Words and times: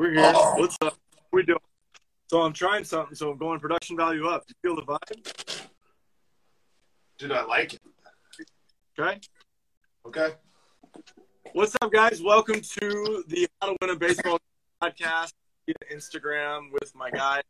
We're 0.00 0.12
here. 0.12 0.32
Oh. 0.34 0.54
What's 0.56 0.78
up? 0.80 0.96
What 1.12 1.22
we 1.30 1.42
doing? 1.42 1.58
So 2.28 2.40
I'm 2.40 2.54
trying 2.54 2.84
something. 2.84 3.14
So 3.14 3.32
I'm 3.32 3.36
going 3.36 3.60
production 3.60 3.98
value 3.98 4.28
up. 4.28 4.46
Do 4.46 4.54
You 4.64 4.74
feel 4.74 4.76
the 4.76 4.90
vibe? 4.90 5.68
Dude, 7.18 7.32
I 7.32 7.44
like 7.44 7.74
it. 7.74 7.80
Okay. 8.98 9.20
Okay. 10.06 10.28
What's 11.52 11.76
up, 11.82 11.92
guys? 11.92 12.22
Welcome 12.22 12.62
to 12.62 13.24
the 13.28 13.46
How 13.60 13.72
to 13.72 13.76
Win 13.82 13.90
a 13.90 13.94
Baseball 13.94 14.38
podcast 14.82 15.34
via 15.66 15.94
Instagram 15.94 16.72
with 16.72 16.94
my 16.94 17.10
guy 17.10 17.42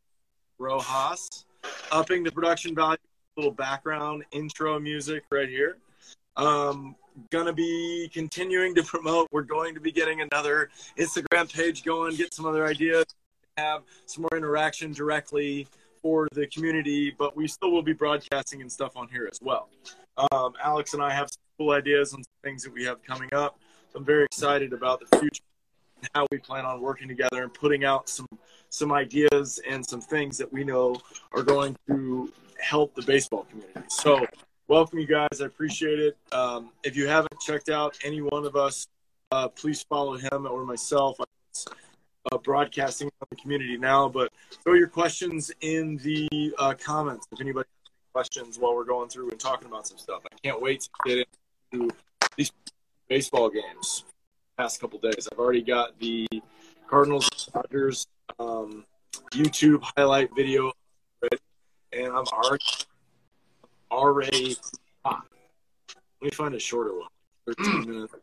Rojas. 0.58 1.44
Upping 1.92 2.24
the 2.24 2.32
production 2.32 2.74
value. 2.74 2.96
Little 3.36 3.52
background 3.52 4.24
intro 4.32 4.80
music 4.80 5.22
right 5.30 5.48
here. 5.48 5.76
Um, 6.40 6.96
gonna 7.28 7.52
be 7.52 8.10
continuing 8.14 8.74
to 8.74 8.82
promote. 8.82 9.28
We're 9.30 9.42
going 9.42 9.74
to 9.74 9.80
be 9.80 9.92
getting 9.92 10.22
another 10.22 10.70
Instagram 10.98 11.52
page 11.52 11.84
going. 11.84 12.16
Get 12.16 12.32
some 12.32 12.46
other 12.46 12.66
ideas. 12.66 13.04
Have 13.58 13.82
some 14.06 14.22
more 14.22 14.38
interaction 14.38 14.92
directly 14.92 15.68
for 16.00 16.28
the 16.32 16.46
community, 16.46 17.14
but 17.18 17.36
we 17.36 17.46
still 17.46 17.70
will 17.70 17.82
be 17.82 17.92
broadcasting 17.92 18.62
and 18.62 18.72
stuff 18.72 18.96
on 18.96 19.06
here 19.08 19.28
as 19.30 19.38
well. 19.42 19.68
Um, 20.32 20.54
Alex 20.62 20.94
and 20.94 21.02
I 21.02 21.12
have 21.12 21.28
some 21.28 21.42
cool 21.58 21.72
ideas 21.72 22.12
some 22.12 22.22
things 22.42 22.62
that 22.62 22.72
we 22.72 22.84
have 22.84 23.02
coming 23.02 23.28
up. 23.34 23.58
I'm 23.94 24.04
very 24.04 24.24
excited 24.24 24.72
about 24.72 25.00
the 25.00 25.18
future 25.18 25.42
and 26.00 26.08
how 26.14 26.26
we 26.30 26.38
plan 26.38 26.64
on 26.64 26.80
working 26.80 27.06
together 27.06 27.42
and 27.42 27.52
putting 27.52 27.84
out 27.84 28.08
some 28.08 28.26
some 28.70 28.92
ideas 28.92 29.60
and 29.68 29.84
some 29.84 30.00
things 30.00 30.38
that 30.38 30.50
we 30.50 30.64
know 30.64 30.96
are 31.34 31.42
going 31.42 31.76
to 31.88 32.32
help 32.58 32.94
the 32.94 33.02
baseball 33.02 33.46
community. 33.50 33.82
So 33.88 34.26
welcome 34.70 35.00
you 35.00 35.06
guys. 35.06 35.40
I 35.42 35.46
appreciate 35.46 35.98
it. 35.98 36.16
Um, 36.30 36.70
if 36.84 36.96
you 36.96 37.08
haven't 37.08 37.40
checked 37.40 37.70
out 37.70 37.98
any 38.04 38.22
one 38.22 38.46
of 38.46 38.54
us, 38.54 38.86
uh, 39.32 39.48
please 39.48 39.82
follow 39.82 40.16
him 40.16 40.46
or 40.46 40.64
myself. 40.64 41.18
Uh, 42.30 42.38
broadcasting 42.38 43.10
on 43.20 43.26
the 43.30 43.36
community 43.36 43.76
now, 43.76 44.08
but 44.08 44.30
throw 44.62 44.74
your 44.74 44.86
questions 44.86 45.50
in 45.62 45.96
the 45.98 46.54
uh, 46.58 46.74
comments 46.74 47.26
if 47.32 47.40
anybody 47.40 47.66
has 47.82 48.12
questions 48.12 48.58
while 48.58 48.76
we're 48.76 48.84
going 48.84 49.08
through 49.08 49.28
and 49.30 49.40
talking 49.40 49.66
about 49.66 49.88
some 49.88 49.98
stuff. 49.98 50.22
I 50.30 50.36
can't 50.44 50.62
wait 50.62 50.82
to 50.82 50.88
get 51.04 51.26
into 51.72 51.90
these 52.36 52.52
baseball 53.08 53.50
games. 53.50 54.04
Past 54.56 54.80
couple 54.80 55.00
days, 55.00 55.26
I've 55.32 55.38
already 55.38 55.62
got 55.62 55.98
the 55.98 56.28
Cardinals 56.86 57.28
Dodgers 57.52 58.06
um, 58.38 58.84
YouTube 59.32 59.82
highlight 59.96 60.28
video 60.36 60.72
and 61.92 62.06
I'm 62.06 62.26
already 62.26 62.64
already. 63.90 64.56
Ah, 65.04 65.22
let 66.20 66.22
me 66.22 66.30
find 66.30 66.54
a 66.54 66.58
shorter 66.58 66.94
one. 66.98 67.08
Thirteen 67.46 67.88
minutes. 67.88 68.14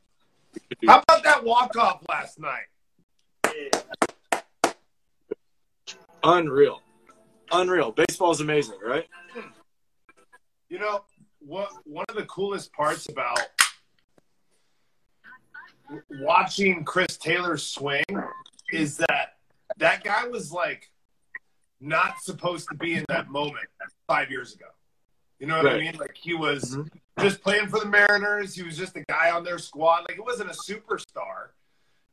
We 0.54 0.60
could 0.70 0.80
do- 0.82 0.88
How 0.88 1.04
about 1.08 1.24
that 1.24 1.44
walk 1.44 1.76
off 1.78 2.02
last 2.10 2.40
night? 2.40 2.66
Unreal. 6.24 6.82
Unreal. 7.52 7.92
Baseball's 7.92 8.42
amazing, 8.42 8.78
right? 8.86 9.06
You 10.70 10.80
know 10.80 11.04
what? 11.40 11.70
One 11.86 12.06
of 12.10 12.16
the 12.16 12.26
coolest 12.26 12.74
parts 12.74 13.08
about 13.10 13.40
watching 16.20 16.84
Chris 16.84 17.18
Taylor 17.18 17.58
swing 17.58 18.04
is 18.74 18.98
that 18.98 19.36
that 19.78 20.04
guy 20.04 20.28
was 20.28 20.52
like 20.52 20.92
not 21.80 22.20
supposed 22.22 22.68
to 22.70 22.76
be 22.76 22.96
in 22.96 23.06
that 23.08 23.30
moment 23.30 23.66
five 24.08 24.30
years 24.30 24.54
ago. 24.54 24.66
You 25.40 25.46
know 25.48 25.58
what 25.58 25.72
I 25.72 25.78
mean? 25.80 25.96
Like 25.98 26.16
he 26.16 26.34
was 26.34 26.76
Mhm. 26.76 26.90
just 27.20 27.42
playing 27.42 27.68
for 27.70 27.80
the 27.80 27.86
Mariners. 27.86 28.56
He 28.56 28.64
was 28.64 28.76
just 28.78 28.96
a 28.96 29.04
guy 29.08 29.30
on 29.32 29.44
their 29.44 29.60
squad. 29.60 30.06
Like 30.10 30.18
it 30.18 30.24
wasn't 30.24 30.50
a 30.50 30.54
superstar. 30.54 31.50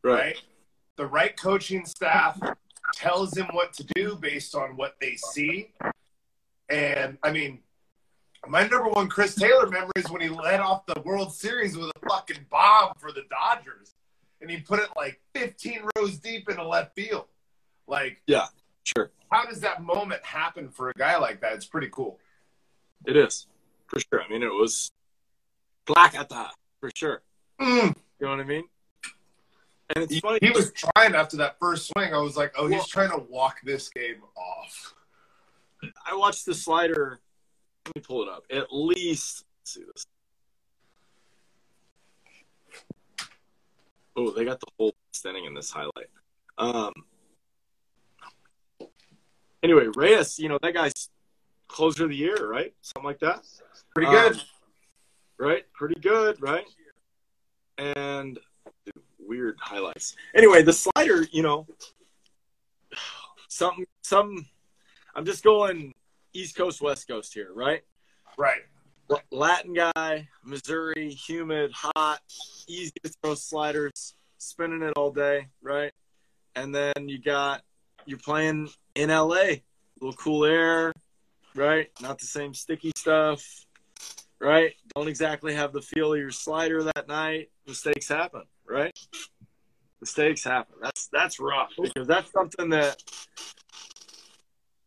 right? 0.02 0.36
The 0.96 1.06
right 1.06 1.34
coaching 1.34 1.86
staff 1.86 2.38
tells 2.92 3.34
him 3.34 3.46
what 3.52 3.72
to 3.72 3.84
do 3.94 4.16
based 4.16 4.54
on 4.54 4.76
what 4.76 4.96
they 5.00 5.16
see. 5.16 5.72
And 6.68 7.16
I 7.22 7.30
mean, 7.32 7.62
my 8.46 8.66
number 8.68 8.88
one 8.90 9.08
Chris 9.08 9.34
Taylor 9.34 9.66
memory 9.66 9.92
is 9.96 10.10
when 10.10 10.20
he 10.20 10.28
led 10.28 10.60
off 10.60 10.84
the 10.84 11.00
World 11.00 11.32
Series 11.32 11.74
with 11.78 11.90
a 11.96 12.08
fucking 12.08 12.44
bomb 12.50 12.92
for 12.98 13.12
the 13.12 13.22
Dodgers. 13.30 13.94
And 14.42 14.50
he 14.50 14.58
put 14.60 14.78
it 14.78 14.90
like 14.94 15.22
15 15.34 15.88
rows 15.96 16.18
deep 16.18 16.50
in 16.50 16.56
into 16.58 16.68
left 16.68 16.94
field. 16.94 17.26
Like, 17.86 18.20
yeah, 18.26 18.48
Sure. 18.82 19.10
how 19.30 19.46
does 19.46 19.60
that 19.60 19.82
moment 19.82 20.22
happen 20.22 20.68
for 20.68 20.90
a 20.90 20.94
guy 20.94 21.16
like 21.16 21.40
that? 21.40 21.54
It's 21.54 21.64
pretty 21.64 21.88
cool. 21.90 22.20
It 23.06 23.16
is. 23.16 23.46
For 23.86 24.00
sure. 24.00 24.22
I 24.22 24.28
mean, 24.28 24.42
it 24.42 24.52
was 24.52 24.90
black 25.86 26.14
at 26.14 26.28
that, 26.30 26.52
for 26.80 26.90
sure. 26.94 27.22
Mm. 27.60 27.94
You 28.20 28.26
know 28.26 28.30
what 28.30 28.40
I 28.40 28.44
mean? 28.44 28.64
And 29.94 30.02
it's 30.04 30.14
He, 30.14 30.20
funny. 30.20 30.38
he 30.40 30.50
was 30.50 30.72
trying 30.72 31.14
after 31.14 31.36
that 31.38 31.58
first 31.60 31.88
swing. 31.88 32.14
I 32.14 32.18
was 32.18 32.36
like, 32.36 32.54
oh, 32.56 32.62
Well- 32.68 32.72
he's 32.72 32.86
trying 32.88 33.10
to 33.10 33.18
walk 33.28 33.58
this 33.64 33.88
game 33.90 34.22
off. 34.36 34.94
I 36.06 36.14
watched 36.16 36.46
the 36.46 36.54
slider. 36.54 37.20
Let 37.86 37.96
me 37.96 38.00
pull 38.02 38.22
it 38.22 38.28
up. 38.30 38.44
At 38.50 38.68
least, 38.72 39.44
let's 39.60 39.74
see 39.74 39.82
this. 39.94 40.06
Oh, 44.16 44.30
they 44.30 44.44
got 44.44 44.60
the 44.60 44.66
whole 44.78 44.94
standing 45.12 45.44
in 45.44 45.54
this 45.54 45.70
highlight. 45.70 46.08
Um. 46.56 46.92
Anyway, 49.62 49.86
Reyes, 49.94 50.38
you 50.38 50.48
know 50.48 50.58
that 50.62 50.72
guy's 50.72 51.08
closer 51.74 52.04
of 52.04 52.10
the 52.10 52.16
year, 52.16 52.48
right? 52.48 52.72
Something 52.82 53.04
like 53.04 53.18
that. 53.18 53.44
Pretty 53.94 54.06
Um, 54.06 54.14
good. 54.32 54.42
right? 55.38 55.64
Pretty 55.72 56.00
good, 56.00 56.40
right? 56.40 56.64
And 57.78 58.38
dude, 58.84 59.02
weird 59.18 59.58
highlights. 59.60 60.14
Anyway, 60.36 60.62
the 60.62 60.72
slider, 60.72 61.26
you 61.32 61.42
know, 61.42 61.66
some 63.48 63.84
some. 64.02 64.46
I'm 65.16 65.24
just 65.24 65.42
going 65.42 65.92
East 66.32 66.56
Coast, 66.56 66.80
West 66.80 67.08
Coast 67.08 67.34
here, 67.34 67.52
right? 67.52 67.82
right. 68.36 68.62
Latin 69.30 69.74
guy, 69.74 70.28
Missouri, 70.44 71.10
humid, 71.10 71.72
hot, 71.72 72.20
easy 72.66 72.92
to 73.04 73.12
throw 73.22 73.34
sliders, 73.34 74.14
spinning 74.38 74.82
it 74.82 74.92
all 74.96 75.10
day, 75.10 75.48
right? 75.62 75.92
And 76.56 76.74
then 76.74 76.94
you 77.08 77.18
got 77.18 77.62
you're 78.06 78.18
playing 78.18 78.70
in 78.94 79.10
LA, 79.10 79.34
a 79.36 79.62
little 80.00 80.16
cool 80.16 80.44
air, 80.44 80.92
right? 81.54 81.90
Not 82.00 82.18
the 82.18 82.26
same 82.26 82.54
sticky 82.54 82.92
stuff, 82.96 83.44
right? 84.40 84.74
Don't 84.94 85.08
exactly 85.08 85.54
have 85.54 85.72
the 85.72 85.82
feel 85.82 86.12
of 86.12 86.18
your 86.18 86.30
slider 86.30 86.82
that 86.82 87.08
night. 87.08 87.50
Mistakes 87.66 88.08
happen, 88.08 88.42
right? 88.68 88.92
Mistakes 90.00 90.44
happen. 90.44 90.76
That's 90.82 91.08
that's 91.12 91.40
rough 91.40 91.70
because 91.80 92.06
that's 92.06 92.30
something 92.30 92.70
that 92.70 93.02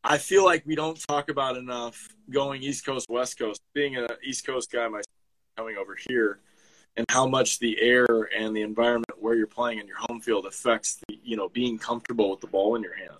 I 0.03 0.17
feel 0.17 0.45
like 0.45 0.63
we 0.65 0.75
don't 0.75 0.99
talk 1.07 1.29
about 1.29 1.57
enough 1.57 2.07
going 2.29 2.63
East 2.63 2.85
Coast, 2.85 3.07
West 3.09 3.37
Coast. 3.37 3.61
Being 3.73 3.97
an 3.97 4.07
East 4.23 4.45
Coast 4.45 4.71
guy 4.71 4.87
myself, 4.87 5.05
coming 5.57 5.75
over 5.77 5.97
here, 6.07 6.39
and 6.95 7.05
how 7.09 7.27
much 7.27 7.59
the 7.59 7.81
air 7.81 8.29
and 8.37 8.55
the 8.55 8.61
environment 8.61 9.11
where 9.19 9.35
you're 9.35 9.47
playing 9.47 9.79
in 9.79 9.87
your 9.87 9.97
home 9.97 10.21
field 10.21 10.45
affects 10.45 10.99
the, 11.07 11.19
you 11.23 11.35
know, 11.35 11.49
being 11.49 11.77
comfortable 11.77 12.29
with 12.29 12.41
the 12.41 12.47
ball 12.47 12.75
in 12.75 12.83
your 12.83 12.95
hand. 12.95 13.17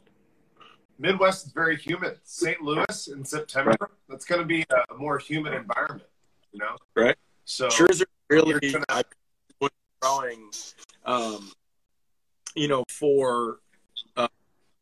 Midwest 1.00 1.48
is 1.48 1.52
very 1.52 1.78
humid. 1.78 2.18
St. 2.24 2.62
Louis 2.62 3.08
in 3.08 3.24
September, 3.24 3.76
that's 4.10 4.26
going 4.26 4.42
to 4.42 4.48
be 4.48 4.66
a 4.70 4.94
more 4.96 5.18
humid 5.20 5.54
environment, 5.54 6.08
you 6.52 6.60
know? 6.60 6.76
Right. 6.96 7.16
So, 7.46 7.68
Scherzer 7.70 8.06
really 8.30 8.72
gonna- 8.72 8.86
I 8.90 9.04
was 9.62 9.72
throwing, 10.02 10.52
um, 11.06 11.52
you 12.56 12.68
know, 12.68 12.84
for 12.90 13.60
uh, 14.18 14.28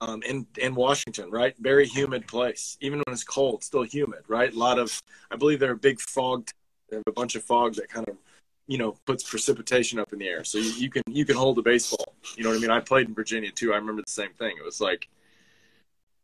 um, 0.01 0.23
in 0.23 0.47
in 0.57 0.73
Washington, 0.73 1.29
right? 1.29 1.55
Very 1.59 1.85
humid 1.85 2.27
place. 2.27 2.77
Even 2.81 2.99
when 3.05 3.13
it's 3.13 3.23
cold, 3.23 3.63
still 3.63 3.83
humid, 3.83 4.23
right? 4.27 4.51
A 4.53 4.57
lot 4.57 4.79
of, 4.79 5.01
I 5.29 5.35
believe 5.35 5.59
they're 5.59 5.73
a 5.73 5.77
big 5.77 5.99
fog. 5.99 6.49
They 6.89 6.97
have 6.97 7.03
a 7.07 7.11
bunch 7.11 7.35
of 7.35 7.43
fog 7.43 7.75
that 7.75 7.89
kind 7.89 8.07
of, 8.07 8.17
you 8.67 8.77
know, 8.77 8.97
puts 9.05 9.23
precipitation 9.23 9.99
up 9.99 10.13
in 10.13 10.19
the 10.19 10.27
air. 10.27 10.43
So 10.43 10.57
you, 10.57 10.71
you 10.71 10.89
can 10.89 11.03
you 11.07 11.25
can 11.25 11.35
hold 11.35 11.59
a 11.59 11.61
baseball. 11.61 12.15
You 12.35 12.43
know 12.43 12.49
what 12.49 12.57
I 12.57 12.61
mean? 12.61 12.71
I 12.71 12.79
played 12.79 13.07
in 13.07 13.13
Virginia 13.13 13.51
too. 13.51 13.73
I 13.73 13.77
remember 13.77 14.01
the 14.01 14.11
same 14.11 14.31
thing. 14.39 14.55
It 14.57 14.65
was 14.65 14.79
like. 14.81 15.07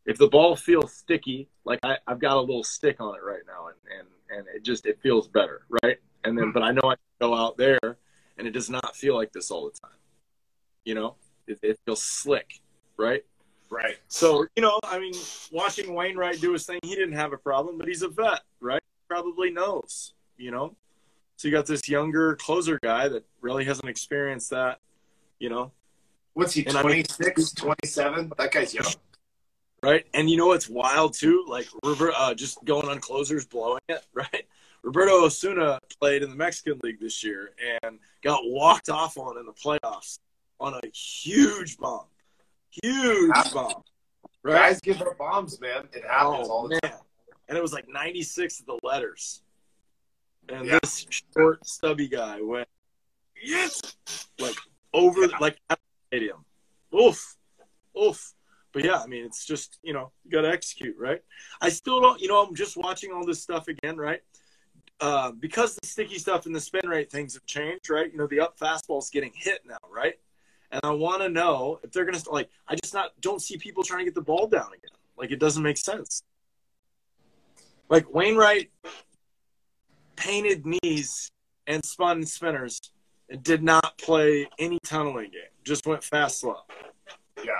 If 0.06 0.18
the 0.18 0.28
ball 0.28 0.56
feels 0.56 0.94
sticky, 0.94 1.48
like 1.64 1.80
I, 1.84 1.98
I've 2.08 2.20
got 2.20 2.38
a 2.38 2.40
little 2.42 2.64
stick 2.64 2.98
on 3.00 3.16
it 3.16 3.24
right 3.24 3.42
now, 3.48 3.68
and, 3.68 4.00
and, 4.00 4.40
and 4.40 4.56
it 4.56 4.64
just 4.64 4.86
it 4.86 5.00
feels 5.02 5.28
better, 5.28 5.62
right? 5.84 5.98
And 6.24 6.38
then, 6.38 6.46
hmm. 6.46 6.52
but 6.52 6.64
I 6.64 6.72
know 6.72 6.82
I 6.84 6.96
can 6.96 7.30
go 7.30 7.36
out 7.36 7.58
there 7.58 7.98
and 8.38 8.48
it 8.48 8.52
does 8.52 8.70
not 8.70 8.96
feel 8.96 9.16
like 9.16 9.32
this 9.32 9.52
all 9.52 9.66
the 9.66 9.80
time. 9.80 9.98
You 10.86 10.96
know, 10.96 11.16
it, 11.48 11.60
it 11.62 11.80
feels 11.86 12.02
slick, 12.02 12.62
right? 12.98 13.24
right. 13.70 13.98
So, 14.08 14.46
you 14.56 14.62
know, 14.62 14.80
I 14.84 15.00
mean, 15.00 15.14
watching 15.52 15.94
Wainwright 15.94 16.42
do 16.42 16.54
his 16.54 16.66
thing, 16.66 16.80
he 16.84 16.96
didn't 16.96 17.14
have 17.14 17.34
a 17.34 17.38
problem, 17.38 17.78
but 17.78 17.88
he's 17.88 18.02
a 18.02 18.08
vet, 18.08 18.42
right? 18.60 18.82
Probably 19.08 19.52
knows, 19.52 20.14
you 20.38 20.52
know? 20.52 20.76
So 21.38 21.48
you 21.48 21.54
got 21.54 21.66
this 21.66 21.88
younger 21.90 22.36
closer 22.36 22.80
guy 22.84 23.08
that 23.08 23.26
really 23.42 23.66
hasn't 23.66 23.90
experienced 23.90 24.50
that, 24.52 24.80
you 25.40 25.50
know? 25.50 25.72
What's 26.34 26.54
he, 26.54 26.66
And 26.66 26.78
I 26.78 26.84
mean- 26.84 27.04
26, 27.04 27.52
27? 27.54 28.34
That 28.38 28.52
guy's 28.52 28.74
young. 28.74 28.86
Right? 29.84 30.06
And 30.14 30.30
you 30.30 30.38
know 30.38 30.48
what's 30.48 30.70
wild 30.70 31.14
too? 31.14 31.46
Like 31.48 31.68
Robert, 31.84 32.14
uh, 32.18 32.34
just 32.34 32.64
going 32.66 32.88
on 32.90 33.00
closers, 33.00 33.46
blowing 33.46 33.82
it, 33.90 34.06
right? 34.14 34.48
Roberto 34.84 35.26
Osuna 35.26 35.80
played 36.00 36.24
in 36.24 36.30
the 36.30 36.36
Mexican 36.36 36.80
League 36.84 37.00
this 37.00 37.24
year 37.24 37.52
and 37.84 38.00
got 38.24 38.42
walked 38.44 38.90
off 38.90 39.18
on 39.18 39.38
in 39.38 39.46
the 39.46 39.54
playoffs 39.54 40.18
on 40.60 40.74
a 40.74 40.88
huge 40.96 41.78
bomb, 41.78 42.06
huge 42.70 43.54
bomb. 43.54 43.84
Right? 44.44 44.54
Guys 44.54 44.82
give 44.82 45.02
up 45.02 45.18
bombs, 45.20 45.60
man. 45.62 45.88
It 45.94 46.04
happens 46.04 46.48
oh, 46.48 46.52
all 46.52 46.64
the 46.68 46.80
man. 46.82 46.92
time. 46.92 47.02
And 47.48 47.58
it 47.58 47.62
was 47.62 47.74
like 47.74 47.88
96 47.88 48.62
of 48.62 48.66
the 48.66 48.80
letters. 48.82 49.44
And 50.50 50.66
yeah. 50.66 50.80
this 50.82 51.06
short, 51.34 51.66
stubby 51.68 52.08
guy 52.08 52.42
went, 52.42 52.68
yes, 53.42 53.80
like 54.40 54.56
over, 54.94 55.22
yeah. 55.22 55.38
like 55.40 55.58
at 55.70 55.78
the 55.78 56.18
stadium. 56.18 56.44
Oof, 57.00 57.38
oof. 58.02 58.34
But 58.74 58.86
yeah, 58.86 59.00
I 59.00 59.08
mean, 59.08 59.26
it's 59.26 59.46
just, 59.46 59.80
you 59.84 59.94
know, 59.94 60.12
you 60.24 60.32
got 60.32 60.42
to 60.42 60.50
execute, 60.50 60.96
right? 60.98 61.22
I 61.60 61.70
still 61.70 62.00
don't, 62.00 62.22
you 62.22 62.28
know, 62.28 62.42
I'm 62.42 62.56
just 62.56 62.78
watching 62.78 63.12
all 63.12 63.26
this 63.26 63.42
stuff 63.42 63.68
again, 63.68 63.98
right? 63.98 64.22
Uh, 65.00 65.32
because 65.32 65.76
the 65.76 65.88
sticky 65.88 66.20
stuff 66.20 66.46
and 66.46 66.56
the 66.56 66.62
spin 66.62 66.88
rate 66.88 67.12
things 67.12 67.34
have 67.34 67.46
changed, 67.46 67.90
right? 67.90 68.12
You 68.12 68.18
know, 68.18 68.28
the 68.28 68.40
up 68.40 68.58
fastball 68.58 69.00
is 69.00 69.10
getting 69.10 69.32
hit 69.36 69.62
now, 69.66 69.78
right? 69.94 70.14
And 70.72 70.80
I 70.84 70.92
want 70.92 71.22
to 71.22 71.30
know 71.30 71.80
if 71.84 71.92
they're 71.92 72.06
going 72.06 72.18
to 72.18 72.32
like. 72.32 72.50
I 72.68 72.76
just 72.76 72.94
not 72.94 73.12
don't 73.20 73.42
see 73.42 73.58
people 73.58 73.84
trying 73.84 74.00
to 74.00 74.06
get 74.06 74.16
the 74.16 74.22
ball 74.22 74.48
down 74.48 74.68
again. 74.68 74.96
Like 75.18 75.32
it 75.32 75.40
doesn't 75.40 75.62
make 75.62 75.78
sense. 75.78 76.24
Like 77.90 78.14
Wainwright 78.14 78.72
painted 80.16 80.66
knees 80.66 81.30
and 81.68 81.84
spun 81.84 82.24
spinners 82.26 82.80
and 83.30 83.44
did 83.44 83.64
not 83.64 83.98
play 83.98 84.48
any 84.60 84.80
tunneling 84.84 85.32
game. 85.32 85.42
Just 85.64 85.86
went 85.86 86.04
fast 86.04 86.40
slow. 86.40 86.58
Yeah. 87.44 87.52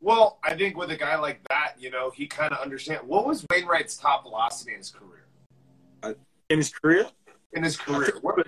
Well, 0.00 0.38
I 0.44 0.54
think 0.54 0.76
with 0.76 0.90
a 0.90 0.96
guy 0.96 1.16
like 1.16 1.40
that, 1.48 1.72
you 1.78 1.90
know, 1.90 2.10
he 2.10 2.26
kind 2.26 2.52
of 2.52 2.60
understands. 2.60 3.02
What 3.04 3.26
was 3.26 3.44
Wainwright's 3.50 3.96
top 3.96 4.22
velocity 4.22 4.72
in 4.72 4.78
his 4.78 4.90
career? 4.90 5.26
Uh, 6.02 6.14
in 6.48 6.58
his 6.58 6.70
career? 6.72 7.06
In 7.52 7.64
his 7.64 7.76
career. 7.76 8.12
What, 8.20 8.46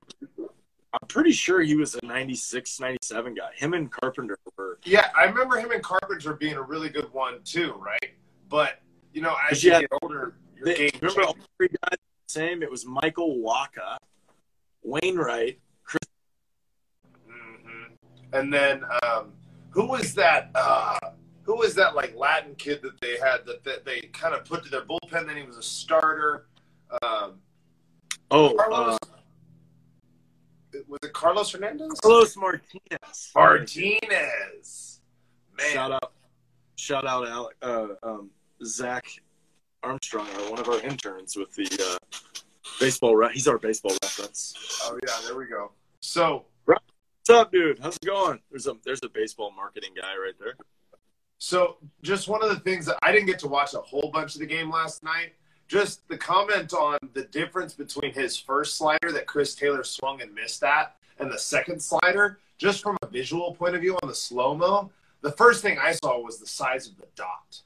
I'm 0.92 1.06
pretty 1.08 1.32
sure 1.32 1.60
he 1.60 1.76
was 1.76 1.94
a 1.94 2.04
96, 2.04 2.80
97 2.80 3.34
guy. 3.34 3.50
Him 3.54 3.74
and 3.74 3.90
Carpenter 3.90 4.38
were. 4.56 4.78
Yeah, 4.84 5.08
I 5.16 5.24
remember 5.24 5.56
him 5.56 5.70
and 5.70 5.82
Carpenter 5.82 6.34
being 6.34 6.54
a 6.54 6.62
really 6.62 6.88
good 6.88 7.12
one 7.12 7.42
too, 7.44 7.74
right? 7.74 8.14
But 8.48 8.80
you 9.12 9.22
know, 9.22 9.34
as 9.50 9.62
you, 9.62 9.70
get 9.70 9.86
older, 10.02 10.34
your 10.56 10.64
they, 10.64 10.74
game. 10.74 10.90
Remember 11.00 11.22
all 11.22 11.36
three 11.56 11.68
guys 11.68 11.98
the 12.26 12.32
same? 12.32 12.62
It 12.62 12.70
was 12.70 12.84
Michael 12.84 13.36
Wacha, 13.38 13.98
Wainwright, 14.82 15.60
Chris. 15.84 16.00
Mm-hmm. 17.28 17.94
And 18.32 18.52
then 18.52 18.82
um, 19.02 19.32
who 19.70 19.86
was 19.86 20.14
that? 20.14 20.50
Uh, 20.54 20.98
who 21.42 21.56
was 21.56 21.74
that 21.74 21.94
like 21.94 22.14
Latin 22.16 22.54
kid 22.54 22.82
that 22.82 23.00
they 23.00 23.16
had 23.18 23.44
that, 23.46 23.64
that 23.64 23.84
they 23.84 24.00
kind 24.12 24.34
of 24.34 24.44
put 24.44 24.64
to 24.64 24.70
their 24.70 24.82
bullpen? 24.82 25.26
Then 25.26 25.36
he 25.36 25.42
was 25.42 25.56
a 25.56 25.62
starter. 25.62 26.46
Um, 27.02 27.34
oh, 28.30 28.54
Carlos, 28.54 28.98
uh, 29.02 30.78
was 30.88 30.98
it 31.02 31.12
Carlos 31.12 31.52
Hernandez? 31.52 32.00
Carlos 32.00 32.36
Martinez. 32.36 33.32
Martinez. 33.34 35.00
Man. 35.56 35.72
Shout 35.72 35.92
out, 35.92 36.12
shout 36.76 37.06
out, 37.06 37.28
Alec, 37.28 37.56
uh, 37.62 37.88
um, 38.02 38.30
Zach 38.64 39.06
Armstrong, 39.82 40.26
one 40.48 40.58
of 40.58 40.68
our 40.68 40.80
interns 40.80 41.36
with 41.36 41.54
the 41.54 41.68
uh, 41.82 42.16
baseball. 42.78 43.16
Re- 43.16 43.30
he's 43.32 43.48
our 43.48 43.58
baseball 43.58 43.92
reference. 44.02 44.54
Oh 44.84 44.98
yeah, 45.06 45.14
there 45.26 45.36
we 45.36 45.46
go. 45.46 45.72
So, 46.00 46.46
what's 46.64 46.80
up, 47.30 47.52
dude? 47.52 47.78
How's 47.78 47.96
it 47.96 48.06
going? 48.06 48.40
There's 48.50 48.66
a 48.66 48.74
there's 48.84 49.00
a 49.02 49.08
baseball 49.08 49.52
marketing 49.52 49.90
guy 50.00 50.16
right 50.16 50.34
there. 50.38 50.54
So, 51.50 51.78
just 52.02 52.28
one 52.28 52.44
of 52.44 52.48
the 52.48 52.60
things 52.60 52.86
that 52.86 52.96
I 53.02 53.10
didn't 53.10 53.26
get 53.26 53.40
to 53.40 53.48
watch 53.48 53.74
a 53.74 53.80
whole 53.80 54.08
bunch 54.12 54.36
of 54.36 54.40
the 54.40 54.46
game 54.46 54.70
last 54.70 55.02
night 55.02 55.32
just 55.66 56.06
the 56.08 56.16
comment 56.16 56.72
on 56.74 56.98
the 57.12 57.22
difference 57.22 57.74
between 57.74 58.12
his 58.12 58.36
first 58.36 58.76
slider 58.76 59.10
that 59.10 59.26
Chris 59.26 59.56
Taylor 59.56 59.82
swung 59.82 60.22
and 60.22 60.32
missed 60.32 60.62
at 60.62 60.94
and 61.18 61.28
the 61.28 61.38
second 61.38 61.80
slider, 61.80 62.38
just 62.56 62.84
from 62.84 62.96
a 63.02 63.06
visual 63.08 63.52
point 63.54 63.74
of 63.74 63.80
view 63.80 63.96
on 64.00 64.08
the 64.08 64.14
slow 64.14 64.54
mo, 64.54 64.92
the 65.22 65.32
first 65.32 65.60
thing 65.60 65.76
I 65.76 65.92
saw 65.92 66.20
was 66.20 66.38
the 66.38 66.46
size 66.46 66.86
of 66.86 66.96
the 66.96 67.06
dot. 67.16 67.60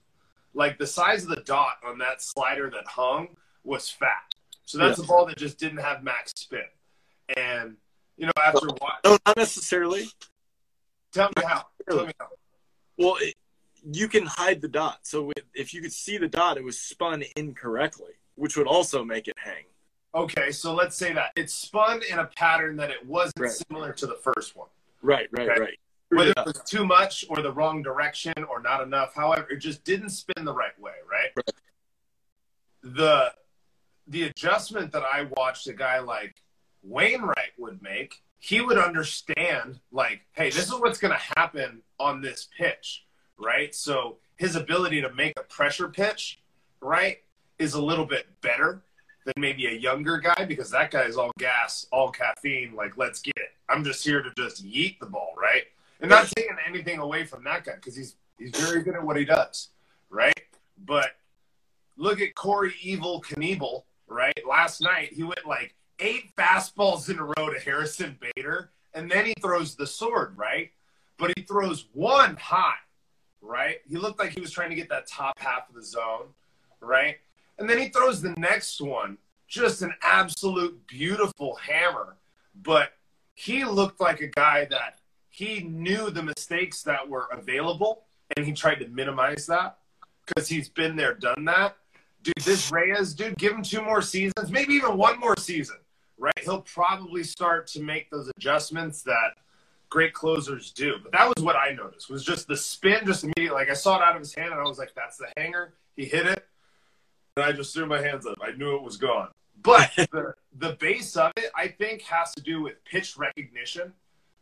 Like 0.55 0.79
the 0.79 0.87
size 0.87 1.25
of 1.25 1.29
the 1.29 1.43
dot 1.43 1.77
on 1.85 1.99
that 1.99 2.23
slider 2.23 2.71
that 2.71 2.87
hung 2.87 3.29
was 3.65 3.91
fat. 3.91 4.35
So 4.65 4.79
that's 4.79 4.99
yeah. 4.99 5.05
a 5.05 5.09
ball 5.09 5.27
that 5.27 5.37
just 5.37 5.59
didn't 5.59 5.81
have 5.81 6.03
max 6.03 6.33
spin. 6.37 6.61
And, 7.37 7.77
you 8.17 8.27
know, 8.27 8.33
after 8.43 8.67
what? 8.67 8.95
No, 9.05 9.19
not 9.27 9.37
necessarily. 9.37 10.09
Tell 11.13 11.31
me 11.37 11.43
how. 11.47 11.67
Tell 11.89 12.07
me 12.07 12.13
how. 12.19 12.29
Well, 12.99 13.17
it, 13.21 13.35
you 13.91 14.09
can 14.09 14.27
hide 14.27 14.61
the 14.61 14.69
dot. 14.69 15.01
So 15.03 15.33
if 15.55 15.75
you 15.75 15.83
could 15.83 15.93
see 15.93 16.19
the 16.19 16.29
dot, 16.29 16.57
it 16.57 16.65
was 16.65 16.79
spun 16.79 17.25
incorrectly, 17.37 18.13
which 18.35 18.57
would 18.57 18.67
also 18.67 19.05
make 19.05 19.29
it 19.29 19.37
hang. 19.43 19.65
Okay, 20.15 20.53
so 20.53 20.75
let's 20.75 20.97
say 20.97 21.13
that 21.13 21.33
it's 21.35 21.53
spun 21.53 22.01
in 22.11 22.19
a 22.19 22.27
pattern 22.27 22.77
that 22.77 22.91
it 22.91 23.05
wasn't 23.05 23.41
right. 23.41 23.51
similar 23.51 23.93
to 23.93 24.07
the 24.07 24.15
first 24.15 24.57
one. 24.57 24.69
Right, 25.03 25.29
right, 25.33 25.51
okay? 25.51 25.61
right. 25.61 25.79
Whether 26.11 26.31
it 26.31 26.47
was 26.47 26.63
too 26.65 26.87
much 26.87 27.25
or 27.29 27.43
the 27.43 27.53
wrong 27.53 27.83
direction 27.83 28.33
or 28.49 28.63
not 28.63 28.81
enough, 28.81 29.15
however, 29.15 29.49
it 29.51 29.57
just 29.57 29.83
didn't 29.85 30.11
spin 30.11 30.45
the 30.45 30.55
right 30.55 30.79
way, 30.79 30.93
right? 31.11 31.31
right. 31.37 31.51
The 32.83 33.33
the 34.07 34.25
adjustment 34.25 34.93
that 34.93 35.03
I 35.03 35.27
watched 35.37 35.67
a 35.67 35.73
guy 35.73 35.99
like 35.99 36.37
Wainwright 36.83 37.53
would 37.59 37.83
make, 37.83 38.23
he 38.39 38.61
would 38.61 38.79
understand 38.79 39.81
like, 39.91 40.21
hey, 40.33 40.51
this 40.51 40.67
is 40.67 40.75
what's 40.75 40.99
going 40.99 41.15
to 41.15 41.39
happen 41.39 41.81
on 41.99 42.21
this 42.21 42.49
pitch 42.57 43.05
right? 43.39 43.75
So 43.75 44.17
his 44.37 44.57
ability 44.57 45.01
to 45.03 45.13
make 45.13 45.35
a 45.39 45.43
pressure 45.43 45.89
pitch, 45.89 46.41
right, 46.81 47.19
is 47.59 47.75
a 47.75 47.83
little 47.83 48.07
bit 48.07 48.27
better 48.41 48.83
than 49.25 49.35
maybe 49.39 49.67
a 49.67 49.73
younger 49.73 50.19
guy 50.19 50.45
because 50.45 50.71
that 50.71 50.91
guy 50.91 51.03
is 51.03 51.17
all 51.17 51.33
gas, 51.39 51.87
all 51.93 52.11
caffeine. 52.11 52.75
Like, 52.75 52.97
let's 52.97 53.21
get 53.21 53.37
it. 53.37 53.51
I'm 53.69 53.85
just 53.85 54.05
here 54.05 54.23
to 54.23 54.31
just 54.37 54.65
yeet 54.65 54.99
the 54.99 55.07
ball, 55.07 55.35
right? 55.41 55.63
And 56.01 56.11
not 56.11 56.29
taking 56.37 56.57
anything 56.67 56.99
away 56.99 57.25
from 57.25 57.45
that 57.45 57.65
guy 57.65 57.77
because 57.77 57.97
he's 57.97 58.17
he's 58.39 58.51
very 58.51 58.83
good 58.83 58.95
at 58.95 59.03
what 59.03 59.17
he 59.17 59.25
does, 59.25 59.69
right? 60.11 60.39
But 60.85 61.13
look 61.97 62.21
at 62.21 62.35
Corey 62.35 62.75
Evil 62.83 63.23
Knievel, 63.23 63.85
right? 64.09 64.39
Last 64.47 64.83
night 64.83 65.13
he 65.13 65.23
went 65.23 65.47
like 65.47 65.75
eight 66.01 66.35
fastballs 66.37 67.09
in 67.09 67.19
a 67.19 67.25
row 67.25 67.51
to 67.51 67.59
Harrison 67.59 68.19
Bader, 68.21 68.71
and 68.93 69.11
then 69.11 69.25
he 69.25 69.35
throws 69.41 69.77
the 69.77 69.87
sword, 69.87 70.37
right? 70.37 70.71
But 71.17 71.33
he 71.37 71.45
throws 71.45 71.87
one 71.95 72.37
high 72.37 72.75
right? 73.45 73.77
He 73.89 73.97
looked 73.97 74.19
like 74.19 74.31
he 74.31 74.41
was 74.41 74.51
trying 74.51 74.71
to 74.71 74.77
get 74.77 74.89
that 74.89 75.07
top 75.07 75.39
half 75.39 75.69
of 75.69 75.75
the 75.75 75.83
zone, 75.83 76.27
right? 76.81 77.17
And 77.59 77.69
then 77.69 77.79
he 77.79 77.89
throws 77.89 78.23
the 78.23 78.35
next 78.37 78.81
one, 78.81 79.19
just 79.47 79.83
an 79.83 79.95
absolute 80.03 80.87
beautiful 80.87 81.57
hammer. 81.57 82.17
But 82.63 82.93
he 83.35 83.65
looked 83.65 84.01
like 84.01 84.21
a 84.21 84.29
guy 84.29 84.65
that 84.67 84.99
he 85.29 85.63
knew 85.63 86.11
the 86.11 86.23
mistakes 86.23 86.83
that 86.83 87.09
were 87.09 87.29
available 87.33 88.05
and 88.37 88.47
he 88.47 88.53
tried 88.53 88.77
to 88.77 88.89
minimize 88.89 89.47
that 89.47 89.79
because 90.27 90.49
he's 90.49 90.69
been 90.69 90.97
there, 90.97 91.15
done 91.15 91.45
that. 91.45 91.77
Dude, 92.23 92.35
this 92.43 92.73
Reyes, 92.73 93.13
dude, 93.13 93.37
give 93.37 93.53
him 93.53 93.63
two 93.63 93.83
more 93.83 94.01
seasons, 94.01 94.51
maybe 94.51 94.75
even 94.75 94.97
one 94.97 95.21
more 95.21 95.37
season, 95.37 95.77
right? 96.17 96.39
He'll 96.43 96.63
probably 96.63 97.23
start 97.23 97.67
to 97.69 97.83
make 97.83 98.11
those 98.11 98.31
adjustments 98.37 99.03
that 99.03 99.35
great 99.95 100.13
closers 100.13 100.73
do. 100.73 100.97
But 101.01 101.13
that 101.13 101.29
was 101.29 101.45
what 101.45 101.55
I 101.55 101.71
noticed 101.71 102.11
was 102.11 102.25
just 102.25 102.49
the 102.49 102.57
spin 102.57 103.07
just 103.07 103.23
immediately. 103.23 103.51
Like 103.51 103.71
I 103.71 103.75
saw 103.75 103.97
it 103.97 104.03
out 104.03 104.17
of 104.17 104.21
his 104.21 104.35
hand 104.35 104.51
and 104.51 104.61
I 104.61 104.65
was 104.65 104.77
like, 104.77 104.93
that's 104.93 105.17
the 105.17 105.29
hanger. 105.37 105.75
He 105.95 106.05
hit 106.05 106.27
it. 106.27 106.45
And 107.37 107.47
I 107.47 107.53
just 107.53 107.73
threw 107.73 107.87
my 107.87 108.03
hands 108.03 108.27
up. 108.27 108.37
I 108.43 108.51
knew 108.51 108.75
it 108.75 108.83
was 108.83 108.97
gone. 108.97 109.29
But 109.63 109.93
the, 109.97 110.35
the 110.59 110.73
base 110.81 111.17
of 111.17 111.31
it, 111.37 111.53
I 111.57 111.69
think, 111.69 112.03
has 112.03 112.35
to 112.35 112.43
do 112.43 112.61
with 112.61 112.85
pitch 112.85 113.17
recognition, 113.17 113.93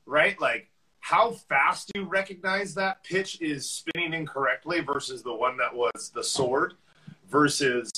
right? 0.07 0.41
Like 0.41 0.71
how 1.01 1.33
fast 1.33 1.93
you 1.95 2.05
recognize 2.05 2.75
that 2.77 3.05
pitch 3.05 3.39
is 3.43 3.69
spinning 3.69 4.15
incorrectly 4.15 4.81
versus 4.81 5.23
the 5.23 5.35
one 5.35 5.59
that 5.59 5.75
was 5.75 6.13
the 6.15 6.25
sword 6.25 6.75
versus, 7.29 7.91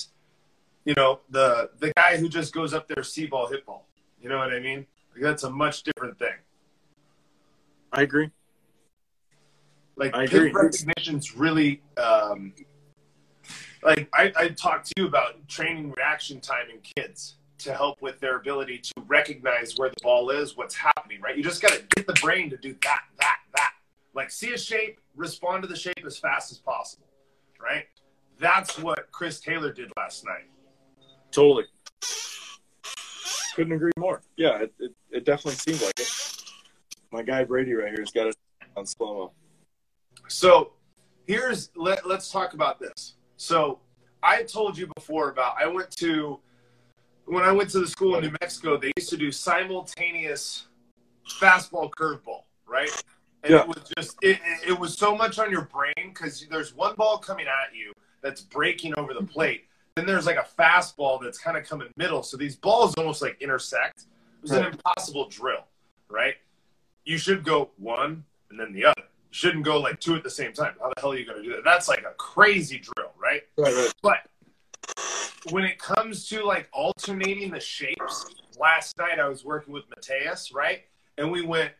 you 0.85 0.95
know, 0.97 1.21
the 1.31 1.71
the 1.79 1.93
guy 1.97 2.17
who 2.17 2.29
just 2.29 2.53
goes 2.53 2.75
up 2.75 2.89
there, 2.89 3.05
see 3.05 3.27
ball, 3.27 3.47
hit 3.47 3.65
ball. 3.65 3.87
You 4.21 4.29
know 4.29 4.39
what 4.39 4.53
I 4.53 4.59
mean? 4.59 4.87
Like, 5.15 5.23
that's 5.23 5.45
a 5.45 5.51
much 5.51 5.85
different 5.85 6.19
thing. 6.19 6.35
I 7.95 8.03
agree. 8.03 8.31
Like 9.97 10.15
I 10.15 10.25
agree. 10.25 10.51
recognition's 10.51 11.37
really 11.37 11.81
um, 11.97 12.53
like 13.83 14.09
I, 14.13 14.33
I 14.37 14.49
talked 14.49 14.87
to 14.89 14.93
you 14.97 15.07
about 15.07 15.47
training 15.49 15.93
reaction 15.93 16.41
time 16.41 16.67
in 16.73 16.81
kids 16.97 17.37
to 17.59 17.73
help 17.73 18.03
with 18.03 18.19
their 18.19 18.37
ability 18.37 18.79
to 18.79 18.95
recognize 19.07 19.79
where 19.79 19.89
the 19.89 19.97
ball 20.03 20.31
is, 20.31 20.57
what's 20.57 20.75
happening, 20.75 21.21
right? 21.21 21.37
You 21.37 21.43
just 21.43 21.63
got 21.63 21.73
to 21.73 21.83
get 21.95 22.07
the 22.07 22.15
brain 22.15 22.51
to 22.51 22.57
do 22.57 22.75
that, 22.83 23.03
that, 23.21 23.39
that. 23.57 23.73
Like 24.15 24.31
see 24.31 24.53
a 24.53 24.59
shape, 24.59 24.99
respond 25.15 25.63
to 25.63 25.69
the 25.69 25.77
shape 25.77 26.03
as 26.05 26.19
fast 26.19 26.51
as 26.51 26.59
possible, 26.59 27.07
right? 27.63 27.85
That's 28.39 28.79
what 28.79 29.11
Chris 29.13 29.41
Taylor 29.41 29.73
did 29.73 29.93
last 29.97 30.25
night. 30.25 30.49
Totally. 31.31 31.65
Couldn't 33.55 33.73
agree 33.73 33.93
more. 33.97 34.23
Yeah, 34.37 34.63
it, 34.63 34.75
it, 34.81 34.93
it 35.11 35.25
definitely 35.25 35.55
seems 35.55 35.81
like 35.81 35.99
it 36.01 36.34
my 37.15 37.23
guy 37.23 37.45
Brady 37.45 37.73
right 37.75 37.91
here 37.91 38.01
has 38.01 38.11
got 38.11 38.27
it 38.27 38.37
on 38.77 38.85
slow 38.85 39.15
mo. 39.15 39.33
So 40.27 40.73
here's 41.27 41.71
let, 41.77 42.07
let's 42.07 42.31
talk 42.31 42.55
about 42.55 42.81
this. 42.81 43.15
So 43.37 43.79
I 44.23 44.43
told 44.43 44.77
you 44.77 44.89
before 44.97 45.31
about 45.31 45.55
I 45.59 45.67
went 45.67 45.93
to 45.99 46.41
when 47.27 47.45
I 47.45 47.53
went 47.53 47.71
to 47.71 47.79
the 47.79 47.87
school 47.87 48.17
in 48.17 48.25
New 48.25 48.33
Mexico, 48.41 48.77
they 48.77 48.93
used 48.97 49.11
to 49.11 49.17
do 49.17 49.31
simultaneous 49.31 50.67
fastball 51.41 51.89
curveball, 51.91 52.43
right? 52.67 52.91
And 53.45 53.53
yeah. 53.53 53.61
it 53.61 53.69
was 53.69 53.91
just 53.97 54.19
it, 54.21 54.41
it 54.67 54.79
was 54.79 54.99
so 54.99 55.17
much 55.17 55.39
on 55.39 55.53
your 55.53 55.67
brain 55.67 55.95
because 56.09 56.45
there's 56.51 56.75
one 56.75 56.97
ball 56.97 57.19
coming 57.19 57.47
at 57.47 57.77
you 57.77 57.93
that's 58.23 58.41
breaking 58.41 58.93
over 58.99 59.15
the 59.15 59.23
plate. 59.23 59.67
Then 59.95 60.05
there's 60.05 60.27
like 60.27 60.37
a 60.37 60.47
fastball 60.61 61.23
that's 61.23 61.39
kind 61.39 61.57
of 61.57 61.65
coming 61.65 61.89
middle. 61.97 62.25
So 62.25 62.37
these 62.37 62.57
balls 62.57 62.95
almost 62.97 63.23
like 63.23 63.41
intersect. 63.41 64.01
It 64.01 64.43
was 64.43 64.51
right. 64.51 64.67
an 64.67 64.73
impossible 64.73 65.29
drill, 65.29 65.65
right? 66.11 66.35
You 67.05 67.19
should 67.19 67.45
go 67.45 67.71
one 67.77 68.25
and 68.51 68.59
then 68.59 68.73
the 68.73 68.87
other. 68.87 69.01
You 69.01 69.05
shouldn't 69.31 69.65
go 69.65 69.81
like 69.81 70.01
two 70.01 70.15
at 70.15 70.23
the 70.23 70.31
same 70.31 70.53
time. 70.53 70.75
How 70.81 70.89
the 70.95 71.01
hell 71.01 71.13
are 71.13 71.19
you 71.19 71.27
going 71.27 71.43
to 71.43 71.45
do 71.45 71.55
that? 71.55 71.65
That's 71.65 71.89
like 71.89 72.05
a 72.09 72.15
crazy 72.15 72.79
drill, 72.79 73.13
right? 73.21 73.43
Right, 73.57 73.75
right. 73.75 73.93
But 74.03 74.19
when 75.51 75.65
it 75.65 75.79
comes 75.79 76.29
to 76.29 76.45
like 76.45 76.69
alternating 76.73 77.51
the 77.51 77.61
shapes, 77.61 78.27
last 78.59 78.97
night 78.99 79.19
I 79.19 79.29
was 79.29 79.45
working 79.45 79.73
with 79.73 79.85
Mateus, 79.91 80.53
right? 80.53 80.83
And 81.19 81.31
we 81.31 81.43
went 81.43 81.73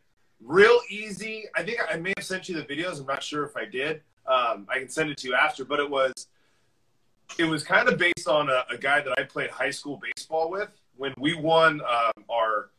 real 0.43 0.81
easy. 0.91 1.45
I 1.57 1.63
think 1.63 1.79
I 1.91 1.97
may 1.97 2.13
have 2.17 2.25
sent 2.25 2.49
you 2.49 2.57
the 2.57 2.63
videos. 2.63 3.01
I'm 3.01 3.07
not 3.07 3.23
sure 3.23 3.45
if 3.45 3.57
I 3.57 3.65
did. 3.65 4.03
Um, 4.27 4.67
I 4.69 4.79
can 4.79 4.89
send 4.89 5.11
it 5.11 5.19
to 5.19 5.29
you 5.29 5.35
after, 5.35 5.65
but 5.65 5.81
it 5.81 5.89
was 5.89 6.29
it 7.39 7.45
was 7.45 7.65
kind 7.65 7.89
of 7.89 7.99
based 7.99 8.29
on 8.29 8.49
a, 8.49 8.65
a 8.71 8.79
guy 8.79 9.01
that 9.01 9.19
I 9.19 9.25
played 9.25 9.51
high 9.51 9.71
school 9.71 10.01
baseball 10.03 10.51
with 10.51 10.69
when 10.97 11.15
we 11.19 11.35
won 11.35 11.81
um, 11.81 12.25
our 12.31 12.71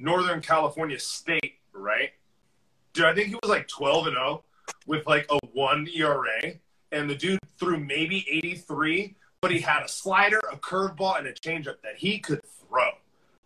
Northern 0.00 0.40
California 0.40 0.98
State, 0.98 1.58
right? 1.72 2.10
Dude, 2.92 3.04
I 3.04 3.14
think 3.14 3.28
he 3.28 3.34
was 3.34 3.50
like 3.50 3.68
12 3.68 4.08
and 4.08 4.16
0 4.16 4.44
with 4.86 5.06
like 5.06 5.26
a 5.30 5.38
one 5.52 5.86
ERA, 5.94 6.54
and 6.90 7.08
the 7.08 7.14
dude 7.14 7.38
threw 7.58 7.78
maybe 7.78 8.26
83, 8.28 9.14
but 9.40 9.50
he 9.50 9.60
had 9.60 9.82
a 9.82 9.88
slider, 9.88 10.40
a 10.50 10.56
curveball, 10.56 11.18
and 11.18 11.26
a 11.26 11.32
changeup 11.32 11.80
that 11.82 11.96
he 11.96 12.18
could 12.18 12.40
throw, 12.44 12.90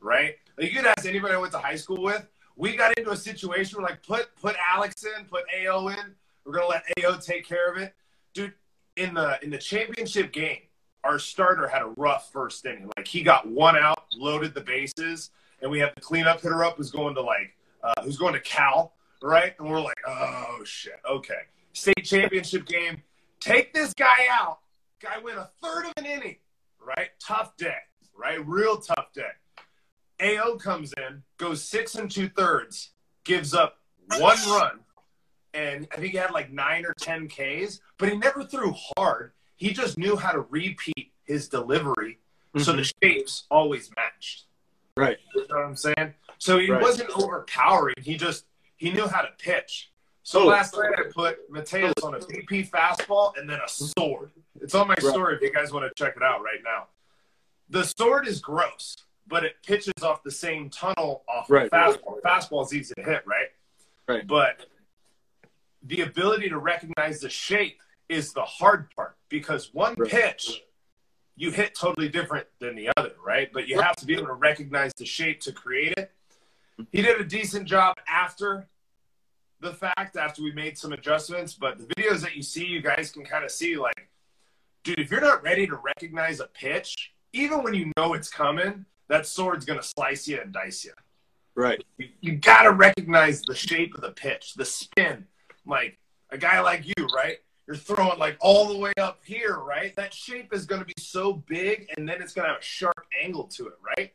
right? 0.00 0.36
Like 0.56 0.72
you 0.72 0.76
could 0.76 0.86
ask 0.86 1.06
anybody 1.06 1.34
I 1.34 1.38
went 1.38 1.52
to 1.52 1.58
high 1.58 1.76
school 1.76 2.02
with. 2.02 2.26
We 2.56 2.76
got 2.76 2.96
into 2.96 3.10
a 3.10 3.16
situation 3.16 3.78
where 3.78 3.90
like 3.90 4.02
put 4.02 4.34
put 4.40 4.56
Alex 4.72 5.04
in, 5.04 5.24
put 5.26 5.44
AO 5.58 5.88
in. 5.88 6.14
We're 6.44 6.52
gonna 6.52 6.68
let 6.68 6.84
AO 7.02 7.16
take 7.16 7.46
care 7.46 7.70
of 7.70 7.78
it, 7.78 7.94
dude. 8.32 8.52
In 8.96 9.14
the 9.14 9.42
in 9.42 9.50
the 9.50 9.58
championship 9.58 10.32
game, 10.32 10.60
our 11.02 11.18
starter 11.18 11.66
had 11.66 11.82
a 11.82 11.92
rough 11.96 12.30
first 12.32 12.64
inning. 12.64 12.90
Like 12.96 13.08
he 13.08 13.22
got 13.22 13.48
one 13.48 13.76
out, 13.76 14.04
loaded 14.16 14.54
the 14.54 14.60
bases, 14.60 15.30
and 15.64 15.72
we 15.72 15.80
had 15.80 15.92
the 15.96 16.00
cleanup 16.00 16.42
hitter 16.42 16.62
up 16.62 16.76
who's 16.76 16.90
going 16.90 17.14
to 17.14 17.22
like 17.22 17.56
uh, 17.82 18.02
who's 18.02 18.18
going 18.18 18.34
to 18.34 18.40
Cal, 18.40 18.92
right? 19.22 19.54
And 19.58 19.68
we're 19.68 19.80
like, 19.80 19.98
oh 20.06 20.62
shit, 20.64 21.00
okay. 21.10 21.40
State 21.72 22.04
championship 22.04 22.66
game, 22.66 23.02
take 23.40 23.72
this 23.72 23.92
guy 23.94 24.28
out. 24.30 24.60
Guy 25.00 25.18
went 25.24 25.38
a 25.38 25.48
third 25.62 25.86
of 25.86 25.92
an 25.96 26.06
inning, 26.06 26.36
right? 26.78 27.08
Tough 27.18 27.56
day, 27.56 27.78
right? 28.16 28.46
Real 28.46 28.76
tough 28.76 29.12
day. 29.12 29.22
AO 30.22 30.56
comes 30.56 30.92
in, 30.98 31.22
goes 31.38 31.64
six 31.64 31.94
and 31.96 32.10
two 32.10 32.28
thirds, 32.28 32.90
gives 33.24 33.54
up 33.54 33.78
one 34.18 34.36
run, 34.46 34.80
and 35.54 35.88
I 35.92 35.96
think 35.96 36.12
he 36.12 36.18
had 36.18 36.30
like 36.30 36.52
nine 36.52 36.84
or 36.84 36.94
10 37.00 37.28
Ks, 37.28 37.80
but 37.98 38.10
he 38.10 38.16
never 38.16 38.44
threw 38.44 38.74
hard. 38.96 39.32
He 39.56 39.72
just 39.72 39.96
knew 39.96 40.16
how 40.16 40.32
to 40.32 40.40
repeat 40.40 41.12
his 41.24 41.48
delivery 41.48 42.18
mm-hmm. 42.54 42.60
so 42.60 42.72
the 42.72 42.82
mm-hmm. 42.82 43.08
shapes 43.08 43.44
always 43.50 43.90
matched. 43.96 44.44
Right. 44.96 45.18
You 45.34 45.46
know 45.48 45.56
what 45.56 45.64
I'm 45.64 45.76
saying? 45.76 46.14
So 46.38 46.58
he 46.58 46.70
right. 46.70 46.80
wasn't 46.80 47.10
overpowering. 47.10 47.96
He 48.00 48.16
just 48.16 48.44
he 48.76 48.90
knew 48.90 49.06
how 49.06 49.22
to 49.22 49.30
pitch. 49.38 49.90
So 50.22 50.42
oh. 50.42 50.46
last 50.46 50.76
night 50.76 50.92
I 50.98 51.10
put 51.12 51.50
Mateus 51.50 51.92
on 52.02 52.14
a 52.14 52.18
BP 52.18 52.70
fastball 52.70 53.36
and 53.36 53.48
then 53.48 53.60
a 53.64 53.68
sword. 53.68 54.30
It's 54.60 54.74
on 54.74 54.88
my 54.88 54.94
right. 54.94 55.02
story 55.02 55.36
if 55.36 55.42
you 55.42 55.52
guys 55.52 55.72
want 55.72 55.84
to 55.84 56.02
check 56.02 56.16
it 56.16 56.22
out 56.22 56.42
right 56.42 56.60
now. 56.64 56.86
The 57.70 57.84
sword 57.84 58.26
is 58.26 58.40
gross 58.40 58.96
but 59.26 59.44
it 59.44 59.54
pitches 59.64 60.02
off 60.02 60.22
the 60.22 60.30
same 60.30 60.70
tunnel 60.70 61.24
off 61.28 61.48
right. 61.48 61.70
the 61.70 61.76
fastball. 61.76 62.20
Fastball 62.22 62.64
is 62.64 62.74
easy 62.74 62.94
to 62.94 63.02
hit, 63.02 63.24
right? 63.26 63.48
Right. 64.08 64.26
But 64.26 64.66
the 65.82 66.02
ability 66.02 66.48
to 66.50 66.58
recognize 66.58 67.20
the 67.20 67.28
shape 67.28 67.80
is 68.08 68.32
the 68.32 68.42
hard 68.42 68.90
part 68.94 69.16
because 69.28 69.72
one 69.72 69.94
right. 69.96 70.10
pitch 70.10 70.62
you 71.36 71.50
hit 71.50 71.74
totally 71.74 72.08
different 72.08 72.46
than 72.60 72.76
the 72.76 72.90
other, 72.96 73.12
right? 73.24 73.50
But 73.52 73.68
you 73.68 73.80
have 73.80 73.96
to 73.96 74.06
be 74.06 74.14
able 74.14 74.26
to 74.26 74.34
recognize 74.34 74.92
the 74.96 75.04
shape 75.04 75.40
to 75.40 75.52
create 75.52 75.94
it. 75.96 76.12
He 76.92 77.02
did 77.02 77.20
a 77.20 77.24
decent 77.24 77.66
job 77.66 77.96
after 78.08 78.68
the 79.60 79.72
fact, 79.72 80.16
after 80.16 80.42
we 80.42 80.52
made 80.52 80.78
some 80.78 80.92
adjustments. 80.92 81.54
But 81.54 81.78
the 81.78 81.84
videos 81.94 82.20
that 82.20 82.36
you 82.36 82.42
see, 82.42 82.64
you 82.64 82.80
guys 82.80 83.10
can 83.10 83.24
kind 83.24 83.44
of 83.44 83.50
see 83.50 83.76
like, 83.76 84.08
dude, 84.84 84.98
if 84.98 85.10
you're 85.10 85.20
not 85.20 85.42
ready 85.42 85.66
to 85.66 85.76
recognize 85.76 86.40
a 86.40 86.46
pitch, 86.46 87.12
even 87.32 87.62
when 87.62 87.74
you 87.74 87.90
know 87.96 88.14
it's 88.14 88.28
coming, 88.28 88.84
that 89.08 89.26
sword's 89.26 89.64
going 89.64 89.80
to 89.80 89.86
slice 89.86 90.28
you 90.28 90.40
and 90.40 90.52
dice 90.52 90.84
you. 90.84 90.92
Right. 91.56 91.82
You, 91.98 92.08
you 92.20 92.32
got 92.36 92.62
to 92.62 92.72
recognize 92.72 93.42
the 93.42 93.54
shape 93.54 93.94
of 93.94 94.02
the 94.02 94.10
pitch, 94.10 94.54
the 94.54 94.64
spin. 94.64 95.26
Like 95.66 95.98
a 96.30 96.38
guy 96.38 96.60
like 96.60 96.86
you, 96.86 97.06
right? 97.14 97.38
You're 97.66 97.76
throwing 97.76 98.18
like 98.18 98.36
all 98.40 98.68
the 98.68 98.76
way 98.76 98.92
up 98.98 99.20
here, 99.24 99.56
right? 99.56 99.94
That 99.96 100.12
shape 100.12 100.52
is 100.52 100.66
going 100.66 100.80
to 100.80 100.86
be 100.86 100.94
so 100.98 101.32
big, 101.32 101.86
and 101.96 102.08
then 102.08 102.20
it's 102.20 102.34
going 102.34 102.46
to 102.46 102.52
have 102.52 102.60
a 102.60 102.64
sharp 102.64 103.06
angle 103.22 103.44
to 103.48 103.68
it, 103.68 103.74
right? 103.96 104.12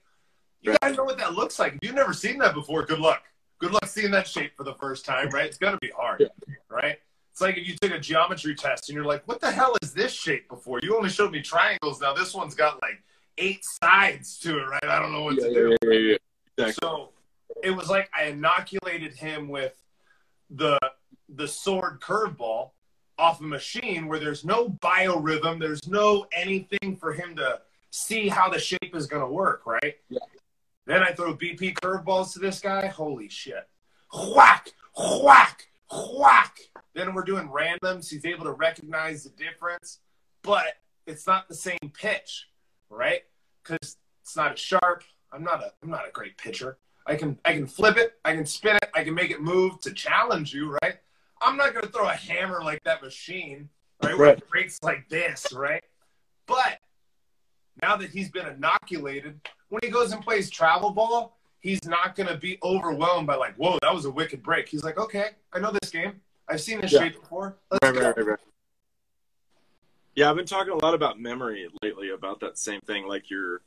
You 0.61 0.75
guys 0.81 0.95
know 0.95 1.03
what 1.03 1.17
that 1.17 1.33
looks 1.33 1.57
like. 1.57 1.73
If 1.73 1.79
you've 1.81 1.95
never 1.95 2.13
seen 2.13 2.37
that 2.39 2.53
before, 2.53 2.85
good 2.85 2.99
luck. 2.99 3.23
Good 3.59 3.71
luck 3.71 3.87
seeing 3.87 4.11
that 4.11 4.27
shape 4.27 4.55
for 4.55 4.63
the 4.63 4.75
first 4.75 5.05
time, 5.05 5.29
right? 5.29 5.45
It's 5.45 5.57
going 5.57 5.73
to 5.73 5.79
be 5.79 5.91
hard, 5.95 6.29
right? 6.69 6.97
It's 7.31 7.41
like 7.41 7.57
if 7.57 7.67
you 7.67 7.75
took 7.81 7.91
a 7.91 7.99
geometry 7.99 8.53
test 8.53 8.89
and 8.89 8.95
you're 8.95 9.05
like, 9.05 9.25
what 9.25 9.39
the 9.39 9.49
hell 9.49 9.75
is 9.81 9.93
this 9.93 10.11
shape 10.11 10.49
before? 10.49 10.79
You 10.83 10.95
only 10.95 11.09
showed 11.09 11.31
me 11.31 11.41
triangles. 11.41 12.01
Now 12.01 12.13
this 12.13 12.33
one's 12.33 12.53
got 12.53 12.81
like 12.81 13.01
eight 13.37 13.63
sides 13.81 14.37
to 14.39 14.59
it, 14.59 14.63
right? 14.67 14.83
I 14.83 14.99
don't 14.99 15.11
know 15.11 15.23
what 15.23 15.35
yeah, 15.35 15.47
to 15.47 15.53
do. 15.53 15.77
Yeah, 15.83 15.91
yeah, 15.91 16.15
exactly. 16.57 16.87
So 16.87 17.09
it 17.63 17.71
was 17.71 17.89
like 17.89 18.09
I 18.13 18.25
inoculated 18.25 19.13
him 19.13 19.47
with 19.47 19.73
the 20.49 20.77
the 21.29 21.47
sword 21.47 22.01
curveball 22.01 22.71
off 23.19 23.41
a 23.41 23.43
machine 23.43 24.07
where 24.07 24.19
there's 24.19 24.45
no 24.45 24.69
biorhythm, 24.69 25.59
there's 25.59 25.87
no 25.87 26.25
anything 26.31 26.95
for 26.97 27.13
him 27.13 27.35
to 27.35 27.61
see 27.91 28.29
how 28.29 28.49
the 28.49 28.59
shape 28.59 28.95
is 28.95 29.05
going 29.05 29.21
to 29.21 29.31
work, 29.31 29.65
right? 29.65 29.95
Yeah. 30.09 30.19
Then 30.85 31.03
I 31.03 31.11
throw 31.11 31.35
BP 31.35 31.73
curveballs 31.75 32.33
to 32.33 32.39
this 32.39 32.59
guy. 32.59 32.87
Holy 32.87 33.29
shit! 33.29 33.67
Whack, 34.35 34.71
whack, 35.21 35.67
whack. 35.91 36.59
Then 36.95 37.13
we're 37.13 37.23
doing 37.23 37.49
randoms. 37.49 38.09
He's 38.09 38.25
able 38.25 38.45
to 38.45 38.53
recognize 38.53 39.23
the 39.23 39.29
difference, 39.31 39.99
but 40.41 40.77
it's 41.05 41.27
not 41.27 41.47
the 41.47 41.55
same 41.55 41.91
pitch 41.93 42.47
right? 42.89 43.21
Because 43.63 43.97
it's 44.21 44.35
not 44.35 44.53
as 44.53 44.59
sharp. 44.59 45.03
I'm 45.31 45.43
not 45.43 45.61
a 45.61 45.71
I'm 45.83 45.89
not 45.89 46.07
a 46.07 46.11
great 46.11 46.37
pitcher. 46.37 46.77
I 47.05 47.15
can 47.15 47.37
I 47.45 47.53
can 47.53 47.67
flip 47.67 47.97
it, 47.97 48.13
I 48.25 48.33
can 48.35 48.45
spin 48.45 48.75
it, 48.75 48.89
I 48.93 49.03
can 49.03 49.13
make 49.13 49.31
it 49.31 49.41
move 49.41 49.79
to 49.81 49.93
challenge 49.93 50.53
you, 50.53 50.77
right? 50.81 50.95
I'm 51.41 51.57
not 51.57 51.73
gonna 51.73 51.87
throw 51.87 52.07
a 52.07 52.13
hammer 52.13 52.61
like 52.63 52.83
that 52.83 53.01
machine, 53.01 53.69
right? 54.03 54.17
Where 54.17 54.29
it 54.29 54.49
breaks 54.49 54.79
like 54.83 55.07
this, 55.09 55.47
right? 55.53 55.83
But 56.45 56.79
now 57.81 57.95
that 57.95 58.09
he's 58.09 58.29
been 58.29 58.47
inoculated, 58.47 59.39
when 59.69 59.81
he 59.83 59.89
goes 59.89 60.11
and 60.11 60.21
plays 60.23 60.49
travel 60.49 60.91
ball, 60.91 61.37
he's 61.59 61.85
not 61.85 62.15
gonna 62.15 62.37
be 62.37 62.57
overwhelmed 62.63 63.27
by 63.27 63.35
like, 63.35 63.55
whoa, 63.55 63.77
that 63.81 63.93
was 63.93 64.05
a 64.05 64.11
wicked 64.11 64.43
break. 64.43 64.67
He's 64.67 64.83
like, 64.83 64.97
okay, 64.97 65.31
I 65.53 65.59
know 65.59 65.71
this 65.81 65.89
game. 65.91 66.21
I've 66.47 66.61
seen 66.61 66.81
this 66.81 66.91
yeah. 66.91 67.03
shape 67.03 67.19
before. 67.19 67.57
Right. 67.83 67.95
Right, 67.95 68.17
right, 68.17 68.25
right. 68.25 68.39
Yeah, 70.15 70.29
I've 70.29 70.35
been 70.35 70.45
talking 70.45 70.73
a 70.73 70.83
lot 70.83 70.93
about 70.93 71.19
memory 71.19 71.69
lately, 71.81 72.09
about 72.09 72.39
that 72.41 72.57
same 72.57 72.81
thing. 72.81 73.07
Like 73.07 73.29
your 73.29 73.61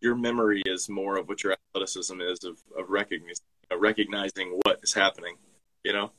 your 0.00 0.16
memory 0.16 0.62
is 0.66 0.88
more 0.88 1.16
of 1.16 1.28
what 1.28 1.44
your 1.44 1.52
athleticism 1.52 2.20
is 2.20 2.42
of, 2.42 2.58
of 2.76 2.90
recognizing 2.90 3.44
recognizing 3.78 4.58
what 4.64 4.80
is 4.82 4.92
happening. 4.92 5.36
You 5.84 5.92
know, 5.92 6.10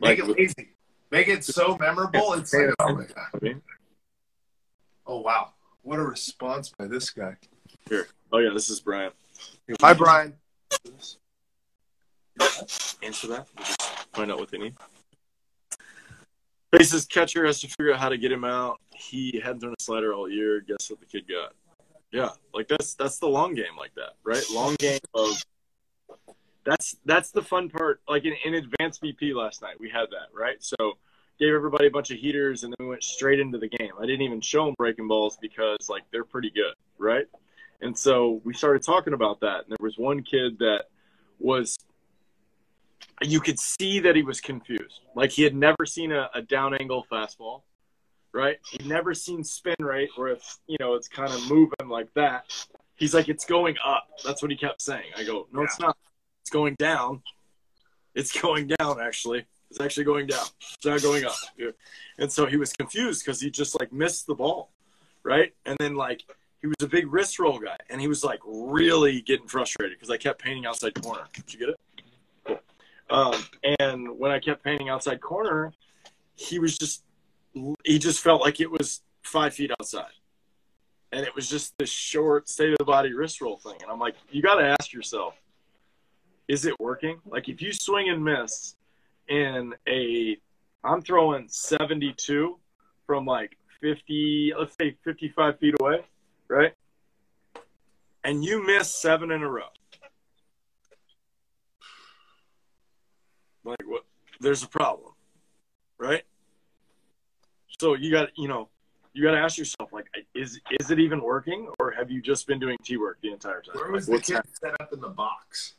make 0.00 0.20
like, 0.20 0.30
it 0.30 0.38
easy, 0.40 0.68
make 1.10 1.28
it 1.28 1.44
so 1.44 1.76
memorable. 1.78 2.32
It's 2.34 2.52
like, 2.52 2.74
oh 2.80 2.94
my 2.94 3.04
god. 3.04 3.60
Oh 5.06 5.20
wow, 5.20 5.52
what 5.82 5.98
a 5.98 6.02
response 6.02 6.70
by 6.76 6.86
this 6.86 7.10
guy. 7.10 7.36
Here, 7.88 8.08
oh 8.32 8.38
yeah, 8.38 8.50
this 8.52 8.70
is 8.70 8.80
Brian. 8.80 9.12
Hi, 9.80 9.92
Brian. 9.94 10.34
Answer 13.02 13.28
that. 13.28 13.46
Find 14.12 14.30
out 14.30 14.38
what 14.38 14.50
they 14.50 14.58
need. 14.58 14.74
Bases 16.72 17.06
catcher 17.06 17.46
has 17.46 17.60
to 17.60 17.68
figure 17.68 17.94
out 17.94 18.00
how 18.00 18.08
to 18.08 18.18
get 18.18 18.32
him 18.32 18.44
out. 18.44 18.80
He 18.94 19.40
hadn't 19.42 19.60
thrown 19.60 19.74
a 19.78 19.82
slider 19.82 20.12
all 20.12 20.28
year. 20.28 20.60
Guess 20.60 20.90
what 20.90 21.00
the 21.00 21.06
kid 21.06 21.24
got? 21.28 21.54
Yeah, 22.12 22.30
like 22.52 22.68
that's 22.68 22.94
that's 22.94 23.18
the 23.18 23.28
long 23.28 23.54
game 23.54 23.76
like 23.78 23.94
that, 23.94 24.14
right? 24.24 24.42
Long 24.52 24.74
game 24.76 24.98
of 25.14 25.42
that's 26.66 26.96
that's 27.06 27.30
the 27.30 27.42
fun 27.42 27.70
part. 27.70 28.00
Like 28.08 28.24
in, 28.24 28.34
in 28.44 28.54
advanced 28.54 29.00
BP 29.02 29.34
last 29.34 29.62
night, 29.62 29.80
we 29.80 29.88
had 29.88 30.10
that, 30.10 30.28
right? 30.34 30.62
So 30.62 30.98
gave 31.38 31.54
everybody 31.54 31.86
a 31.86 31.90
bunch 31.90 32.10
of 32.10 32.18
heaters 32.18 32.64
and 32.64 32.74
then 32.76 32.86
we 32.86 32.90
went 32.90 33.04
straight 33.04 33.38
into 33.38 33.58
the 33.58 33.68
game. 33.68 33.92
I 33.98 34.06
didn't 34.06 34.22
even 34.22 34.40
show 34.40 34.64
them 34.66 34.74
breaking 34.76 35.06
balls 35.06 35.38
because 35.40 35.88
like 35.88 36.02
they're 36.10 36.24
pretty 36.24 36.50
good, 36.50 36.74
right? 36.98 37.26
And 37.80 37.96
so 37.96 38.40
we 38.44 38.52
started 38.52 38.82
talking 38.82 39.12
about 39.12 39.40
that. 39.40 39.64
And 39.64 39.70
there 39.70 39.76
was 39.80 39.96
one 39.96 40.22
kid 40.22 40.58
that 40.58 40.86
was 41.38 41.76
you 43.22 43.40
could 43.40 43.58
see 43.58 44.00
that 44.00 44.16
he 44.16 44.22
was 44.22 44.40
confused. 44.40 45.00
Like 45.14 45.30
he 45.30 45.42
had 45.42 45.54
never 45.54 45.86
seen 45.86 46.10
a, 46.10 46.28
a 46.34 46.42
down 46.42 46.74
angle 46.74 47.06
fastball, 47.10 47.62
right? 48.32 48.56
He'd 48.70 48.86
never 48.86 49.14
seen 49.14 49.44
spin 49.44 49.76
rate 49.78 50.10
where 50.16 50.28
it's 50.28 50.58
you 50.66 50.78
know 50.80 50.94
it's 50.94 51.08
kind 51.08 51.32
of 51.32 51.48
moving 51.48 51.88
like 51.88 52.12
that. 52.14 52.44
He's 52.96 53.12
like, 53.14 53.28
it's 53.28 53.44
going 53.44 53.76
up. 53.84 54.08
That's 54.24 54.40
what 54.40 54.50
he 54.50 54.56
kept 54.56 54.80
saying. 54.80 55.10
I 55.16 55.22
go, 55.22 55.46
no, 55.52 55.60
yeah. 55.60 55.64
it's 55.66 55.78
not. 55.78 55.96
It's 56.46 56.52
going 56.52 56.76
down. 56.78 57.22
It's 58.14 58.40
going 58.40 58.68
down, 58.78 59.00
actually. 59.00 59.46
It's 59.68 59.80
actually 59.80 60.04
going 60.04 60.28
down. 60.28 60.46
It's 60.60 60.86
not 60.86 61.02
going 61.02 61.24
up. 61.24 61.34
And 62.18 62.30
so 62.30 62.46
he 62.46 62.56
was 62.56 62.72
confused 62.72 63.24
because 63.24 63.40
he 63.40 63.50
just 63.50 63.76
like 63.80 63.92
missed 63.92 64.28
the 64.28 64.34
ball, 64.36 64.70
right? 65.24 65.52
And 65.64 65.76
then 65.80 65.96
like 65.96 66.22
he 66.60 66.68
was 66.68 66.76
a 66.82 66.86
big 66.86 67.12
wrist 67.12 67.40
roll 67.40 67.58
guy, 67.58 67.76
and 67.90 68.00
he 68.00 68.06
was 68.06 68.22
like 68.22 68.38
really 68.46 69.22
getting 69.22 69.48
frustrated 69.48 69.98
because 69.98 70.08
I 70.08 70.18
kept 70.18 70.40
painting 70.40 70.66
outside 70.66 70.94
corner. 71.02 71.24
Did 71.32 71.52
you 71.52 71.58
get 71.58 71.68
it? 71.70 71.80
Cool. 72.46 72.60
Um, 73.10 73.44
and 73.80 74.16
when 74.16 74.30
I 74.30 74.38
kept 74.38 74.62
painting 74.62 74.88
outside 74.88 75.20
corner, 75.20 75.72
he 76.36 76.60
was 76.60 76.78
just 76.78 77.02
he 77.82 77.98
just 77.98 78.20
felt 78.20 78.40
like 78.40 78.60
it 78.60 78.70
was 78.70 79.02
five 79.24 79.52
feet 79.52 79.72
outside, 79.80 80.14
and 81.10 81.26
it 81.26 81.34
was 81.34 81.50
just 81.50 81.76
this 81.76 81.90
short 81.90 82.48
state 82.48 82.70
of 82.70 82.78
the 82.78 82.84
body 82.84 83.12
wrist 83.12 83.40
roll 83.40 83.56
thing. 83.56 83.78
And 83.82 83.90
I'm 83.90 83.98
like, 83.98 84.14
you 84.30 84.42
got 84.42 84.60
to 84.60 84.76
ask 84.80 84.92
yourself, 84.92 85.34
is 86.48 86.66
it 86.66 86.78
working? 86.80 87.18
Like 87.26 87.48
if 87.48 87.60
you 87.60 87.72
swing 87.72 88.08
and 88.08 88.24
miss 88.24 88.76
in 89.28 89.74
a, 89.88 90.36
I'm 90.84 91.02
throwing 91.02 91.46
72 91.48 92.58
from 93.06 93.24
like 93.24 93.56
50, 93.80 94.52
let's 94.58 94.74
say 94.76 94.96
55 95.04 95.58
feet 95.58 95.74
away 95.80 96.04
right? 96.48 96.72
And 98.24 98.44
you 98.44 98.64
miss 98.64 98.94
seven 98.94 99.30
in 99.30 99.42
a 99.42 99.48
row. 99.48 99.62
Like 103.64 103.78
what? 103.86 104.04
There's 104.40 104.62
a 104.62 104.68
problem, 104.68 105.12
right? 105.98 106.22
So 107.80 107.94
you 107.94 108.10
got 108.10 108.36
you 108.36 108.48
know 108.48 108.68
you 109.12 109.22
got 109.22 109.32
to 109.32 109.38
ask 109.38 109.58
yourself 109.58 109.92
like 109.92 110.06
is 110.34 110.60
is 110.80 110.90
it 110.90 110.98
even 110.98 111.20
working 111.20 111.68
or 111.78 111.90
have 111.90 112.10
you 112.10 112.22
just 112.22 112.46
been 112.46 112.58
doing 112.58 112.76
T 112.84 112.96
work 112.96 113.18
the 113.22 113.32
entire 113.32 113.62
time? 113.62 113.76
Where 113.76 113.90
was 113.90 114.08
like, 114.08 114.24
the 114.24 114.34
kid 114.34 114.42
set 114.60 114.74
up 114.80 114.92
in 114.92 115.00
the 115.00 115.08
box? 115.08 115.74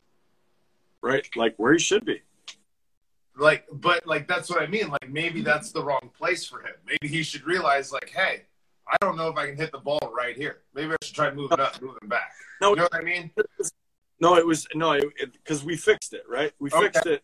Right, 1.02 1.26
like 1.36 1.54
where 1.56 1.72
he 1.72 1.78
should 1.78 2.04
be. 2.04 2.22
Like, 3.36 3.66
but 3.70 4.06
like 4.06 4.26
that's 4.26 4.50
what 4.50 4.60
I 4.60 4.66
mean. 4.66 4.88
Like 4.88 5.08
maybe 5.08 5.42
that's 5.42 5.70
the 5.70 5.82
wrong 5.82 6.10
place 6.16 6.44
for 6.44 6.60
him. 6.60 6.74
Maybe 6.86 7.08
he 7.08 7.22
should 7.22 7.46
realize 7.46 7.92
like, 7.92 8.10
hey, 8.10 8.42
I 8.88 8.96
don't 9.00 9.16
know 9.16 9.28
if 9.28 9.36
I 9.36 9.46
can 9.46 9.56
hit 9.56 9.70
the 9.70 9.78
ball 9.78 10.12
right 10.16 10.36
here. 10.36 10.58
Maybe 10.74 10.92
I 10.92 10.96
should 11.04 11.14
try 11.14 11.30
moving 11.30 11.60
up, 11.60 11.80
moving 11.80 12.08
back. 12.08 12.32
No, 12.60 12.70
you 12.70 12.76
know 12.76 12.82
what 12.84 12.94
I 12.94 13.02
mean? 13.02 13.30
No, 14.20 14.36
it 14.36 14.44
was 14.44 14.66
no, 14.74 14.98
because 15.32 15.64
we 15.64 15.76
fixed 15.76 16.12
it, 16.12 16.24
right? 16.28 16.52
We 16.58 16.70
okay. 16.70 16.84
fixed 16.86 17.06
it 17.06 17.22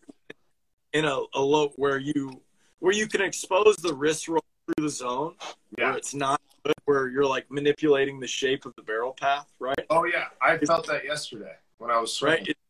in 0.93 1.05
a, 1.05 1.21
a 1.35 1.41
low 1.41 1.73
where 1.77 1.99
you 1.99 2.41
where 2.79 2.93
you 2.93 3.09
can 3.09 3.21
expose 3.21 3.77
the 3.77 3.93
wrist 3.93 4.29
roll 4.29 4.45
through 4.67 4.85
the 4.85 4.91
zone, 4.91 5.35
yeah. 5.77 5.89
where 5.89 5.97
it's 5.97 6.15
not 6.15 6.41
good, 6.65 6.75
where 6.85 7.09
you're 7.09 7.27
like 7.27 7.51
manipulating 7.51 8.21
the 8.21 8.27
shape 8.27 8.67
of 8.67 8.75
the 8.77 8.83
barrel 8.83 9.13
path, 9.19 9.53
right? 9.59 9.87
Oh 9.91 10.05
yeah, 10.05 10.27
I 10.41 10.59
felt 10.59 10.87
that 10.87 11.05
yesterday 11.05 11.55
when 11.79 11.91
I 11.91 11.99
was 11.99 12.13
swinging. 12.13 12.41
right. 12.41 12.49
It's 12.49 12.61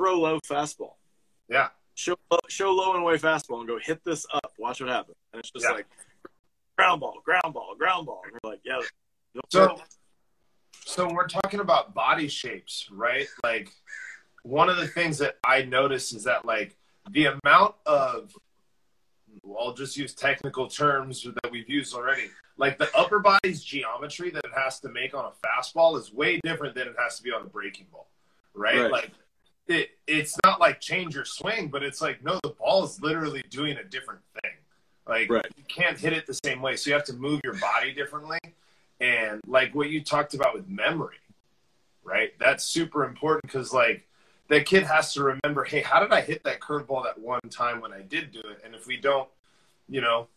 throw 0.00 0.18
low 0.18 0.38
fastball. 0.40 0.94
Yeah. 1.50 1.68
Show 1.94 2.16
show 2.48 2.70
low 2.70 2.94
and 2.94 3.02
away 3.02 3.18
fastball 3.18 3.58
and 3.58 3.68
go 3.68 3.78
hit 3.78 4.02
this 4.04 4.26
up. 4.32 4.52
Watch 4.58 4.80
what 4.80 4.88
happens. 4.88 5.16
And 5.32 5.40
it's 5.40 5.50
just 5.50 5.66
yeah. 5.66 5.72
like 5.72 5.86
ground 6.78 7.00
ball, 7.00 7.20
ground 7.22 7.52
ball, 7.52 7.74
ground 7.76 8.06
ball. 8.06 8.22
And 8.24 8.32
we're 8.42 8.50
like, 8.50 8.60
yeah. 8.64 8.80
So, 9.50 9.76
so 10.86 11.12
we're 11.12 11.28
talking 11.28 11.60
about 11.60 11.92
body 11.92 12.28
shapes, 12.28 12.88
right? 12.90 13.26
Like, 13.44 13.68
one 14.42 14.70
of 14.70 14.78
the 14.78 14.86
things 14.88 15.18
that 15.18 15.36
I 15.44 15.62
notice 15.62 16.14
is 16.14 16.24
that 16.24 16.46
like 16.46 16.78
the 17.10 17.26
amount 17.26 17.74
of, 17.84 18.34
I'll 19.46 19.74
just 19.74 19.98
use 19.98 20.14
technical 20.14 20.66
terms 20.66 21.22
that 21.22 21.52
we've 21.52 21.68
used 21.68 21.94
already. 21.94 22.30
Like 22.56 22.78
the 22.78 22.88
upper 22.96 23.18
body's 23.18 23.62
geometry 23.62 24.30
that 24.30 24.44
it 24.44 24.50
has 24.56 24.80
to 24.80 24.88
make 24.88 25.14
on 25.14 25.26
a 25.26 25.46
fastball 25.46 25.98
is 25.98 26.10
way 26.12 26.40
different 26.42 26.74
than 26.74 26.88
it 26.88 26.94
has 26.98 27.18
to 27.18 27.22
be 27.22 27.30
on 27.30 27.42
a 27.42 27.46
breaking 27.46 27.86
ball, 27.92 28.08
right? 28.54 28.80
right. 28.80 28.90
Like 28.90 29.10
it, 29.70 29.90
it's 30.06 30.36
not 30.44 30.60
like 30.60 30.80
change 30.80 31.14
your 31.14 31.24
swing, 31.24 31.68
but 31.68 31.82
it's 31.82 32.00
like 32.00 32.22
no, 32.22 32.38
the 32.42 32.50
ball 32.50 32.84
is 32.84 33.00
literally 33.00 33.42
doing 33.50 33.76
a 33.76 33.84
different 33.84 34.20
thing. 34.42 34.52
Like 35.06 35.30
right. 35.30 35.46
you 35.56 35.64
can't 35.66 35.98
hit 35.98 36.12
it 36.12 36.26
the 36.26 36.38
same 36.44 36.62
way. 36.62 36.76
So 36.76 36.90
you 36.90 36.94
have 36.94 37.04
to 37.04 37.14
move 37.14 37.40
your 37.42 37.54
body 37.54 37.92
differently. 37.92 38.38
And 39.00 39.40
like 39.46 39.74
what 39.74 39.90
you 39.90 40.02
talked 40.02 40.34
about 40.34 40.54
with 40.54 40.68
memory, 40.68 41.16
right? 42.04 42.32
That's 42.38 42.64
super 42.64 43.04
important 43.04 43.42
because 43.42 43.72
like 43.72 44.06
that 44.48 44.66
kid 44.66 44.84
has 44.84 45.14
to 45.14 45.22
remember, 45.22 45.64
hey, 45.64 45.80
how 45.80 46.00
did 46.00 46.12
I 46.12 46.20
hit 46.20 46.44
that 46.44 46.60
curveball 46.60 47.04
that 47.04 47.18
one 47.18 47.40
time 47.50 47.80
when 47.80 47.92
I 47.92 48.02
did 48.02 48.30
do 48.30 48.40
it? 48.40 48.60
And 48.64 48.74
if 48.74 48.86
we 48.86 48.96
don't, 48.98 49.28
you 49.88 50.00
know, 50.00 50.28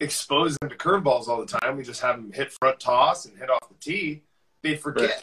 expose 0.00 0.56
them 0.60 0.68
to 0.68 0.76
curveballs 0.76 1.28
all 1.28 1.40
the 1.40 1.58
time, 1.58 1.76
we 1.76 1.82
just 1.82 2.00
have 2.00 2.16
them 2.16 2.32
hit 2.32 2.52
front 2.60 2.80
toss 2.80 3.24
and 3.24 3.38
hit 3.38 3.50
off 3.50 3.68
the 3.68 3.74
tee, 3.80 4.22
they 4.62 4.76
forget. 4.76 5.10
Right. 5.10 5.22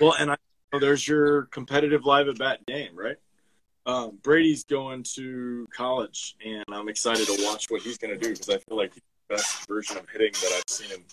Well, 0.00 0.14
and 0.18 0.30
I 0.30 0.36
there's 0.78 1.06
your 1.06 1.42
competitive 1.46 2.04
live 2.04 2.28
at 2.28 2.38
bat 2.38 2.64
game, 2.66 2.90
right? 2.94 3.16
Um, 3.86 4.18
Brady's 4.22 4.64
going 4.64 5.02
to 5.14 5.66
college, 5.74 6.36
and 6.44 6.64
I'm 6.72 6.88
excited 6.88 7.26
to 7.26 7.44
watch 7.44 7.70
what 7.70 7.82
he's 7.82 7.98
going 7.98 8.14
to 8.14 8.20
do 8.20 8.30
because 8.30 8.48
I 8.48 8.58
feel 8.58 8.78
like 8.78 8.94
he's 8.94 9.02
the 9.28 9.34
best 9.36 9.68
version 9.68 9.98
of 9.98 10.08
hitting 10.08 10.32
that 10.32 10.52
I've 10.56 10.70
seen 10.72 10.88
him. 10.88 11.04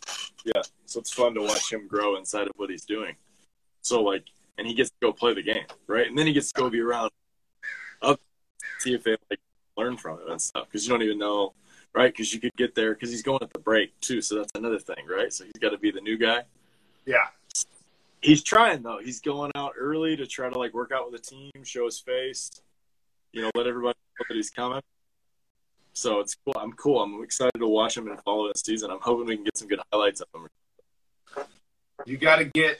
Yeah, 0.45 0.61
so 0.85 0.99
it's 0.99 1.11
fun 1.11 1.33
to 1.35 1.41
watch 1.41 1.71
him 1.71 1.87
grow 1.87 2.15
inside 2.15 2.47
of 2.47 2.53
what 2.55 2.69
he's 2.69 2.85
doing. 2.85 3.15
So 3.81 4.01
like, 4.01 4.23
and 4.57 4.65
he 4.65 4.73
gets 4.73 4.89
to 4.91 4.95
go 5.01 5.11
play 5.11 5.33
the 5.33 5.43
game, 5.43 5.65
right? 5.87 6.07
And 6.07 6.17
then 6.17 6.27
he 6.27 6.33
gets 6.33 6.51
to 6.53 6.61
go 6.61 6.69
be 6.69 6.79
around, 6.79 7.11
up, 8.01 8.21
see 8.79 8.93
if 8.93 9.03
they 9.03 9.17
like 9.29 9.39
learn 9.77 9.97
from 9.97 10.19
it 10.19 10.29
and 10.29 10.41
stuff 10.41 10.67
because 10.67 10.85
you 10.85 10.93
don't 10.93 11.01
even 11.01 11.17
know, 11.17 11.53
right? 11.93 12.11
Because 12.11 12.33
you 12.33 12.39
could 12.39 12.55
get 12.55 12.73
there 12.75 12.93
because 12.93 13.09
he's 13.09 13.23
going 13.23 13.39
at 13.41 13.51
the 13.51 13.59
break 13.59 13.99
too, 13.99 14.21
so 14.21 14.35
that's 14.35 14.51
another 14.55 14.79
thing, 14.79 15.05
right? 15.09 15.33
So 15.33 15.43
he's 15.43 15.59
got 15.59 15.69
to 15.69 15.77
be 15.77 15.91
the 15.91 16.01
new 16.01 16.17
guy. 16.17 16.43
Yeah. 17.05 17.27
He's 18.21 18.43
trying 18.43 18.83
though. 18.83 18.99
He's 19.03 19.19
going 19.19 19.51
out 19.55 19.73
early 19.77 20.15
to 20.17 20.27
try 20.27 20.49
to 20.49 20.57
like 20.57 20.73
work 20.73 20.91
out 20.91 21.11
with 21.11 21.21
the 21.21 21.27
team, 21.27 21.51
show 21.63 21.85
his 21.85 21.99
face, 21.99 22.51
you 23.31 23.41
know, 23.41 23.49
let 23.55 23.67
everybody 23.67 23.97
know 24.19 24.25
that 24.29 24.35
he's 24.35 24.51
coming. 24.51 24.81
So 25.93 26.19
it's 26.19 26.35
cool. 26.45 26.53
I'm 26.57 26.73
cool. 26.73 27.01
I'm 27.01 27.23
excited 27.23 27.57
to 27.57 27.67
watch 27.67 27.97
him 27.97 28.07
and 28.07 28.21
follow 28.23 28.47
this 28.47 28.61
season. 28.65 28.91
I'm 28.91 28.99
hoping 29.01 29.25
we 29.25 29.35
can 29.35 29.43
get 29.43 29.57
some 29.57 29.67
good 29.67 29.81
highlights 29.91 30.21
of 30.21 30.27
him. 30.33 30.47
You 32.05 32.17
got 32.17 32.37
to 32.37 32.45
get 32.45 32.79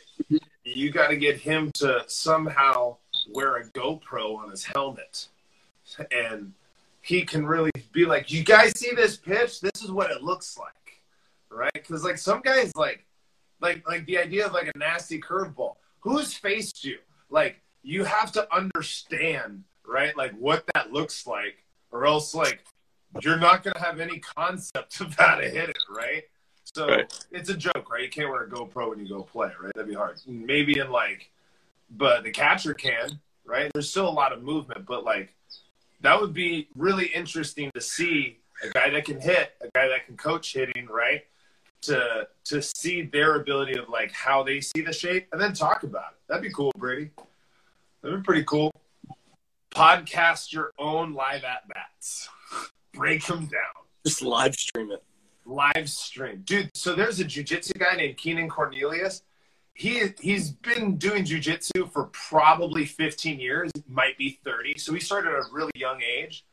you 0.64 0.92
got 0.92 1.08
to 1.08 1.18
get 1.18 1.38
him 1.38 1.72
to 1.76 2.04
somehow 2.08 2.98
wear 3.30 3.58
a 3.58 3.66
GoPro 3.66 4.38
on 4.38 4.50
his 4.50 4.64
helmet, 4.64 5.28
and 6.12 6.54
he 7.02 7.24
can 7.24 7.46
really 7.46 7.72
be 7.92 8.06
like, 8.06 8.32
"You 8.32 8.44
guys 8.44 8.80
see 8.80 8.96
this 8.96 9.18
pitch? 9.18 9.62
This 9.62 9.84
is 9.84 9.92
what 9.92 10.12
it 10.12 10.24
looks 10.24 10.58
like." 10.58 11.02
Right? 11.50 11.74
Because 11.74 12.04
like 12.04 12.18
some 12.18 12.42
guys 12.42 12.72
like 12.76 13.06
like 13.62 13.88
like 13.88 14.06
the 14.06 14.18
idea 14.18 14.46
of 14.46 14.54
like 14.54 14.70
a 14.74 14.78
nasty 14.78 15.20
curveball. 15.20 15.76
Who's 16.00 16.34
faced 16.34 16.84
you? 16.84 16.98
Like 17.30 17.62
you 17.84 18.04
have 18.04 18.32
to 18.34 18.54
understand, 18.54 19.64
right? 19.86 20.16
Like 20.18 20.32
what 20.38 20.64
that 20.74 20.92
looks 20.92 21.26
like, 21.26 21.64
or 21.92 22.06
else 22.06 22.34
like 22.34 22.64
you're 23.22 23.40
not 23.40 23.64
gonna 23.64 23.80
have 23.80 24.00
any 24.00 24.20
concept 24.20 25.00
of 25.02 25.16
how 25.16 25.36
to 25.36 25.48
hit 25.48 25.70
it, 25.70 25.78
right? 25.90 26.24
So 26.76 26.88
right. 26.88 27.26
it's 27.32 27.50
a 27.50 27.56
joke, 27.56 27.92
right? 27.92 28.04
You 28.04 28.10
can't 28.10 28.30
wear 28.30 28.44
a 28.44 28.50
GoPro 28.50 28.90
when 28.90 29.00
you 29.00 29.08
go 29.08 29.24
play, 29.24 29.52
right? 29.62 29.72
That'd 29.76 29.90
be 29.90 29.96
hard. 29.96 30.20
Maybe 30.26 30.80
in 30.80 30.90
like, 30.90 31.30
but 31.90 32.24
the 32.24 32.32
catcher 32.32 32.74
can, 32.74 33.20
right? 33.46 33.70
There's 33.74 33.90
still 33.90 34.08
a 34.08 34.10
lot 34.10 34.32
of 34.32 34.42
movement, 34.42 34.86
but 34.86 35.04
like 35.04 35.36
that 36.02 36.20
would 36.20 36.34
be 36.34 36.70
really 36.76 37.08
interesting 37.08 37.72
to 37.76 37.82
see 37.82 38.40
a 38.64 38.70
guy 38.70 38.90
that 38.90 39.06
can 39.06 39.20
hit, 39.20 39.54
a 39.62 39.70
guy 39.74 39.88
that 39.88 40.06
can 40.06 40.18
coach 40.18 40.54
hitting, 40.54 40.88
right? 40.88 41.24
To 41.82 42.28
to 42.46 42.62
see 42.62 43.04
their 43.04 43.36
ability 43.36 43.78
of 43.78 43.90
like 43.90 44.12
how 44.12 44.44
they 44.44 44.62
see 44.62 44.82
the 44.82 44.94
shape 44.94 45.28
and 45.32 45.42
then 45.42 45.54
talk 45.54 45.84
about 45.84 46.12
it. 46.12 46.18
That'd 46.28 46.44
be 46.44 46.52
cool, 46.52 46.72
Brady. 46.78 47.12
That'd 48.02 48.20
be 48.20 48.24
pretty 48.24 48.44
cool. 48.44 48.72
Podcast 49.74 50.52
your 50.52 50.72
own 50.78 51.14
live 51.14 51.44
at 51.44 51.68
bats. 51.68 52.30
Break 52.94 53.26
them 53.26 53.46
down. 53.46 53.86
Just 54.06 54.22
live 54.22 54.56
stream 54.56 54.92
it. 54.92 55.04
Live 55.46 55.90
stream, 55.90 56.42
dude. 56.46 56.70
So 56.76 56.94
there's 56.94 57.20
a 57.20 57.26
jujitsu 57.26 57.80
guy 57.80 57.96
named 57.96 58.18
Keenan 58.18 58.50
Cornelius. 58.50 59.24
He 59.74 60.04
he's 60.20 60.52
been 60.52 60.98
doing 60.98 61.24
jujitsu 61.24 61.92
for 61.92 62.06
probably 62.12 62.86
15 62.86 63.40
years, 63.40 63.72
might 63.88 64.18
be 64.18 64.40
30. 64.44 64.78
So 64.78 64.94
he 64.94 65.00
started 65.00 65.30
at 65.30 65.36
a 65.36 65.44
really 65.52 65.72
young 65.76 66.02
age 66.02 66.46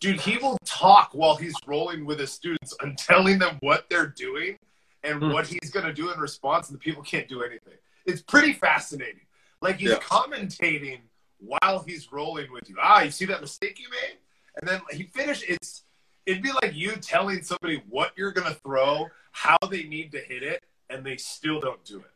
dude, 0.00 0.20
he 0.20 0.38
will 0.38 0.56
talk 0.64 1.10
while 1.12 1.36
he's 1.36 1.54
rolling 1.66 2.04
with 2.04 2.18
his 2.18 2.32
students 2.32 2.74
and 2.80 2.96
telling 2.96 3.38
them 3.38 3.56
what 3.60 3.88
they're 3.90 4.06
doing 4.06 4.56
and 5.02 5.20
mm. 5.20 5.32
what 5.32 5.46
he's 5.46 5.70
going 5.70 5.86
to 5.86 5.92
do 5.92 6.10
in 6.12 6.18
response, 6.18 6.68
and 6.68 6.74
the 6.74 6.80
people 6.80 7.02
can't 7.02 7.28
do 7.28 7.42
anything. 7.42 7.74
It's 8.06 8.22
pretty 8.22 8.52
fascinating. 8.52 9.20
Like 9.60 9.76
he's 9.76 9.90
yeah. 9.90 9.98
commentating 9.98 11.00
while 11.38 11.80
he's 11.86 12.10
rolling 12.12 12.50
with 12.52 12.68
you. 12.68 12.76
Ah, 12.80 13.02
you 13.02 13.10
see 13.10 13.24
that 13.26 13.40
mistake 13.40 13.78
you 13.78 13.88
made? 13.90 14.18
And 14.60 14.68
then 14.68 14.80
he 14.90 15.04
finished. 15.04 15.44
It's 15.48 15.84
it'd 16.26 16.42
be 16.42 16.52
like 16.62 16.74
you 16.74 16.92
telling 16.96 17.42
somebody 17.42 17.82
what 17.88 18.12
you're 18.16 18.32
going 18.32 18.52
to 18.52 18.58
throw, 18.60 19.08
how 19.32 19.56
they 19.70 19.84
need 19.84 20.12
to 20.12 20.18
hit 20.18 20.42
it, 20.42 20.62
and 20.90 21.04
they 21.04 21.16
still 21.16 21.60
don't 21.60 21.84
do 21.84 21.98
it 21.98 22.10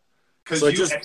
because 0.45 0.61
so 0.61 0.67
you. 0.67 0.73
I 0.73 0.77
just, 0.77 0.97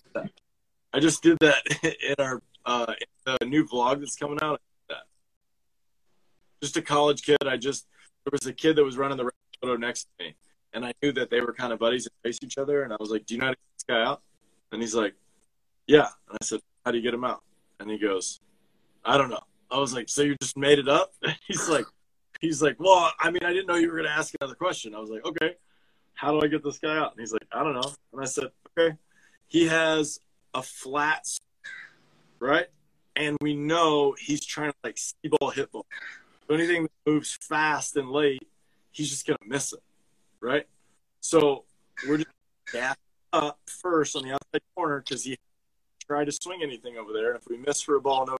I 0.94 1.00
just 1.00 1.24
did 1.24 1.38
that 1.42 1.63
in 1.84 2.16
our 2.20 2.42
uh, 2.66 2.94
in 3.00 3.36
the 3.40 3.46
new 3.46 3.66
vlog 3.66 4.00
that's 4.00 4.16
coming 4.16 4.40
out 4.42 4.62
just 6.62 6.78
a 6.78 6.82
college 6.82 7.24
kid. 7.24 7.38
I 7.46 7.58
just 7.58 7.88
there 8.26 8.32
was 8.32 8.46
a 8.46 8.54
kid 8.54 8.76
that 8.76 8.84
was 8.84 8.98
running 8.98 9.17
the 9.17 9.30
photo 9.62 9.76
next 9.76 10.04
to 10.04 10.26
me, 10.26 10.36
and 10.74 10.86
I 10.86 10.93
knew 11.02 11.12
that 11.13 11.30
they 11.30 11.41
were 11.41 11.54
kind 11.54 11.74
of 11.74 11.80
buddies 11.80 12.06
and 12.06 12.13
face 12.24 12.39
each 12.43 12.58
other. 12.58 12.84
And 12.84 12.93
I 12.93 12.98
was 13.00 13.10
like, 13.10 13.26
"Do 13.26 13.36
you 13.36 13.39
know 13.39 13.48
how 13.48 13.52
to 13.52 13.58
get 13.58 13.78
this 13.78 13.96
guy 13.96 14.04
out?" 14.04 14.22
And 14.72 14.82
he's 14.82 14.96
like, 14.96 15.13
"Yeah." 15.88 16.08
And 16.30 16.38
I 16.41 16.46
said, 16.46 16.62
"How 16.86 16.91
do 16.91 16.98
you 16.98 17.04
get 17.04 17.13
him 17.13 17.24
out?" 17.24 17.43
And 17.80 17.89
he 17.89 17.98
goes, 17.98 18.39
"I 19.06 19.17
don't 19.17 19.30
know. 19.30 19.43
I 19.70 19.80
was 19.80 19.93
like, 19.93 20.10
so 20.10 20.22
you 20.22 20.36
just 20.41 20.58
made 20.58 20.80
it 20.80 20.88
up? 20.88 21.13
And 21.24 21.36
he's 21.48 21.67
like, 21.70 21.86
he's 22.39 22.62
like, 22.62 22.78
well, 22.80 23.12
I 23.20 23.32
mean, 23.32 23.43
I 23.43 23.52
didn't 23.52 23.67
know 23.67 23.76
you 23.76 23.89
were 23.89 23.98
going 23.98 24.08
to 24.08 24.15
ask 24.15 24.34
another 24.39 24.56
question. 24.56 24.96
I 24.96 25.00
was 25.00 25.10
like, 25.10 25.26
okay, 25.26 25.56
how 26.13 26.32
do 26.32 26.41
I 26.43 26.48
get 26.48 26.63
this 26.63 26.80
guy 26.80 26.98
out? 26.98 27.12
And 27.12 27.20
he's 27.20 27.34
like, 27.34 27.48
I 27.52 27.63
don't 27.63 27.74
know. 27.74 27.91
And 28.13 28.22
I 28.22 28.26
said, 28.26 28.46
okay, 28.78 28.96
he 29.48 29.67
has 29.67 30.20
a 30.54 30.62
flat, 30.62 31.28
right? 32.39 32.67
And 33.15 33.36
we 33.41 33.56
know 33.56 34.15
he's 34.20 34.46
trying 34.46 34.72
to 34.72 34.78
like 34.84 34.98
see 34.98 35.30
ball, 35.30 35.50
hit 35.50 35.72
ball. 35.72 35.86
Anything 36.49 36.83
that 36.83 36.91
moves 37.05 37.38
fast 37.41 37.97
and 37.97 38.10
late, 38.10 38.47
he's 38.91 39.10
just 39.10 39.27
going 39.27 39.38
to 39.41 39.47
miss 39.47 39.73
it, 39.73 39.81
right? 40.39 40.65
So 41.19 41.65
we're 42.07 42.17
just 42.17 42.29
gassing 42.71 42.95
up 43.33 43.60
first 43.65 44.15
on 44.15 44.23
the 44.23 44.33
outside 44.33 44.62
corner 44.75 45.03
because 45.05 45.23
he 45.23 45.38
tried 46.07 46.25
to 46.25 46.31
swing 46.31 46.62
anything 46.63 46.97
over 46.97 47.12
there. 47.12 47.31
And 47.31 47.39
if 47.39 47.47
we 47.49 47.57
miss 47.57 47.81
for 47.81 47.95
a 47.95 48.01
ball, 48.01 48.25
no. 48.25 48.38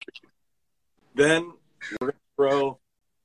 Then 1.16 1.52
we're 2.00 2.08
going 2.08 2.14
to 2.14 2.18
throw 2.36 2.80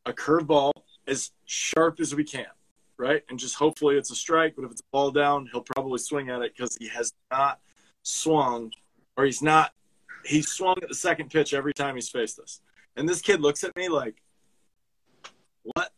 a 0.05 0.13
curveball 0.13 0.73
as 1.07 1.31
sharp 1.45 2.01
as 2.01 2.15
we 2.15 2.25
can, 2.25 2.47
right? 2.97 3.23
And 3.29 3.39
just 3.39 3.55
hopefully 3.55 3.97
it's 3.97 4.11
a 4.11 4.17
strike. 4.17 4.55
But 4.57 4.65
if 4.65 4.73
it's 4.73 4.81
a 4.81 4.91
ball 4.91 5.11
down, 5.11 5.49
he'll 5.53 5.63
probably 5.63 5.99
swing 5.99 6.31
at 6.31 6.43
it 6.43 6.55
because 6.57 6.77
he 6.77 6.89
has 6.89 7.13
not 7.31 7.61
swung 8.03 8.73
or 9.17 9.25
he's 9.25 9.43
not. 9.43 9.73
He 10.25 10.43
swung 10.43 10.77
at 10.83 10.89
the 10.89 10.95
second 10.95 11.31
pitch 11.31 11.55
every 11.55 11.73
time 11.73 11.95
he's 11.95 12.09
faced 12.09 12.39
us. 12.39 12.61
And 12.97 13.09
this 13.09 13.21
kid 13.21 13.41
looks 13.41 13.65
at 13.65 13.75
me 13.77 13.89
like, 13.89 14.22
what? 15.63 15.91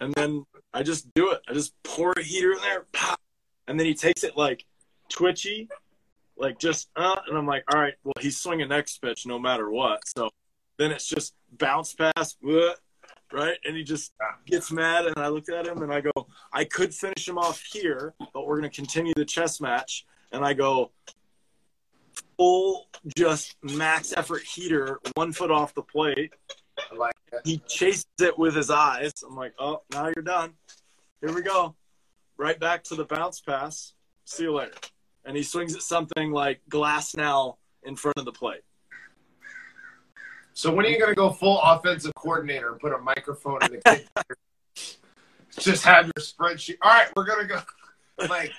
And 0.00 0.12
then 0.14 0.44
I 0.74 0.82
just 0.82 1.12
do 1.14 1.30
it. 1.30 1.40
I 1.48 1.54
just 1.54 1.74
pour 1.82 2.12
a 2.12 2.22
heater 2.22 2.52
in 2.52 2.60
there, 2.60 2.86
pop, 2.92 3.20
and 3.68 3.78
then 3.78 3.86
he 3.86 3.94
takes 3.94 4.24
it 4.24 4.36
like 4.36 4.64
twitchy, 5.08 5.68
like 6.36 6.58
just 6.58 6.88
uh, 6.96 7.16
and 7.28 7.36
I'm 7.36 7.46
like, 7.46 7.64
all 7.72 7.80
right, 7.80 7.94
well 8.04 8.14
he's 8.20 8.38
swinging 8.38 8.68
next 8.68 8.98
pitch 8.98 9.26
no 9.26 9.38
matter 9.38 9.70
what. 9.70 10.00
So 10.16 10.30
then 10.78 10.90
it's 10.90 11.06
just 11.06 11.34
bounce 11.58 11.94
pass, 11.94 12.36
right? 13.32 13.56
And 13.64 13.76
he 13.76 13.84
just 13.84 14.12
gets 14.46 14.72
mad, 14.72 15.06
and 15.06 15.16
I 15.18 15.28
look 15.28 15.48
at 15.48 15.66
him 15.66 15.82
and 15.82 15.92
I 15.92 16.00
go, 16.00 16.10
I 16.52 16.64
could 16.64 16.94
finish 16.94 17.28
him 17.28 17.38
off 17.38 17.62
here, 17.72 18.14
but 18.32 18.46
we're 18.46 18.56
gonna 18.56 18.70
continue 18.70 19.12
the 19.14 19.24
chess 19.24 19.60
match. 19.60 20.06
And 20.32 20.44
I 20.44 20.54
go, 20.54 20.92
full, 22.36 22.88
just 23.16 23.56
max 23.62 24.12
effort 24.16 24.42
heater, 24.42 24.98
one 25.14 25.32
foot 25.32 25.50
off 25.50 25.74
the 25.74 25.82
plate. 25.82 26.32
Like 26.98 27.14
He 27.44 27.58
chases 27.68 28.06
it 28.20 28.38
with 28.38 28.54
his 28.54 28.70
eyes. 28.70 29.12
I'm 29.26 29.36
like, 29.36 29.54
oh, 29.58 29.82
now 29.92 30.06
you're 30.14 30.24
done. 30.24 30.52
Here 31.20 31.32
we 31.32 31.42
go. 31.42 31.74
Right 32.36 32.58
back 32.58 32.82
to 32.84 32.94
the 32.94 33.04
bounce 33.04 33.40
pass. 33.40 33.94
See 34.24 34.44
you 34.44 34.52
later. 34.52 34.72
And 35.24 35.36
he 35.36 35.42
swings 35.42 35.74
at 35.74 35.82
something 35.82 36.32
like 36.32 36.60
glass 36.68 37.14
now 37.14 37.58
in 37.84 37.96
front 37.96 38.16
of 38.18 38.24
the 38.24 38.32
plate. 38.32 38.62
So 40.54 40.72
when 40.72 40.84
are 40.84 40.88
you 40.88 40.98
going 40.98 41.10
to 41.10 41.16
go 41.16 41.30
full 41.30 41.60
offensive 41.60 42.12
coordinator 42.14 42.70
and 42.72 42.80
put 42.80 42.92
a 42.92 42.98
microphone 42.98 43.58
in 43.64 43.72
the 43.72 43.80
kid? 43.84 44.08
Just 45.58 45.84
have 45.84 46.06
your 46.06 46.12
spreadsheet. 46.24 46.76
All 46.82 46.90
right, 46.90 47.08
we're 47.16 47.24
going 47.24 47.46
to 47.46 47.54
go. 47.54 48.26
Like 48.28 48.52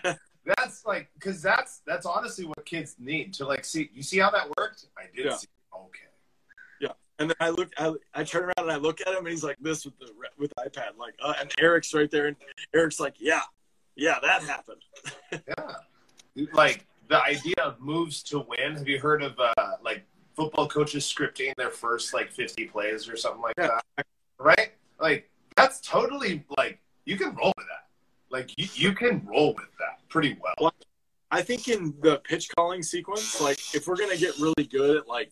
that's 0.58 0.86
like 0.86 1.10
because 1.14 1.42
that's 1.42 1.82
that's 1.86 2.06
honestly 2.06 2.46
what 2.46 2.66
kids 2.66 2.96
need 3.00 3.34
to 3.36 3.46
like 3.46 3.64
see. 3.66 3.90
You 3.94 4.04
see 4.04 4.20
how 4.20 4.30
that 4.32 4.48
worked? 4.58 4.88
I 4.98 5.04
did 5.16 5.26
Yeah. 5.26 5.36
see. 5.36 5.48
And 7.24 7.30
then 7.30 7.38
I 7.40 7.52
look, 7.52 7.72
I, 7.78 7.94
I 8.14 8.26
turn 8.26 8.44
around 8.44 8.54
and 8.70 8.72
I 8.72 8.76
look 8.76 9.00
at 9.00 9.08
him, 9.08 9.20
and 9.20 9.30
he's 9.30 9.46
like 9.46 9.56
this 9.62 9.86
with 9.86 9.98
the 9.98 10.12
with 10.38 10.52
the 10.58 10.70
iPad, 10.70 10.98
like, 10.98 11.14
uh, 11.24 11.34
and 11.40 11.50
Eric's 11.58 11.94
right 11.94 12.12
there, 12.12 12.26
and 12.28 12.36
Eric's 12.76 13.00
like, 13.00 13.16
yeah, 13.18 13.40
yeah, 13.96 14.16
that 14.22 14.44
happened. 14.44 14.82
Yeah. 16.36 16.46
Like 16.52 16.86
the 17.10 17.24
idea 17.24 17.54
of 17.64 17.80
moves 17.80 18.24
to 18.24 18.40
win. 18.40 18.76
Have 18.76 18.88
you 18.88 19.00
heard 19.00 19.22
of 19.24 19.40
uh, 19.40 19.54
like 19.84 20.04
football 20.36 20.68
coaches 20.68 21.04
scripting 21.06 21.56
their 21.56 21.70
first 21.70 22.14
like 22.14 22.32
50 22.32 22.66
plays 22.66 23.08
or 23.08 23.16
something 23.16 23.42
like 23.42 23.54
Yeah. 23.58 23.80
that? 23.98 24.06
Right? 24.40 24.72
Like 25.00 25.30
that's 25.56 25.80
totally 25.80 26.44
like 26.58 26.80
you 27.06 27.18
can 27.18 27.36
roll 27.36 27.54
with 27.56 27.68
that. 27.68 27.86
Like 28.32 28.52
you, 28.58 28.68
you 28.74 28.94
can 28.94 29.24
roll 29.28 29.54
with 29.54 29.70
that 29.80 30.00
pretty 30.10 30.36
well. 30.42 30.56
Well, 30.60 30.74
I 31.32 31.42
think 31.44 31.68
in 31.68 31.94
the 32.02 32.18
pitch 32.18 32.50
calling 32.56 32.82
sequence, 32.82 33.40
like 33.40 33.60
if 33.76 33.88
we're 33.88 33.96
gonna 33.98 34.18
get 34.18 34.38
really 34.40 34.66
good 34.70 34.98
at 34.98 35.08
like 35.08 35.32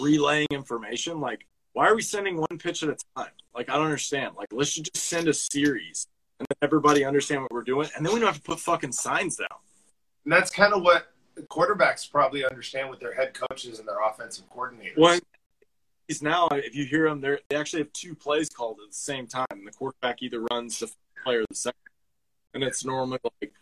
relaying 0.00 0.48
information, 0.50 1.20
like 1.20 1.46
why 1.72 1.86
are 1.88 1.94
we 1.94 2.02
sending 2.02 2.38
one 2.38 2.58
pitch 2.58 2.82
at 2.82 2.88
a 2.88 2.96
time? 3.16 3.32
Like 3.54 3.68
I 3.68 3.74
don't 3.74 3.84
understand. 3.84 4.34
Like 4.36 4.48
let's 4.52 4.74
just 4.74 4.96
send 4.96 5.28
a 5.28 5.34
series 5.34 6.08
and 6.38 6.46
then 6.48 6.56
everybody 6.66 7.04
understand 7.04 7.42
what 7.42 7.52
we're 7.52 7.62
doing, 7.62 7.88
and 7.96 8.04
then 8.04 8.12
we 8.12 8.20
don't 8.20 8.28
have 8.28 8.36
to 8.36 8.42
put 8.42 8.60
fucking 8.60 8.92
signs 8.92 9.36
down. 9.36 9.58
And 10.24 10.32
that's 10.32 10.50
kind 10.50 10.72
of 10.74 10.82
what 10.82 11.06
quarterbacks 11.48 12.10
probably 12.10 12.44
understand 12.44 12.90
with 12.90 13.00
their 13.00 13.14
head 13.14 13.34
coaches 13.34 13.78
and 13.78 13.86
their 13.86 14.02
offensive 14.02 14.44
coordinators. 14.54 14.96
One, 14.96 15.20
he's 16.08 16.22
now 16.22 16.48
if 16.50 16.74
you 16.74 16.84
hear 16.84 17.08
them, 17.08 17.20
they 17.20 17.38
they 17.48 17.56
actually 17.56 17.82
have 17.82 17.92
two 17.92 18.14
plays 18.14 18.48
called 18.48 18.78
at 18.82 18.90
the 18.90 18.96
same 18.96 19.26
time. 19.26 19.46
And 19.50 19.66
the 19.66 19.72
quarterback 19.72 20.22
either 20.22 20.40
runs 20.50 20.78
the 20.78 20.90
player 21.24 21.40
or 21.40 21.46
the 21.48 21.54
second, 21.54 21.80
and 22.54 22.62
it's 22.62 22.84
normally 22.84 23.18
like 23.40 23.52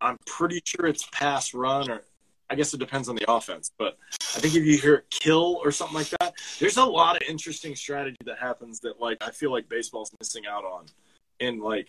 I'm 0.00 0.18
pretty 0.26 0.60
sure 0.64 0.86
it's 0.86 1.08
pass 1.12 1.54
run 1.54 1.90
or 1.90 2.02
I 2.48 2.54
guess 2.54 2.72
it 2.72 2.78
depends 2.78 3.08
on 3.08 3.16
the 3.16 3.30
offense, 3.30 3.70
but 3.76 3.98
I 4.20 4.38
think 4.38 4.54
if 4.54 4.64
you 4.64 4.78
hear 4.78 5.04
kill 5.10 5.60
or 5.64 5.72
something 5.72 5.96
like 5.96 6.10
that, 6.20 6.34
there's 6.60 6.76
a 6.76 6.84
lot 6.84 7.16
of 7.16 7.22
interesting 7.28 7.74
strategy 7.74 8.16
that 8.24 8.38
happens 8.38 8.80
that 8.80 9.00
like 9.00 9.18
I 9.20 9.30
feel 9.30 9.50
like 9.50 9.68
baseball's 9.68 10.10
missing 10.20 10.44
out 10.46 10.64
on, 10.64 10.86
and 11.40 11.60
like 11.60 11.88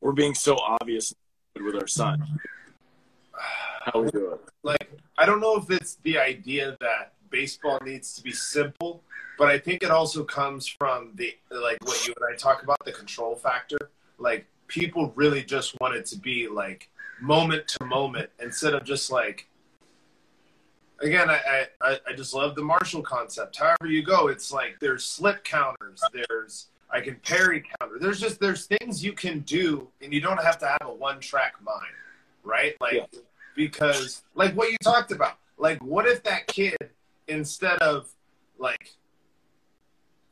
we're 0.00 0.12
being 0.12 0.34
so 0.34 0.56
obvious 0.58 1.14
with 1.56 1.74
our 1.74 1.86
son 1.86 2.22
how 3.86 4.00
we 4.00 4.10
do 4.10 4.32
it. 4.32 4.40
like 4.62 4.90
I 5.16 5.26
don't 5.26 5.40
know 5.40 5.56
if 5.56 5.70
it's 5.70 5.96
the 6.02 6.18
idea 6.18 6.76
that 6.80 7.12
baseball 7.30 7.78
needs 7.84 8.14
to 8.14 8.22
be 8.22 8.32
simple, 8.32 9.02
but 9.38 9.48
I 9.48 9.58
think 9.58 9.82
it 9.82 9.90
also 9.90 10.24
comes 10.24 10.66
from 10.66 11.12
the 11.14 11.34
like 11.50 11.78
what 11.84 12.06
you 12.06 12.14
and 12.16 12.34
I 12.34 12.36
talk 12.36 12.62
about 12.62 12.84
the 12.84 12.92
control 12.92 13.36
factor. 13.36 13.78
Like 14.18 14.46
people 14.66 15.12
really 15.14 15.44
just 15.44 15.78
want 15.80 15.94
it 15.94 16.06
to 16.06 16.18
be 16.18 16.48
like 16.48 16.88
moment 17.20 17.68
to 17.68 17.84
moment 17.84 18.28
instead 18.40 18.74
of 18.74 18.84
just 18.84 19.10
like 19.10 19.48
again 21.00 21.28
I, 21.30 21.66
I 21.80 21.98
i 22.08 22.12
just 22.14 22.32
love 22.34 22.54
the 22.54 22.62
martial 22.62 23.02
concept. 23.02 23.56
However 23.56 23.86
you 23.86 24.02
go 24.02 24.28
it's 24.28 24.52
like 24.52 24.76
there's 24.80 25.04
slip 25.04 25.44
counters 25.44 26.00
there's 26.12 26.68
i 26.90 27.00
can 27.00 27.16
parry 27.16 27.64
counter. 27.78 27.98
There's 27.98 28.20
just 28.20 28.40
there's 28.40 28.66
things 28.66 29.04
you 29.04 29.12
can 29.12 29.40
do 29.40 29.88
and 30.00 30.12
you 30.12 30.20
don't 30.20 30.42
have 30.42 30.58
to 30.58 30.66
have 30.66 30.82
a 30.82 30.92
one 30.94 31.20
track 31.20 31.54
mind 31.64 31.92
right? 32.44 32.76
Like 32.80 32.94
Yeah. 32.94 33.20
because 33.56 34.22
like 34.34 34.54
what 34.54 34.70
you 34.70 34.76
talked 34.82 35.10
about 35.12 35.36
like 35.58 35.82
what 35.82 36.06
if 36.06 36.22
that 36.24 36.46
kid 36.46 36.76
instead 37.28 37.78
of 37.80 38.08
like 38.58 38.92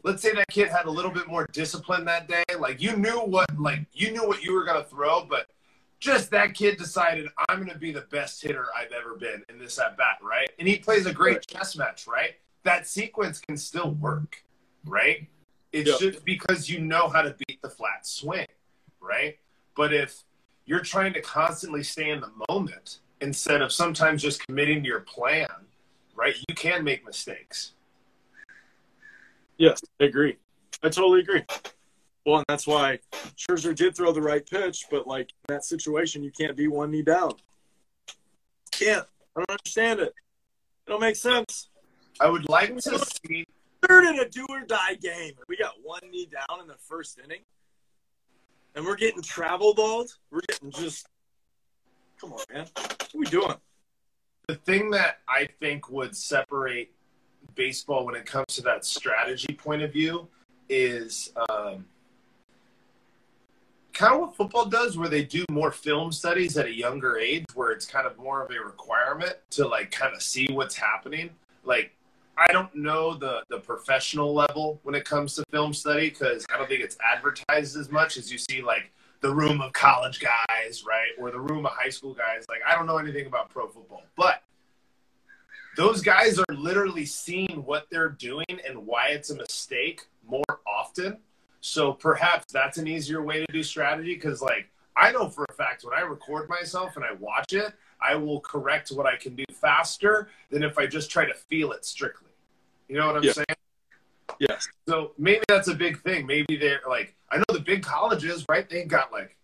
let's 0.04 0.22
say 0.22 0.32
that 0.34 0.46
kid 0.48 0.68
had 0.68 0.86
a 0.86 0.90
little 0.90 1.10
bit 1.10 1.26
more 1.26 1.46
discipline 1.52 2.04
that 2.04 2.28
day 2.28 2.44
like 2.58 2.80
you 2.80 2.96
knew 2.96 3.18
what 3.20 3.46
like 3.58 3.80
you 3.92 4.12
knew 4.12 4.26
what 4.26 4.42
you 4.42 4.54
were 4.54 4.64
going 4.64 4.80
to 4.82 4.88
throw 4.88 5.24
but 5.28 5.46
just 6.04 6.30
that 6.30 6.52
kid 6.52 6.76
decided 6.76 7.28
I'm 7.48 7.56
going 7.56 7.70
to 7.70 7.78
be 7.78 7.90
the 7.90 8.02
best 8.02 8.42
hitter 8.42 8.66
I've 8.76 8.92
ever 8.92 9.16
been 9.16 9.42
in 9.48 9.58
this 9.58 9.78
at 9.78 9.96
bat, 9.96 10.18
right? 10.22 10.50
And 10.58 10.68
he 10.68 10.76
plays 10.76 11.06
a 11.06 11.14
great 11.14 11.46
chess 11.46 11.76
match, 11.76 12.06
right? 12.06 12.32
That 12.62 12.86
sequence 12.86 13.40
can 13.40 13.56
still 13.56 13.92
work, 13.92 14.44
right? 14.84 15.26
It's 15.72 15.88
Yeah. 15.88 16.10
just 16.10 16.24
because 16.26 16.68
you 16.68 16.80
know 16.80 17.08
how 17.08 17.22
to 17.22 17.34
beat 17.46 17.62
the 17.62 17.70
flat 17.70 18.06
swing, 18.06 18.46
right? 19.00 19.38
But 19.76 19.94
if 19.94 20.24
you're 20.66 20.82
trying 20.82 21.14
to 21.14 21.22
constantly 21.22 21.82
stay 21.82 22.10
in 22.10 22.20
the 22.20 22.30
moment 22.50 22.98
instead 23.22 23.62
of 23.62 23.72
sometimes 23.72 24.20
just 24.20 24.46
committing 24.46 24.82
to 24.82 24.86
your 24.86 25.00
plan, 25.00 25.48
right? 26.14 26.36
You 26.48 26.54
can 26.54 26.84
make 26.84 27.02
mistakes. 27.06 27.72
Yes, 29.56 29.80
I 30.00 30.04
agree. 30.04 30.36
I 30.82 30.90
totally 30.90 31.20
agree. 31.20 31.44
Well, 32.24 32.36
and 32.36 32.44
that's 32.48 32.66
why 32.66 33.00
Scherzer 33.36 33.74
did 33.74 33.94
throw 33.94 34.12
the 34.12 34.22
right 34.22 34.44
pitch, 34.44 34.86
but 34.90 35.06
like 35.06 35.30
in 35.48 35.54
that 35.54 35.64
situation, 35.64 36.22
you 36.22 36.30
can't 36.30 36.56
be 36.56 36.68
one 36.68 36.90
knee 36.90 37.02
down. 37.02 37.32
Can't. 38.72 39.06
I 39.36 39.40
don't 39.40 39.50
understand 39.50 40.00
it. 40.00 40.08
It 40.08 40.90
don't 40.90 41.00
make 41.00 41.16
sense. 41.16 41.68
I 42.20 42.28
would 42.28 42.48
like 42.48 42.76
to 42.76 42.98
see 43.26 43.46
Third 43.86 44.04
in 44.04 44.18
a 44.18 44.28
do 44.28 44.46
or 44.48 44.60
die 44.60 44.94
game. 44.94 45.32
We 45.46 45.58
got 45.58 45.74
one 45.82 46.00
knee 46.10 46.26
down 46.26 46.60
in 46.60 46.66
the 46.66 46.76
first 46.88 47.18
inning, 47.22 47.40
and 48.74 48.84
we're 48.84 48.96
getting 48.96 49.20
travel 49.20 49.74
balled. 49.74 50.10
We're 50.30 50.40
getting 50.48 50.70
just. 50.70 51.06
Come 52.18 52.32
on, 52.32 52.40
man. 52.50 52.66
What 52.74 53.14
are 53.14 53.18
we 53.18 53.26
doing? 53.26 53.56
the 54.46 54.54
thing 54.54 54.90
that 54.90 55.20
I 55.28 55.48
think 55.60 55.90
would 55.90 56.16
separate 56.16 56.92
baseball 57.54 58.04
when 58.04 58.14
it 58.14 58.26
comes 58.26 58.46
to 58.54 58.62
that 58.62 58.84
strategy 58.84 59.54
point 59.54 59.82
of 59.82 59.92
view 59.92 60.28
is 60.68 61.32
um, 61.48 61.86
kind 63.94 64.14
of 64.14 64.20
what 64.20 64.36
football 64.36 64.66
does, 64.66 64.98
where 64.98 65.08
they 65.08 65.24
do 65.24 65.44
more 65.50 65.70
film 65.70 66.12
studies 66.12 66.56
at 66.56 66.66
a 66.66 66.74
younger 66.74 67.16
age, 67.16 67.44
where 67.54 67.70
it's 67.70 67.86
kind 67.86 68.06
of 68.06 68.18
more 68.18 68.42
of 68.44 68.50
a 68.50 68.60
requirement 68.60 69.36
to 69.50 69.66
like 69.66 69.90
kind 69.90 70.14
of 70.14 70.22
see 70.22 70.48
what's 70.50 70.74
happening. 70.74 71.30
Like, 71.62 71.96
I 72.36 72.52
don't 72.52 72.74
know 72.74 73.14
the 73.14 73.42
the 73.48 73.60
professional 73.60 74.34
level 74.34 74.80
when 74.82 74.94
it 74.94 75.04
comes 75.04 75.34
to 75.36 75.44
film 75.50 75.72
study 75.72 76.10
because 76.10 76.44
I 76.52 76.58
don't 76.58 76.68
think 76.68 76.82
it's 76.82 76.98
advertised 77.04 77.76
as 77.76 77.90
much 77.90 78.16
as 78.16 78.30
you 78.30 78.38
see 78.38 78.60
like 78.60 78.90
the 79.20 79.32
room 79.32 79.62
of 79.62 79.72
college 79.72 80.20
guys, 80.20 80.84
right, 80.86 81.08
or 81.18 81.30
the 81.30 81.40
room 81.40 81.64
of 81.64 81.72
high 81.72 81.88
school 81.88 82.12
guys. 82.12 82.44
Like, 82.48 82.60
I 82.66 82.74
don't 82.74 82.86
know 82.86 82.98
anything 82.98 83.26
about 83.26 83.48
pro 83.48 83.68
football, 83.68 84.02
but 84.16 84.42
those 85.76 86.02
guys 86.02 86.38
are 86.38 86.54
literally 86.54 87.06
seeing 87.06 87.62
what 87.64 87.86
they're 87.90 88.10
doing 88.10 88.44
and 88.68 88.86
why 88.86 89.08
it's 89.08 89.30
a 89.30 89.36
mistake 89.36 90.02
more 90.28 90.60
often. 90.66 91.18
So 91.64 91.94
perhaps 91.94 92.52
that's 92.52 92.76
an 92.76 92.86
easier 92.86 93.22
way 93.22 93.42
to 93.42 93.50
do 93.50 93.62
strategy 93.62 94.14
because, 94.14 94.42
like, 94.42 94.68
I 94.98 95.10
know 95.12 95.30
for 95.30 95.46
a 95.48 95.52
fact 95.54 95.82
when 95.82 95.98
I 95.98 96.02
record 96.02 96.46
myself 96.46 96.96
and 96.96 97.04
I 97.06 97.12
watch 97.14 97.54
it, 97.54 97.72
I 98.02 98.16
will 98.16 98.40
correct 98.40 98.90
what 98.90 99.06
I 99.06 99.16
can 99.16 99.34
do 99.34 99.44
faster 99.50 100.28
than 100.50 100.62
if 100.62 100.76
I 100.76 100.86
just 100.86 101.10
try 101.10 101.24
to 101.24 101.32
feel 101.32 101.72
it 101.72 101.86
strictly. 101.86 102.28
You 102.86 102.98
know 102.98 103.06
what 103.06 103.16
I'm 103.16 103.22
Yeah. 103.22 103.32
saying? 103.32 103.46
Yes. 104.38 104.68
So 104.86 105.12
maybe 105.16 105.40
that's 105.48 105.68
a 105.68 105.74
big 105.74 106.02
thing. 106.02 106.26
Maybe 106.26 106.58
they're 106.58 106.82
like, 106.86 107.14
I 107.30 107.38
know 107.38 107.44
the 107.50 107.60
big 107.60 107.82
colleges, 107.82 108.44
right? 108.46 108.68
They 108.68 108.84
got 108.84 109.10
like, 109.10 109.34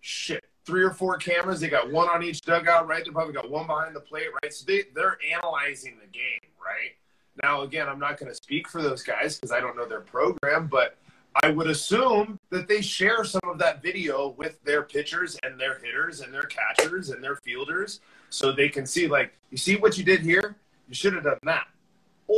shit, 0.00 0.44
three 0.64 0.84
or 0.84 0.92
four 0.92 1.16
cameras. 1.16 1.58
They 1.58 1.68
got 1.68 1.90
one 1.90 2.08
on 2.08 2.22
each 2.22 2.42
dugout, 2.42 2.86
right? 2.86 3.04
They 3.04 3.10
probably 3.10 3.34
got 3.34 3.50
one 3.50 3.66
behind 3.66 3.96
the 3.96 4.00
plate, 4.00 4.28
right? 4.44 4.52
So 4.52 4.64
they, 4.64 4.84
they're 4.94 5.18
analyzing 5.34 5.98
the 6.00 6.06
game, 6.06 6.52
right? 6.64 6.94
Now, 7.42 7.62
again, 7.62 7.88
I'm 7.88 7.98
not 7.98 8.16
going 8.16 8.30
to 8.30 8.36
speak 8.36 8.68
for 8.68 8.80
those 8.80 9.02
guys 9.02 9.34
because 9.34 9.50
I 9.50 9.58
don't 9.58 9.76
know 9.76 9.88
their 9.88 10.02
program, 10.02 10.68
but 10.68 10.96
I 11.42 11.50
would 11.50 11.68
assume 11.68 12.38
that 12.50 12.68
they 12.68 12.80
share 12.80 13.24
some 13.24 13.42
of 13.44 13.58
that 13.58 13.82
video 13.82 14.34
with 14.36 14.62
their 14.64 14.82
pitchers 14.82 15.38
and 15.42 15.58
their 15.58 15.78
hitters 15.78 16.20
and 16.20 16.32
their 16.32 16.44
catchers 16.44 17.10
and 17.10 17.22
their 17.22 17.36
fielders 17.36 18.00
so 18.30 18.50
they 18.52 18.68
can 18.68 18.86
see, 18.86 19.06
like, 19.06 19.32
you 19.50 19.56
see 19.56 19.76
what 19.76 19.96
you 19.96 20.04
did 20.04 20.20
here? 20.20 20.56
You 20.88 20.94
should 20.94 21.14
have 21.14 21.24
done 21.24 21.38
that. 21.44 21.68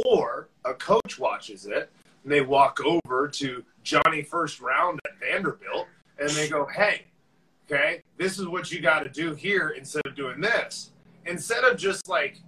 Or 0.06 0.48
a 0.64 0.74
coach 0.74 1.18
watches 1.18 1.66
it 1.66 1.90
and 2.24 2.32
they 2.32 2.42
walk 2.42 2.80
over 2.84 3.28
to 3.28 3.64
Johnny 3.82 4.22
First 4.22 4.60
Round 4.60 5.00
at 5.06 5.18
Vanderbilt 5.18 5.86
and 6.18 6.28
they 6.30 6.48
go, 6.48 6.66
hey, 6.66 7.06
okay, 7.70 8.02
this 8.18 8.38
is 8.38 8.46
what 8.46 8.70
you 8.70 8.80
got 8.80 9.00
to 9.00 9.08
do 9.08 9.34
here 9.34 9.70
instead 9.70 10.04
of 10.04 10.14
doing 10.14 10.40
this. 10.40 10.90
Instead 11.26 11.64
of 11.64 11.78
just 11.78 12.08
like, 12.08 12.38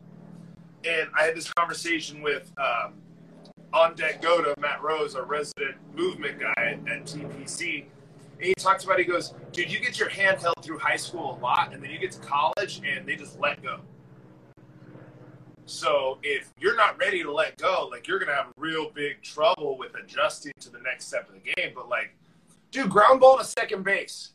and 0.85 1.09
I 1.17 1.25
had 1.25 1.37
this 1.37 1.51
conversation 1.53 2.23
with 2.23 2.51
um, 2.59 2.95
on 3.73 3.95
deck 3.95 4.21
go 4.21 4.43
to 4.43 4.55
Matt 4.61 4.83
Rose, 4.83 5.15
our 5.15 5.25
resident 5.25 5.77
movement 5.95 6.39
guy 6.39 6.55
at, 6.57 6.89
at 6.89 7.05
TPC. 7.05 7.85
And 8.37 8.47
he 8.47 8.55
talks 8.55 8.85
about, 8.85 8.99
he 8.99 9.05
goes, 9.05 9.35
dude, 9.53 9.73
you 9.73 9.79
get 9.79 9.99
your 9.99 10.09
hand 10.09 10.41
held 10.41 10.57
through 10.63 10.79
high 10.79 10.97
school 10.97 11.39
a 11.39 11.43
lot, 11.43 11.73
and 11.73 11.83
then 11.83 11.91
you 11.91 11.99
get 11.99 12.13
to 12.13 12.21
college 12.21 12.83
and 12.87 13.07
they 13.07 13.17
just 13.17 13.39
let 13.41 13.63
go. 13.63 13.81
So 15.65 16.19
if 16.23 16.53
you're 16.59 16.77
not 16.77 16.99
ready 16.99 17.23
to 17.23 17.33
let 17.33 17.57
go, 17.57 17.89
like 17.91 18.09
you're 18.09 18.19
gonna 18.19 18.35
have 18.35 18.49
real 18.57 18.91
big 18.91 19.23
trouble 19.23 19.79
with 19.79 19.95
adjusting 19.95 20.53
to 20.61 20.71
the 20.71 20.81
next 20.81 21.07
step 21.07 21.29
of 21.29 21.35
the 21.35 21.53
game. 21.55 21.73
But 21.75 21.89
like, 21.89 22.15
dude, 22.71 22.91
ground 22.91 23.21
ball 23.21 23.39
to 23.39 23.45
second 23.45 23.85
base. 23.85 24.31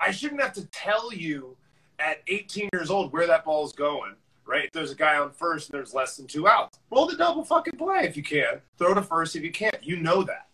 I 0.00 0.12
shouldn't 0.12 0.40
have 0.40 0.52
to 0.54 0.64
tell 0.66 1.12
you 1.12 1.56
at 1.98 2.22
18 2.28 2.68
years 2.72 2.90
old 2.90 3.12
where 3.12 3.26
that 3.26 3.44
ball 3.44 3.66
is 3.66 3.72
going, 3.72 4.14
right? 4.48 4.64
If 4.64 4.72
there's 4.72 4.90
a 4.90 4.96
guy 4.96 5.18
on 5.18 5.30
first 5.30 5.68
and 5.68 5.78
there's 5.78 5.92
less 5.94 6.16
than 6.16 6.26
two 6.26 6.48
outs, 6.48 6.78
roll 6.90 7.06
the 7.06 7.16
double 7.16 7.44
fucking 7.44 7.76
play 7.76 8.00
if 8.04 8.16
you 8.16 8.22
can. 8.22 8.60
Throw 8.78 8.94
to 8.94 9.02
first 9.02 9.36
if 9.36 9.42
you 9.42 9.52
can't. 9.52 9.76
You 9.82 9.98
know 9.98 10.22
that, 10.22 10.48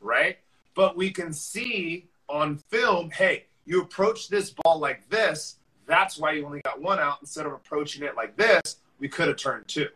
right? 0.00 0.38
But 0.74 0.96
we 0.96 1.10
can 1.10 1.32
see 1.32 2.06
on 2.28 2.58
film, 2.68 3.10
hey, 3.10 3.46
you 3.64 3.80
approach 3.80 4.28
this 4.28 4.50
ball 4.50 4.78
like 4.78 5.08
this. 5.08 5.56
That's 5.86 6.18
why 6.18 6.32
you 6.32 6.44
only 6.44 6.60
got 6.60 6.80
one 6.80 7.00
out 7.00 7.18
instead 7.20 7.46
of 7.46 7.52
approaching 7.52 8.04
it 8.04 8.14
like 8.14 8.36
this. 8.36 8.76
We 9.00 9.08
could 9.08 9.28
have 9.28 9.38
turned 9.38 9.66
two. 9.66 9.88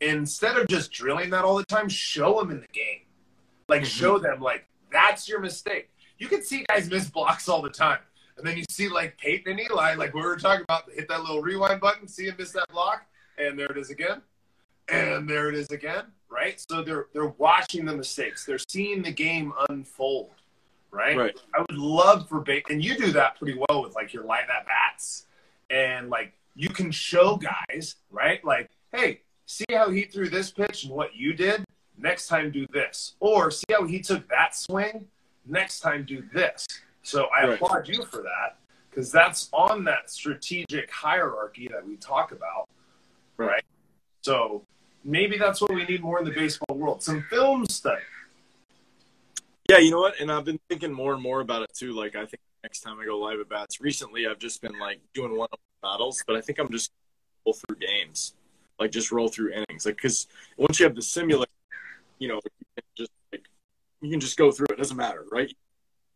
Instead 0.00 0.58
of 0.58 0.68
just 0.68 0.92
drilling 0.92 1.30
that 1.30 1.44
all 1.44 1.56
the 1.56 1.64
time, 1.64 1.88
show 1.88 2.38
them 2.38 2.50
in 2.50 2.60
the 2.60 2.68
game. 2.68 3.00
Like, 3.68 3.82
Mhm. 3.82 3.86
show 3.86 4.18
them, 4.18 4.40
like, 4.40 4.68
that's 4.90 5.28
your 5.28 5.40
mistake. 5.40 5.90
You 6.18 6.28
can 6.28 6.42
see 6.42 6.64
guys 6.68 6.90
miss 6.90 7.08
blocks 7.08 7.48
all 7.48 7.62
the 7.62 7.70
time. 7.70 8.00
And 8.36 8.46
then 8.46 8.56
you 8.56 8.64
see, 8.68 8.88
like, 8.88 9.16
Peyton 9.18 9.52
and 9.52 9.60
Eli, 9.60 9.94
like 9.94 10.12
we 10.12 10.20
were 10.20 10.36
talking 10.36 10.64
about, 10.64 10.90
hit 10.90 11.08
that 11.08 11.20
little 11.20 11.40
rewind 11.40 11.80
button, 11.80 12.08
see 12.08 12.26
him 12.26 12.34
miss 12.38 12.50
that 12.52 12.68
block, 12.72 13.06
and 13.38 13.58
there 13.58 13.70
it 13.70 13.78
is 13.78 13.90
again. 13.90 14.22
And 14.88 15.28
there 15.28 15.48
it 15.48 15.54
is 15.54 15.70
again, 15.70 16.04
right? 16.28 16.62
So 16.68 16.82
they're 16.82 17.06
they're 17.14 17.28
watching 17.38 17.86
the 17.86 17.96
mistakes. 17.96 18.44
They're 18.44 18.58
seeing 18.68 19.00
the 19.02 19.10
game 19.10 19.52
unfold, 19.70 20.32
right? 20.90 21.16
Right. 21.16 21.40
I 21.54 21.60
would 21.60 21.78
love 21.78 22.28
for 22.28 22.40
ba- 22.40 22.60
and 22.68 22.84
you 22.84 22.94
do 22.96 23.10
that 23.12 23.38
pretty 23.38 23.58
well 23.66 23.82
with 23.82 23.94
like 23.94 24.12
your 24.12 24.24
live 24.24 24.50
at 24.54 24.66
bats, 24.66 25.26
and 25.70 26.10
like 26.10 26.34
you 26.54 26.68
can 26.68 26.90
show 26.90 27.36
guys, 27.36 27.96
right? 28.10 28.44
Like, 28.44 28.68
hey, 28.92 29.22
see 29.46 29.64
how 29.70 29.90
he 29.90 30.02
threw 30.02 30.28
this 30.28 30.50
pitch 30.50 30.84
and 30.84 30.92
what 30.92 31.16
you 31.16 31.32
did. 31.32 31.64
Next 31.96 32.26
time, 32.26 32.50
do 32.50 32.66
this, 32.72 33.14
or 33.20 33.50
see 33.50 33.64
how 33.70 33.86
he 33.86 34.00
took 34.00 34.28
that 34.28 34.54
swing. 34.54 35.06
Next 35.46 35.80
time, 35.80 36.04
do 36.04 36.24
this. 36.34 36.66
So 37.04 37.26
I 37.26 37.44
Right. 37.44 37.54
applaud 37.54 37.86
you 37.86 38.04
for 38.06 38.22
that 38.22 38.56
because 38.90 39.12
that's 39.12 39.48
on 39.52 39.84
that 39.84 40.10
strategic 40.10 40.90
hierarchy 40.90 41.68
that 41.68 41.86
we 41.86 41.96
talk 41.96 42.32
about, 42.32 42.68
Right. 43.36 43.46
right? 43.46 43.64
So 44.22 44.66
maybe 45.04 45.36
that's 45.36 45.60
what 45.60 45.72
we 45.72 45.84
need 45.84 46.02
more 46.02 46.18
in 46.18 46.24
the 46.24 46.30
baseball 46.32 46.76
world. 46.76 47.02
Some 47.02 47.22
film 47.28 47.66
study. 47.66 48.02
Yeah, 49.68 49.78
you 49.78 49.90
know 49.90 50.00
what? 50.00 50.18
And 50.18 50.32
I've 50.32 50.44
been 50.44 50.60
thinking 50.68 50.92
more 50.92 51.12
and 51.12 51.22
more 51.22 51.40
about 51.40 51.62
it 51.62 51.72
too. 51.74 51.92
Like, 51.92 52.16
I 52.16 52.24
think 52.24 52.40
next 52.62 52.80
time 52.80 52.98
I 52.98 53.04
go 53.04 53.18
live 53.18 53.38
at 53.38 53.48
bats, 53.48 53.80
recently 53.80 54.26
I've 54.26 54.38
just 54.38 54.62
been 54.62 54.78
like 54.78 55.00
doing 55.12 55.36
one 55.36 55.48
battles, 55.82 56.22
but 56.26 56.36
I 56.36 56.40
think 56.40 56.58
I'm 56.58 56.70
just 56.70 56.90
roll 57.44 57.52
through 57.52 57.76
games, 57.76 58.34
like 58.78 58.90
just 58.90 59.12
roll 59.12 59.28
through 59.28 59.52
innings. 59.52 59.84
Like, 59.84 59.96
because 59.96 60.26
once 60.56 60.80
you 60.80 60.86
have 60.86 60.94
the 60.94 61.02
simulator, 61.02 61.50
you 62.18 62.28
know, 62.28 62.36
you 62.36 62.66
can 62.76 62.84
just 62.96 63.10
like 63.32 63.46
you 64.00 64.10
can 64.10 64.20
just 64.20 64.38
go 64.38 64.50
through 64.50 64.66
it. 64.70 64.74
it. 64.74 64.78
Doesn't 64.78 64.96
matter, 64.96 65.24
right? 65.30 65.52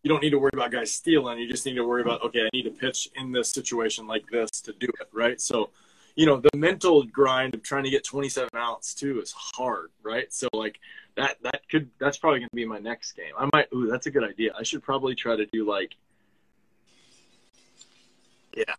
You 0.03 0.09
don't 0.09 0.23
need 0.23 0.31
to 0.31 0.39
worry 0.39 0.51
about 0.53 0.71
guys 0.71 0.93
stealing. 0.93 1.39
You 1.39 1.49
just 1.49 1.67
need 1.67 1.75
to 1.75 1.85
worry 1.85 2.03
about 2.03 2.23
okay, 2.23 2.45
I 2.45 2.49
need 2.53 2.63
to 2.65 2.71
pitch 2.71 3.09
in 3.17 3.33
this 3.33 3.51
situation 3.51 4.07
like 4.07 4.29
this 4.31 4.51
to 4.63 4.73
do 4.73 4.87
it, 5.01 5.09
right? 5.13 5.41
So, 5.41 5.71
you 6.15 6.27
know, 6.27 6.41
the 6.41 6.57
mental 6.57 7.03
grind 7.03 7.55
of 7.55 7.63
trying 7.63 7.85
to 7.85 7.91
get 7.91 8.05
27 8.05 8.51
outs 8.55 8.95
too 8.95 9.21
is 9.21 9.33
hard, 9.33 9.91
right? 10.03 10.33
So 10.33 10.49
like 10.53 10.79
that 11.17 11.37
that 11.43 11.63
could 11.69 11.91
that's 11.99 12.17
probably 12.17 12.41
going 12.41 12.49
to 12.49 12.57
be 12.57 12.65
my 12.65 12.79
next 12.79 13.13
game. 13.13 13.33
I 13.37 13.49
might 13.53 13.67
ooh, 13.75 13.89
that's 13.89 14.07
a 14.07 14.11
good 14.11 14.25
idea. 14.25 14.53
I 14.59 14.63
should 14.63 14.83
probably 14.83 15.15
try 15.15 15.37
to 15.37 15.47
do 15.47 15.69
like 15.69 15.97
Yeah. 18.55 18.75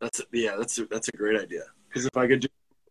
That's 0.00 0.20
a, 0.20 0.24
yeah, 0.32 0.56
that's 0.56 0.78
a, 0.78 0.84
that's 0.86 1.08
a 1.08 1.12
great 1.12 1.40
idea. 1.40 1.64
Cuz 1.92 2.04
if 2.04 2.16
I 2.16 2.26
could 2.26 2.40
do 2.40 2.48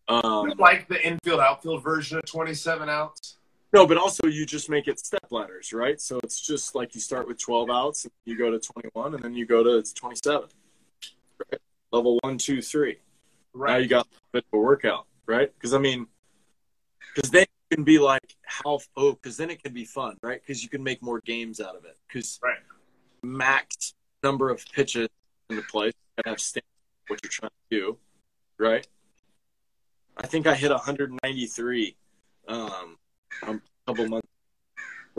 um 0.08 0.54
like 0.58 0.88
the 0.88 1.06
infield 1.06 1.40
outfield 1.40 1.82
version 1.82 2.18
of 2.18 2.24
27 2.24 2.88
outs. 2.88 3.37
No, 3.72 3.86
but 3.86 3.96
also 3.98 4.26
you 4.26 4.46
just 4.46 4.70
make 4.70 4.88
it 4.88 4.98
step 4.98 5.26
ladders, 5.30 5.72
right? 5.72 6.00
So 6.00 6.18
it's 6.22 6.40
just 6.40 6.74
like 6.74 6.94
you 6.94 7.00
start 7.00 7.28
with 7.28 7.38
12 7.38 7.68
outs, 7.70 8.04
and 8.04 8.12
you 8.24 8.36
go 8.36 8.50
to 8.50 8.58
21, 8.58 9.14
and 9.14 9.22
then 9.22 9.34
you 9.34 9.46
go 9.46 9.62
to 9.62 9.76
it's 9.76 9.92
27. 9.92 10.48
Right? 11.38 11.60
Level 11.92 12.18
one, 12.22 12.38
two, 12.38 12.62
three. 12.62 12.98
Right. 13.52 13.72
Now 13.72 13.76
you 13.78 13.88
got 13.88 14.06
a 14.06 14.08
bit 14.32 14.44
of 14.52 14.58
a 14.58 14.62
workout, 14.62 15.06
right? 15.26 15.52
Because 15.54 15.74
I 15.74 15.78
mean, 15.78 16.06
because 17.14 17.30
then 17.30 17.42
it 17.42 17.74
can 17.74 17.84
be 17.84 17.98
like 17.98 18.36
how 18.44 18.80
oh, 18.96 19.12
because 19.12 19.36
then 19.36 19.50
it 19.50 19.62
can 19.62 19.72
be 19.72 19.84
fun, 19.84 20.16
right? 20.22 20.40
Because 20.40 20.62
you 20.62 20.68
can 20.68 20.82
make 20.82 21.02
more 21.02 21.20
games 21.20 21.60
out 21.60 21.76
of 21.76 21.84
it. 21.84 21.96
Because 22.06 22.38
Right. 22.42 22.58
max 23.22 23.94
number 24.22 24.50
of 24.50 24.64
pitches 24.72 25.08
in 25.50 25.56
the 25.56 25.62
place, 25.62 25.92
you 25.94 26.22
gotta 26.22 26.30
have 26.30 26.40
stand 26.40 26.64
what 27.08 27.20
you're 27.22 27.30
trying 27.30 27.50
to 27.70 27.76
do, 27.76 27.98
right? 28.58 28.86
I 30.16 30.26
think 30.26 30.46
I 30.46 30.54
hit 30.54 30.70
193 30.70 31.96
um, 32.48 32.96
a 33.42 33.60
couple 33.86 34.08
months. 34.08 34.28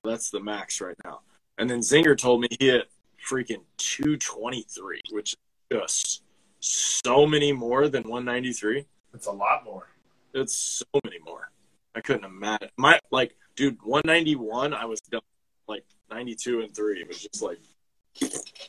Well, 0.03 0.13
that's 0.13 0.29
the 0.29 0.39
max 0.39 0.81
right 0.81 0.95
now. 1.03 1.21
And 1.57 1.69
then 1.69 1.79
Zinger 1.79 2.17
told 2.17 2.41
me 2.41 2.47
he 2.59 2.67
hit 2.67 2.89
freaking 3.27 3.63
223, 3.77 5.01
which 5.11 5.33
is 5.33 5.37
just 5.71 6.23
so 6.59 7.25
many 7.25 7.51
more 7.51 7.87
than 7.87 8.03
193. 8.03 8.85
It's 9.13 9.27
a 9.27 9.31
lot 9.31 9.65
more. 9.65 9.89
It's 10.33 10.55
so 10.55 10.99
many 11.03 11.17
more. 11.25 11.51
I 11.95 12.01
couldn't 12.01 12.25
imagine. 12.25 12.69
My 12.77 12.99
like, 13.11 13.35
dude, 13.55 13.77
191. 13.83 14.73
I 14.73 14.85
was 14.85 15.01
done. 15.01 15.21
Like 15.67 15.83
92 16.09 16.61
and 16.61 16.75
three. 16.75 17.01
It 17.01 17.07
was 17.07 17.21
just 17.21 17.41
like, 17.41 17.59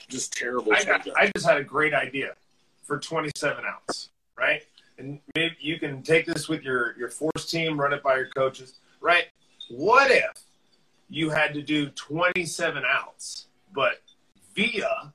just 0.09 0.33
terrible. 0.33 0.72
I, 0.72 0.85
got. 0.85 1.07
I 1.16 1.31
just 1.35 1.46
had 1.46 1.59
a 1.59 1.64
great 1.64 1.94
idea 1.94 2.35
for 2.83 2.98
27 2.98 3.64
outs, 3.64 4.11
right? 4.37 4.62
And 4.98 5.20
maybe 5.35 5.57
you 5.61 5.79
can 5.79 6.03
take 6.03 6.26
this 6.26 6.48
with 6.48 6.62
your, 6.62 6.96
your 6.98 7.09
force 7.09 7.50
team, 7.50 7.81
run 7.81 7.92
it 7.92 8.03
by 8.03 8.16
your 8.16 8.29
coaches, 8.29 8.74
right? 9.01 9.27
What 9.71 10.11
if 10.11 10.43
you 11.09 11.31
had 11.31 11.55
to 11.55 11.63
do 11.63 11.89
27 11.91 12.83
outs, 12.89 13.47
but 13.75 14.03
via 14.55 15.13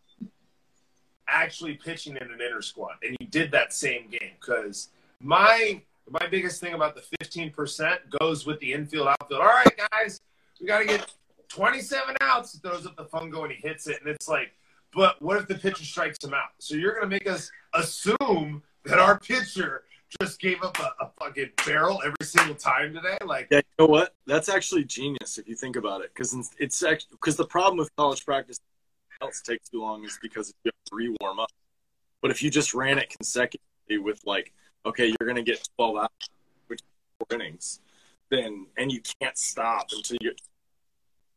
actually 1.27 1.73
pitching 1.75 2.15
in 2.15 2.23
an 2.23 2.39
inner 2.45 2.61
squad, 2.61 2.95
and 3.03 3.15
you 3.19 3.27
did 3.27 3.51
that 3.51 3.73
same 3.73 4.09
game? 4.09 4.33
Because 4.39 4.89
my 5.19 5.81
my 6.09 6.27
biggest 6.27 6.61
thing 6.61 6.73
about 6.73 6.95
the 6.95 7.01
15% 7.23 7.97
goes 8.19 8.45
with 8.45 8.59
the 8.59 8.71
infield 8.71 9.07
outfield. 9.07 9.41
All 9.41 9.47
right, 9.47 9.81
guys, 9.91 10.21
we 10.61 10.67
got 10.67 10.79
to 10.79 10.85
get 10.85 11.11
27 11.47 12.15
outs. 12.21 12.53
He 12.53 12.59
throws 12.59 12.85
up 12.85 12.95
the 12.95 13.05
fungo 13.05 13.41
and 13.41 13.51
he 13.51 13.67
hits 13.67 13.87
it, 13.87 13.97
and 14.01 14.09
it's 14.09 14.27
like, 14.27 14.51
but 14.93 15.21
what 15.21 15.37
if 15.37 15.47
the 15.47 15.55
pitcher 15.55 15.83
strikes 15.83 16.23
him 16.23 16.33
out? 16.33 16.49
So 16.59 16.75
you're 16.75 16.91
going 16.91 17.09
to 17.09 17.09
make 17.09 17.27
us 17.27 17.51
assume 17.73 18.61
that 18.85 18.99
our 18.99 19.19
pitcher 19.19 19.83
just 20.21 20.39
gave 20.39 20.61
up 20.63 20.77
a, 20.79 21.03
a 21.03 21.09
fucking 21.19 21.51
barrel 21.65 22.01
every 22.03 22.15
single 22.23 22.55
time 22.55 22.93
today? 22.93 23.17
Like, 23.25 23.47
Yeah, 23.51 23.57
you 23.57 23.85
know 23.85 23.87
what? 23.87 24.13
That's 24.25 24.49
actually 24.49 24.83
genius 24.83 25.37
if 25.37 25.47
you 25.47 25.55
think 25.55 25.75
about 25.75 26.01
it, 26.01 26.11
because 26.13 26.35
it's 26.59 26.83
actually 26.83 27.09
because 27.11 27.35
the 27.35 27.45
problem 27.45 27.77
with 27.77 27.89
college 27.95 28.25
practice 28.25 28.59
else 29.21 29.41
takes 29.41 29.69
too 29.69 29.81
long 29.81 30.03
is 30.03 30.17
because 30.21 30.53
you 30.63 30.71
have 30.71 30.89
to 30.89 30.95
re-warm 30.95 31.39
up. 31.39 31.51
But 32.21 32.31
if 32.31 32.41
you 32.41 32.49
just 32.49 32.73
ran 32.73 32.97
it 32.97 33.09
consecutively 33.09 33.97
with 33.97 34.21
like, 34.25 34.53
okay, 34.85 35.07
you're 35.07 35.27
gonna 35.27 35.43
get 35.43 35.67
12 35.77 35.97
out, 35.97 36.11
four 36.67 36.77
innings, 37.31 37.79
then 38.29 38.67
and 38.77 38.91
you 38.91 39.01
can't 39.21 39.37
stop 39.37 39.87
until 39.91 40.17
you. 40.21 40.33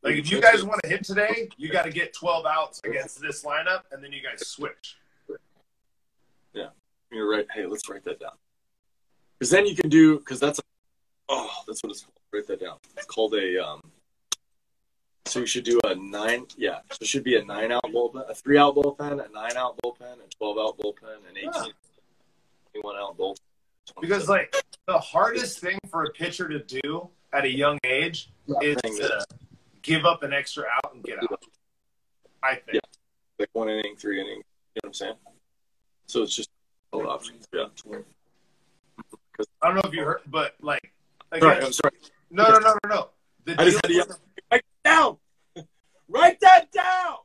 Like 0.03 0.17
if 0.17 0.31
you 0.31 0.41
guys 0.41 0.63
want 0.65 0.81
to 0.85 0.89
hit 0.89 1.05
today, 1.05 1.49
you 1.57 1.71
got 1.71 1.85
to 1.85 1.91
get 1.91 2.15
12 2.15 2.47
outs 2.47 2.81
against 2.85 3.21
this 3.21 3.45
lineup, 3.45 3.83
and 3.91 4.03
then 4.03 4.13
you 4.13 4.23
guys 4.23 4.47
switch. 4.47 4.97
Yeah, 6.55 6.69
you're 7.11 7.29
right. 7.29 7.47
Hey, 7.53 7.67
let's 7.67 7.89
write 7.89 8.05
that 8.05 8.21
down. 8.21 8.31
Because 9.39 9.51
then 9.51 9.67
you 9.67 9.75
can 9.75 9.89
do 9.89 10.19
because 10.19 10.41
that's 10.41 10.59
a, 10.59 10.63
oh 11.29 11.51
that's 11.67 11.83
what 11.83 11.91
it's 11.91 12.03
called. 12.03 12.15
Write 12.33 12.47
that 12.49 12.61
down. 12.61 12.77
It's 12.97 13.07
called 13.07 13.35
a 13.35 13.65
um. 13.65 13.81
So 15.27 15.41
you 15.41 15.47
should 15.47 15.65
do 15.65 15.79
a 15.85 15.95
nine. 15.95 16.47
Yeah, 16.57 16.79
so 16.91 16.99
it 17.03 17.07
should 17.07 17.25
be 17.25 17.37
a 17.37 17.45
nine 17.45 17.71
out 17.71 17.85
bullpen, 17.85 18.29
a 18.29 18.35
three 18.35 18.59
out 18.59 18.75
bullpen, 18.75 19.13
a 19.25 19.31
nine 19.33 19.57
out 19.57 19.79
bullpen, 19.85 20.15
a 20.15 20.29
twelve 20.37 20.59
out 20.59 20.79
bullpen, 20.79 21.17
an 21.29 21.37
18, 21.37 21.51
Yeah. 21.53 21.63
21 22.81 22.97
out 22.97 23.19
bullpen. 23.19 23.37
Because 24.01 24.29
like 24.29 24.55
the 24.87 24.99
hardest 24.99 25.61
thing 25.61 25.79
for 25.91 26.05
a 26.05 26.11
pitcher 26.11 26.49
to 26.49 26.61
do 26.61 27.09
at 27.33 27.45
a 27.45 27.51
young 27.51 27.79
age 27.85 28.31
is 28.63 28.77
to 28.83 29.25
give 29.83 30.05
up 30.05 30.23
an 30.23 30.33
extra 30.33 30.65
out 30.65 30.95
and 30.95 31.03
get 31.03 31.19
out. 31.23 31.43
I 32.43 32.55
think. 32.55 32.75
Yeah. 32.75 32.81
like 33.39 33.51
one 33.53 33.69
inning, 33.69 33.97
three 33.97 34.21
inning. 34.21 34.37
You 34.37 34.37
know 34.37 34.81
what 34.83 34.87
I'm 34.89 34.95
saying? 34.95 35.15
So 36.07 36.23
it's 36.23 36.35
just 36.35 36.51
all 36.93 37.09
options. 37.09 37.47
Yeah. 37.53 37.67
I 39.63 39.67
don't 39.67 39.77
know 39.77 39.83
if 39.85 39.95
you 39.95 40.05
heard, 40.05 40.21
but 40.27 40.55
like, 40.61 40.93
again, 41.33 41.43
Sorry, 41.43 41.65
I'm 41.65 41.73
sorry. 41.73 41.95
no, 42.31 42.45
no, 42.49 42.59
no, 42.59 42.75
no, 42.85 42.95
no. 42.95 43.09
The 43.45 43.61
I 43.61 43.65
just 43.65 43.83
deal 43.83 43.99
had 43.99 44.07
to 44.07 44.11
yell. 44.11 44.19
Write 44.51 44.65
down. 44.85 45.17
Write 46.09 46.41
that 46.41 46.73
down. 46.73 47.17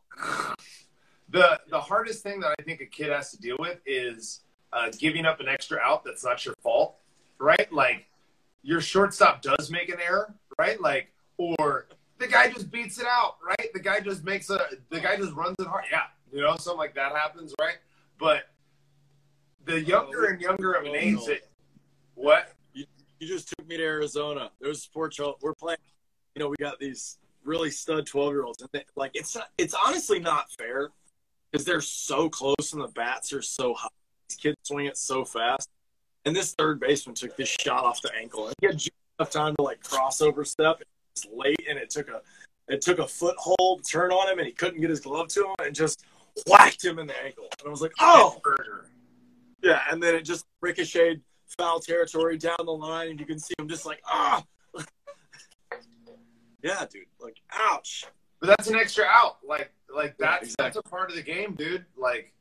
the 1.29 1.59
the 1.69 1.79
hardest 1.79 2.23
thing 2.23 2.39
that 2.41 2.55
I 2.59 2.63
think 2.63 2.81
a 2.81 2.85
kid 2.85 3.09
has 3.09 3.31
to 3.31 3.39
deal 3.39 3.57
with 3.59 3.79
is 3.85 4.41
uh, 4.71 4.89
giving 4.97 5.25
up 5.25 5.39
an 5.39 5.47
extra 5.47 5.79
out 5.79 6.03
that's 6.03 6.23
not 6.23 6.45
your 6.45 6.55
fault, 6.61 6.95
right? 7.39 7.71
Like 7.71 8.05
your 8.61 8.81
shortstop 8.81 9.41
does 9.41 9.69
make 9.71 9.89
an 9.89 9.99
error, 10.05 10.33
right? 10.57 10.79
Like 10.81 11.11
or 11.37 11.87
the 12.19 12.27
guy 12.27 12.49
just 12.49 12.71
beats 12.71 12.99
it 12.99 13.05
out, 13.07 13.37
right? 13.45 13.73
The 13.73 13.79
guy 13.79 13.99
just 13.99 14.23
makes 14.23 14.49
a 14.49 14.59
the 14.89 14.99
guy 14.99 15.17
just 15.17 15.33
runs 15.33 15.55
it 15.59 15.67
hard, 15.67 15.85
yeah, 15.91 16.03
you 16.31 16.41
know, 16.41 16.55
something 16.57 16.77
like 16.77 16.95
that 16.95 17.13
happens, 17.13 17.53
right? 17.59 17.77
But 18.19 18.43
the 19.65 19.81
younger 19.81 20.25
and 20.25 20.41
younger 20.41 20.73
of 20.73 20.85
an 20.85 20.95
age, 20.95 21.19
it, 21.27 21.49
what? 22.15 22.53
You 22.73 22.85
you 23.19 23.27
just 23.27 23.49
took 23.49 23.67
me 23.67 23.77
to 23.77 23.83
Arizona. 23.83 24.51
There's 24.59 24.81
sports 24.81 25.15
show. 25.15 25.37
We're 25.41 25.53
playing. 25.53 25.79
You 26.35 26.41
know, 26.41 26.49
we 26.49 26.55
got 26.59 26.79
these 26.79 27.17
really 27.43 27.71
stud 27.71 28.05
12 28.05 28.33
year 28.33 28.43
olds, 28.43 28.61
and 28.61 28.69
they, 28.73 28.83
like 28.95 29.11
it's 29.13 29.35
not, 29.35 29.49
it's 29.57 29.73
honestly 29.73 30.19
not 30.19 30.51
fair 30.51 30.89
because 31.51 31.65
they're 31.65 31.81
so 31.81 32.29
close 32.29 32.73
and 32.73 32.81
the 32.81 32.87
bats 32.89 33.33
are 33.33 33.41
so 33.41 33.73
high. 33.73 33.89
These 34.29 34.37
kids 34.37 34.57
swing 34.63 34.87
it 34.87 34.97
so 34.97 35.25
fast, 35.25 35.69
and 36.25 36.35
this 36.35 36.53
third 36.53 36.79
baseman 36.79 37.15
took 37.15 37.35
this 37.35 37.49
shot 37.49 37.83
off 37.83 38.01
the 38.01 38.11
ankle, 38.15 38.47
and 38.47 38.55
he 38.61 38.67
had 38.67 38.77
just 38.77 38.91
enough 39.19 39.31
time 39.31 39.55
to 39.57 39.61
like 39.61 39.83
crossover 39.83 40.45
step. 40.45 40.81
It's 41.15 41.27
late, 41.31 41.63
and 41.69 41.77
it 41.77 41.89
took 41.89 42.09
a 42.09 42.21
it 42.67 42.81
took 42.81 42.99
a 42.99 43.07
foothold 43.07 43.83
turn 43.89 44.11
on 44.11 44.31
him, 44.31 44.39
and 44.39 44.47
he 44.47 44.53
couldn't 44.53 44.81
get 44.81 44.89
his 44.89 45.01
glove 45.01 45.27
to 45.29 45.41
him, 45.41 45.55
and 45.59 45.75
just 45.75 46.05
whacked 46.47 46.83
him 46.83 46.97
in 46.99 47.07
the 47.07 47.23
ankle. 47.23 47.45
And 47.59 47.67
I 47.67 47.69
was 47.69 47.81
like, 47.81 47.91
oh, 47.99 48.39
yeah, 49.61 49.81
and 49.91 50.01
then 50.01 50.15
it 50.15 50.23
just 50.23 50.45
ricocheted 50.61 51.21
foul 51.57 51.79
territory 51.79 52.37
down 52.37 52.55
the 52.63 52.71
line, 52.71 53.09
and 53.09 53.19
you 53.19 53.25
can 53.25 53.39
see 53.39 53.53
him 53.59 53.67
just 53.67 53.85
like, 53.85 54.01
ah. 54.05 54.43
yeah, 56.61 56.85
dude. 56.89 57.05
Like, 57.19 57.37
ouch. 57.51 58.05
But 58.43 58.57
that's 58.57 58.67
an 58.67 58.75
extra 58.75 59.05
out. 59.05 59.37
Like 59.47 59.71
like 59.93 60.15
Yeah, 60.19 60.37
that's 60.41 60.53
that's 60.57 60.75
a 60.75 60.81
part 60.81 61.09
of 61.09 61.15
the 61.15 61.21
game, 61.21 61.55
dude. 61.55 61.85
Like 61.95 62.33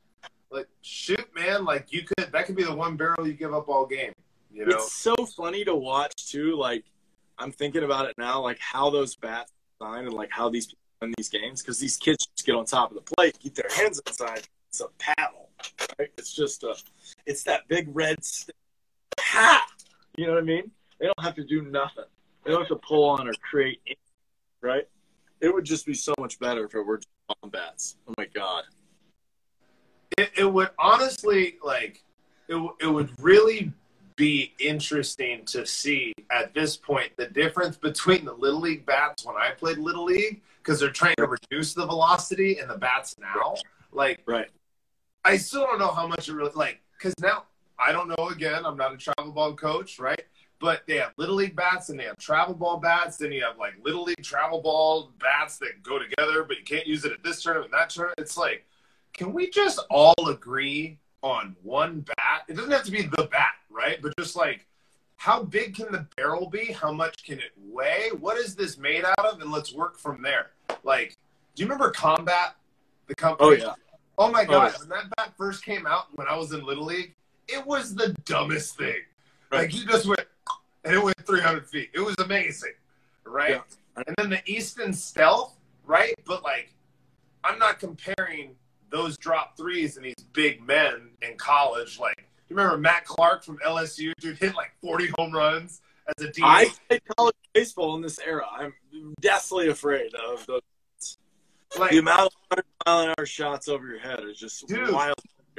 like 0.50 0.66
shoot, 0.80 1.24
man. 1.32 1.64
Like 1.64 1.92
you 1.92 2.02
could 2.02 2.32
that 2.32 2.44
could 2.44 2.56
be 2.56 2.64
the 2.64 2.74
one 2.74 2.96
barrel 2.96 3.24
you 3.24 3.34
give 3.34 3.54
up 3.54 3.68
all 3.68 3.86
game. 3.86 4.12
You 4.52 4.66
know? 4.66 4.76
It's 4.76 4.92
so 4.92 5.14
funny 5.36 5.64
to 5.64 5.76
watch 5.76 6.30
too. 6.30 6.56
Like, 6.56 6.84
I'm 7.38 7.52
thinking 7.52 7.84
about 7.84 8.06
it 8.06 8.16
now, 8.18 8.40
like 8.40 8.58
how 8.58 8.90
those 8.90 9.14
bats 9.14 9.52
sign 9.80 10.06
and 10.06 10.12
like 10.12 10.30
how 10.32 10.48
these 10.48 10.66
people 10.66 10.82
win 11.00 11.14
these 11.16 11.28
games 11.28 11.62
because 11.62 11.78
these 11.78 11.96
kids 11.96 12.26
just 12.26 12.44
get 12.44 12.56
on 12.56 12.64
top 12.64 12.90
of 12.90 12.96
the 12.96 13.14
plate, 13.16 13.38
keep 13.38 13.54
their 13.54 13.70
hands 13.72 14.00
inside. 14.04 14.48
It's 14.70 14.80
a 14.80 14.88
paddle, 14.98 15.50
right? 15.98 16.10
It's 16.18 16.34
just 16.34 16.64
a, 16.64 16.74
it's 17.26 17.44
that 17.44 17.68
big 17.68 17.88
red 17.94 18.24
stick. 18.24 18.56
Ha! 19.20 19.66
You 20.18 20.26
know 20.26 20.34
what 20.34 20.42
I 20.42 20.44
mean? 20.44 20.70
They 21.00 21.06
don't 21.06 21.22
have 21.22 21.34
to 21.36 21.44
do 21.44 21.62
nothing. 21.62 22.04
They 22.44 22.50
don't 22.50 22.60
have 22.60 22.68
to 22.68 22.76
pull 22.76 23.08
on 23.08 23.26
or 23.26 23.32
create, 23.40 23.80
anything, 23.86 23.96
right? 24.60 24.86
It 25.40 25.52
would 25.52 25.64
just 25.64 25.86
be 25.86 25.94
so 25.94 26.12
much 26.20 26.38
better 26.38 26.66
if 26.66 26.74
it 26.74 26.82
were 26.82 26.98
just 26.98 27.08
on 27.42 27.48
bats. 27.48 27.96
Oh 28.06 28.12
my 28.18 28.26
god. 28.26 28.64
it, 30.18 30.30
it 30.36 30.44
would 30.44 30.68
honestly 30.78 31.56
like 31.64 32.04
it, 32.48 32.56
it 32.80 32.86
would 32.86 33.10
really 33.18 33.72
be 34.16 34.52
interesting 34.58 35.44
to 35.46 35.64
see 35.64 36.12
at 36.30 36.52
this 36.52 36.76
point 36.76 37.10
the 37.16 37.26
difference 37.26 37.76
between 37.76 38.24
the 38.24 38.34
little 38.34 38.60
league 38.60 38.84
bats 38.84 39.24
when 39.24 39.36
I 39.36 39.52
played 39.52 39.78
little 39.78 40.04
league 40.04 40.42
because 40.58 40.78
they're 40.78 40.90
trying 40.90 41.16
to 41.16 41.26
reduce 41.26 41.74
the 41.74 41.86
velocity 41.86 42.58
and 42.58 42.68
the 42.68 42.76
bats 42.76 43.16
now. 43.18 43.54
Like 43.92 44.22
Right. 44.26 44.50
I 45.24 45.36
still 45.36 45.62
don't 45.62 45.78
know 45.78 45.92
how 45.92 46.06
much 46.06 46.28
it 46.28 46.34
really 46.34 46.52
like 46.54 46.80
because 46.98 47.14
now 47.20 47.44
I 47.84 47.92
don't 47.92 48.08
know. 48.08 48.28
Again, 48.28 48.64
I'm 48.64 48.76
not 48.76 48.94
a 48.94 48.96
travel 48.96 49.32
ball 49.32 49.54
coach, 49.54 49.98
right? 49.98 50.22
But 50.60 50.82
they 50.86 50.96
have 50.96 51.12
little 51.16 51.34
league 51.34 51.56
bats 51.56 51.88
and 51.88 51.98
they 51.98 52.04
have 52.04 52.18
travel 52.18 52.54
ball 52.54 52.78
bats. 52.78 53.16
Then 53.16 53.32
you 53.32 53.42
have 53.42 53.58
like 53.58 53.74
little 53.82 54.04
league 54.04 54.22
travel 54.22 54.60
ball 54.60 55.12
bats 55.18 55.58
that 55.58 55.82
go 55.82 55.98
together, 55.98 56.44
but 56.44 56.56
you 56.56 56.64
can't 56.64 56.86
use 56.86 57.04
it 57.04 57.12
at 57.12 57.24
this 57.24 57.42
tournament, 57.42 57.72
that 57.72 57.90
tournament. 57.90 58.20
It's 58.20 58.36
like, 58.36 58.64
can 59.12 59.32
we 59.32 59.50
just 59.50 59.80
all 59.90 60.14
agree 60.28 60.98
on 61.22 61.56
one 61.62 62.00
bat? 62.00 62.42
It 62.48 62.54
doesn't 62.54 62.70
have 62.70 62.84
to 62.84 62.92
be 62.92 63.02
the 63.02 63.28
bat, 63.30 63.54
right? 63.70 64.00
But 64.00 64.16
just 64.18 64.36
like, 64.36 64.66
how 65.16 65.42
big 65.42 65.74
can 65.76 65.90
the 65.92 66.06
barrel 66.16 66.48
be? 66.48 66.72
How 66.72 66.92
much 66.92 67.24
can 67.24 67.38
it 67.38 67.52
weigh? 67.56 68.10
What 68.18 68.36
is 68.38 68.54
this 68.54 68.78
made 68.78 69.04
out 69.04 69.24
of? 69.24 69.40
And 69.40 69.50
let's 69.52 69.72
work 69.72 69.98
from 69.98 70.22
there. 70.22 70.50
Like, 70.84 71.16
do 71.54 71.62
you 71.62 71.68
remember 71.68 71.90
Combat, 71.90 72.56
the 73.06 73.14
company? 73.14 73.48
Oh 73.48 73.52
yeah. 73.52 73.74
Oh 74.18 74.30
my 74.30 74.42
oh, 74.42 74.46
god, 74.46 74.72
yeah. 74.72 74.78
when 74.80 74.88
that 74.90 75.16
bat 75.16 75.32
first 75.36 75.64
came 75.64 75.86
out 75.86 76.06
when 76.14 76.26
I 76.28 76.36
was 76.36 76.52
in 76.52 76.64
Little 76.64 76.84
League, 76.84 77.14
it 77.48 77.66
was 77.66 77.94
the 77.94 78.14
dumbest 78.24 78.76
thing. 78.76 78.94
Right. 79.50 79.62
Like 79.62 79.70
he 79.70 79.84
just 79.84 80.06
went 80.06 80.20
and 80.84 80.94
it 80.94 81.02
went 81.02 81.16
300 81.26 81.66
feet. 81.66 81.90
It 81.94 82.00
was 82.00 82.16
amazing, 82.18 82.72
right? 83.24 83.50
Yeah. 83.96 84.02
And 84.06 84.16
then 84.16 84.30
the 84.30 84.40
Easton 84.46 84.92
Stealth, 84.92 85.56
right? 85.84 86.14
But 86.26 86.42
like, 86.42 86.72
I'm 87.44 87.58
not 87.58 87.78
comparing 87.78 88.56
those 88.90 89.16
drop 89.16 89.56
threes 89.56 89.96
and 89.96 90.04
these 90.04 90.14
big 90.32 90.64
men 90.66 91.10
in 91.22 91.36
college. 91.36 91.98
Like, 91.98 92.28
you 92.48 92.56
remember 92.56 92.78
Matt 92.78 93.04
Clark 93.04 93.44
from 93.44 93.58
LSU, 93.58 94.12
dude, 94.20 94.38
hit 94.38 94.54
like 94.54 94.72
40 94.80 95.08
home 95.18 95.32
runs 95.32 95.80
as 96.06 96.24
a 96.24 96.28
DH. 96.28 96.78
Played 96.88 97.02
college 97.16 97.36
baseball 97.52 97.96
in 97.96 98.02
this 98.02 98.18
era. 98.18 98.46
I'm 98.50 98.72
deathly 99.20 99.68
afraid 99.68 100.14
of 100.14 100.46
the, 100.46 100.60
like, 101.78 101.90
the 101.90 101.98
amount 101.98 102.20
of 102.20 102.32
100 102.48 102.64
mile 102.86 103.00
an 103.00 103.14
hour 103.18 103.26
shots 103.26 103.68
over 103.68 103.86
your 103.86 103.98
head 103.98 104.20
is 104.24 104.38
just 104.38 104.66
Dude, 104.68 104.90
wild. 104.92 105.16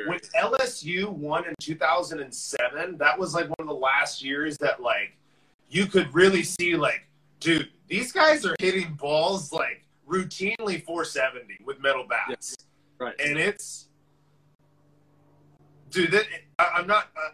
When 0.07 0.19
LSU 0.39 1.09
won 1.09 1.45
in 1.47 1.53
2007, 1.59 2.97
that 2.97 3.17
was 3.19 3.33
like 3.33 3.47
one 3.47 3.55
of 3.59 3.67
the 3.67 3.73
last 3.73 4.23
years 4.23 4.57
that 4.59 4.81
like 4.81 5.15
you 5.69 5.85
could 5.85 6.13
really 6.13 6.43
see 6.43 6.75
like, 6.75 7.07
dude, 7.39 7.69
these 7.87 8.11
guys 8.11 8.45
are 8.45 8.55
hitting 8.59 8.93
balls 8.93 9.51
like 9.51 9.85
routinely 10.07 10.83
470 10.83 11.59
with 11.65 11.79
metal 11.79 12.05
bats, 12.07 12.55
Right. 12.99 13.15
and 13.19 13.37
it's, 13.37 13.87
dude, 15.89 16.11
that, 16.11 16.25
I, 16.59 16.71
I'm 16.75 16.87
not. 16.87 17.09
Uh, 17.15 17.29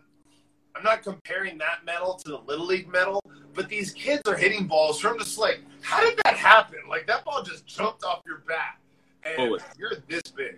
I'm 0.76 0.84
not 0.84 1.04
comparing 1.04 1.58
that 1.58 1.84
metal 1.84 2.14
to 2.14 2.30
the 2.32 2.38
little 2.38 2.66
league 2.66 2.88
metal, 2.88 3.22
but 3.54 3.68
these 3.68 3.92
kids 3.92 4.22
are 4.30 4.38
hitting 4.38 4.66
balls 4.66 4.98
from 4.98 5.20
just 5.20 5.38
like, 5.38 5.60
how 5.82 6.00
did 6.00 6.18
that 6.24 6.38
happen? 6.38 6.78
Like 6.88 7.06
that 7.08 7.26
ball 7.26 7.44
just 7.44 7.66
jumped 7.66 8.06
off 8.06 8.22
your 8.26 8.44
bat, 8.48 8.78
and 9.26 9.60
you're 9.78 9.92
this 10.08 10.22
big. 10.32 10.58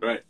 Right. 0.00 0.20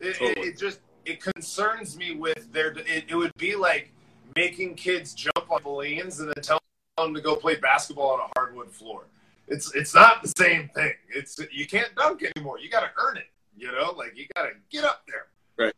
It, 0.00 0.06
it, 0.06 0.16
Totally. 0.16 0.48
it 0.48 0.58
just 0.58 0.80
it 1.04 1.20
concerns 1.22 1.96
me 1.96 2.14
with 2.16 2.52
their. 2.52 2.72
It, 2.72 3.04
it 3.08 3.14
would 3.14 3.34
be 3.36 3.54
like 3.54 3.92
making 4.36 4.74
kids 4.76 5.14
jump 5.14 5.50
on 5.50 5.62
balloons 5.62 6.20
and 6.20 6.28
then 6.28 6.42
tell 6.42 6.60
them 6.98 7.14
to 7.14 7.20
go 7.20 7.36
play 7.36 7.56
basketball 7.56 8.12
on 8.12 8.20
a 8.20 8.28
hardwood 8.38 8.70
floor. 8.70 9.04
It's 9.48 9.74
it's 9.74 9.94
not 9.94 10.22
the 10.22 10.32
same 10.36 10.68
thing. 10.74 10.92
It's 11.08 11.38
you 11.52 11.66
can't 11.66 11.94
dunk 11.96 12.22
anymore. 12.36 12.58
You 12.58 12.70
got 12.70 12.80
to 12.80 12.90
earn 12.96 13.16
it. 13.16 13.26
You 13.56 13.72
know, 13.72 13.92
like 13.96 14.16
you 14.16 14.26
got 14.34 14.44
to 14.44 14.50
get 14.70 14.84
up 14.84 15.02
there. 15.06 15.26
Right. 15.58 15.74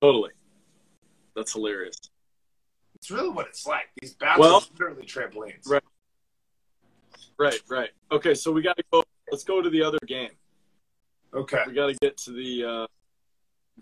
Totally. 0.00 0.30
That's 1.34 1.52
hilarious. 1.52 1.96
It's 2.94 3.10
really 3.10 3.28
what 3.28 3.46
it's 3.46 3.66
like. 3.66 3.84
These 4.00 4.14
bats 4.14 4.38
Well- 4.38 4.56
are 4.56 4.60
literally 4.72 5.04
trampolines. 5.06 5.68
Right. 5.68 5.82
Right, 7.38 7.60
right. 7.68 7.90
Okay, 8.10 8.32
so 8.34 8.50
we 8.50 8.62
got 8.62 8.78
to 8.78 8.84
go. 8.90 9.04
Let's 9.30 9.44
go 9.44 9.60
to 9.60 9.68
the 9.68 9.82
other 9.82 9.98
game. 10.06 10.30
Okay. 11.34 11.62
We 11.66 11.72
got 11.72 11.86
to 11.86 11.94
get 11.94 12.16
to 12.18 12.32
the 12.32 12.64
uh, 12.64 12.86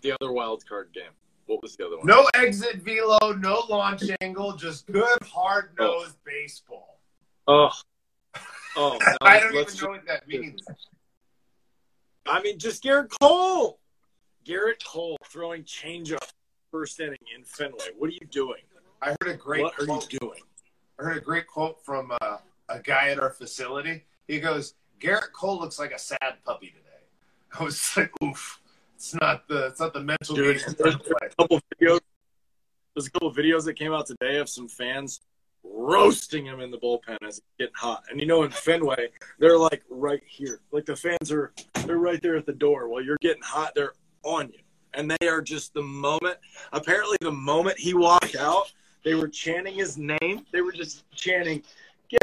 the 0.01 0.13
other 0.13 0.31
wild 0.31 0.65
card 0.67 0.89
game. 0.93 1.11
What 1.45 1.61
was 1.61 1.75
the 1.75 1.85
other 1.85 1.97
one? 1.97 2.07
No 2.07 2.27
exit 2.33 2.77
velo, 2.77 3.33
no 3.33 3.63
launch 3.69 4.03
angle, 4.21 4.55
just 4.55 4.87
good 4.87 5.21
hard 5.23 5.71
nosed 5.79 6.17
baseball. 6.23 6.99
Oh. 7.47 7.69
Oh. 8.77 8.99
I 9.21 9.39
don't 9.39 9.55
even 9.55 9.73
know 9.81 9.87
what 9.91 10.05
that 10.05 10.27
means. 10.27 10.61
I 12.25 12.41
mean, 12.41 12.59
just 12.59 12.83
Gerrit 12.83 13.07
Cole. 13.21 13.79
Gerrit 14.45 14.83
Cole 14.85 15.17
throwing 15.29 15.63
changeup 15.63 16.17
first 16.71 16.99
inning 16.99 17.17
in 17.33 17.45
Fenway. 17.45 17.91
What 17.97 18.09
are 18.09 18.13
you 18.13 18.27
doing? 18.29 18.63
I 19.01 19.15
heard 19.21 19.29
a 19.29 19.33
great. 19.33 19.63
What 19.63 19.79
are 19.79 19.85
you 19.85 20.19
doing? 20.19 20.41
I 20.99 21.03
heard 21.03 21.17
a 21.17 21.21
great 21.21 21.47
quote 21.47 21.83
from 21.85 22.11
uh, 22.19 22.37
a 22.67 22.79
guy 22.79 23.09
at 23.11 23.19
our 23.19 23.29
facility. 23.29 24.03
He 24.27 24.41
goes, 24.41 24.73
"Gerrit 24.99 25.31
Cole 25.31 25.59
looks 25.59 25.79
like 25.79 25.91
a 25.91 25.99
sad 25.99 26.35
puppy 26.43 26.67
today." 26.67 26.84
I 27.59 27.63
was 27.63 27.91
like, 27.97 28.11
"Oof." 28.23 28.59
It's 28.95 29.13
not 29.15 29.47
the 29.47 29.67
it's 29.67 29.79
not 29.79 29.93
the 29.93 30.01
mental 30.01 30.35
Dude, 30.35 30.57
game. 30.57 30.75
there's 30.79 30.95
play. 30.95 31.13
a 31.21 31.35
couple 31.35 31.59
videos. 31.79 31.99
There's 32.95 33.07
a 33.07 33.11
couple 33.11 33.33
videos 33.33 33.65
that 33.65 33.73
came 33.73 33.93
out 33.93 34.07
today 34.07 34.37
of 34.37 34.47
some 34.49 34.67
fans 34.69 35.21
roasting 35.63 36.45
him 36.45 36.61
in 36.61 36.71
the 36.71 36.77
bullpen 36.77 37.17
as 37.27 37.39
it's 37.39 37.41
getting 37.59 37.73
hot. 37.75 38.03
And 38.09 38.19
you 38.19 38.25
know, 38.25 38.43
in 38.43 38.51
Fenway, 38.51 39.09
they're 39.37 39.57
like 39.57 39.83
right 39.89 40.21
here. 40.25 40.61
Like 40.71 40.85
the 40.85 40.95
fans 40.95 41.31
are 41.31 41.51
they're 41.85 41.97
right 41.97 42.21
there 42.21 42.37
at 42.37 42.45
the 42.45 42.53
door. 42.53 42.87
While 42.87 43.01
you're 43.03 43.17
getting 43.19 43.43
hot, 43.43 43.73
they're 43.75 43.93
on 44.23 44.47
you. 44.47 44.59
And 44.93 45.11
they 45.11 45.27
are 45.27 45.41
just 45.41 45.73
the 45.73 45.81
moment 45.81 46.37
apparently 46.71 47.17
the 47.19 47.31
moment 47.31 47.77
he 47.77 47.93
walked 47.93 48.37
out, 48.37 48.71
they 49.03 49.13
were 49.13 49.27
chanting 49.27 49.75
his 49.75 49.97
name. 49.97 50.45
They 50.51 50.61
were 50.61 50.71
just 50.71 51.03
chanting 51.11 51.63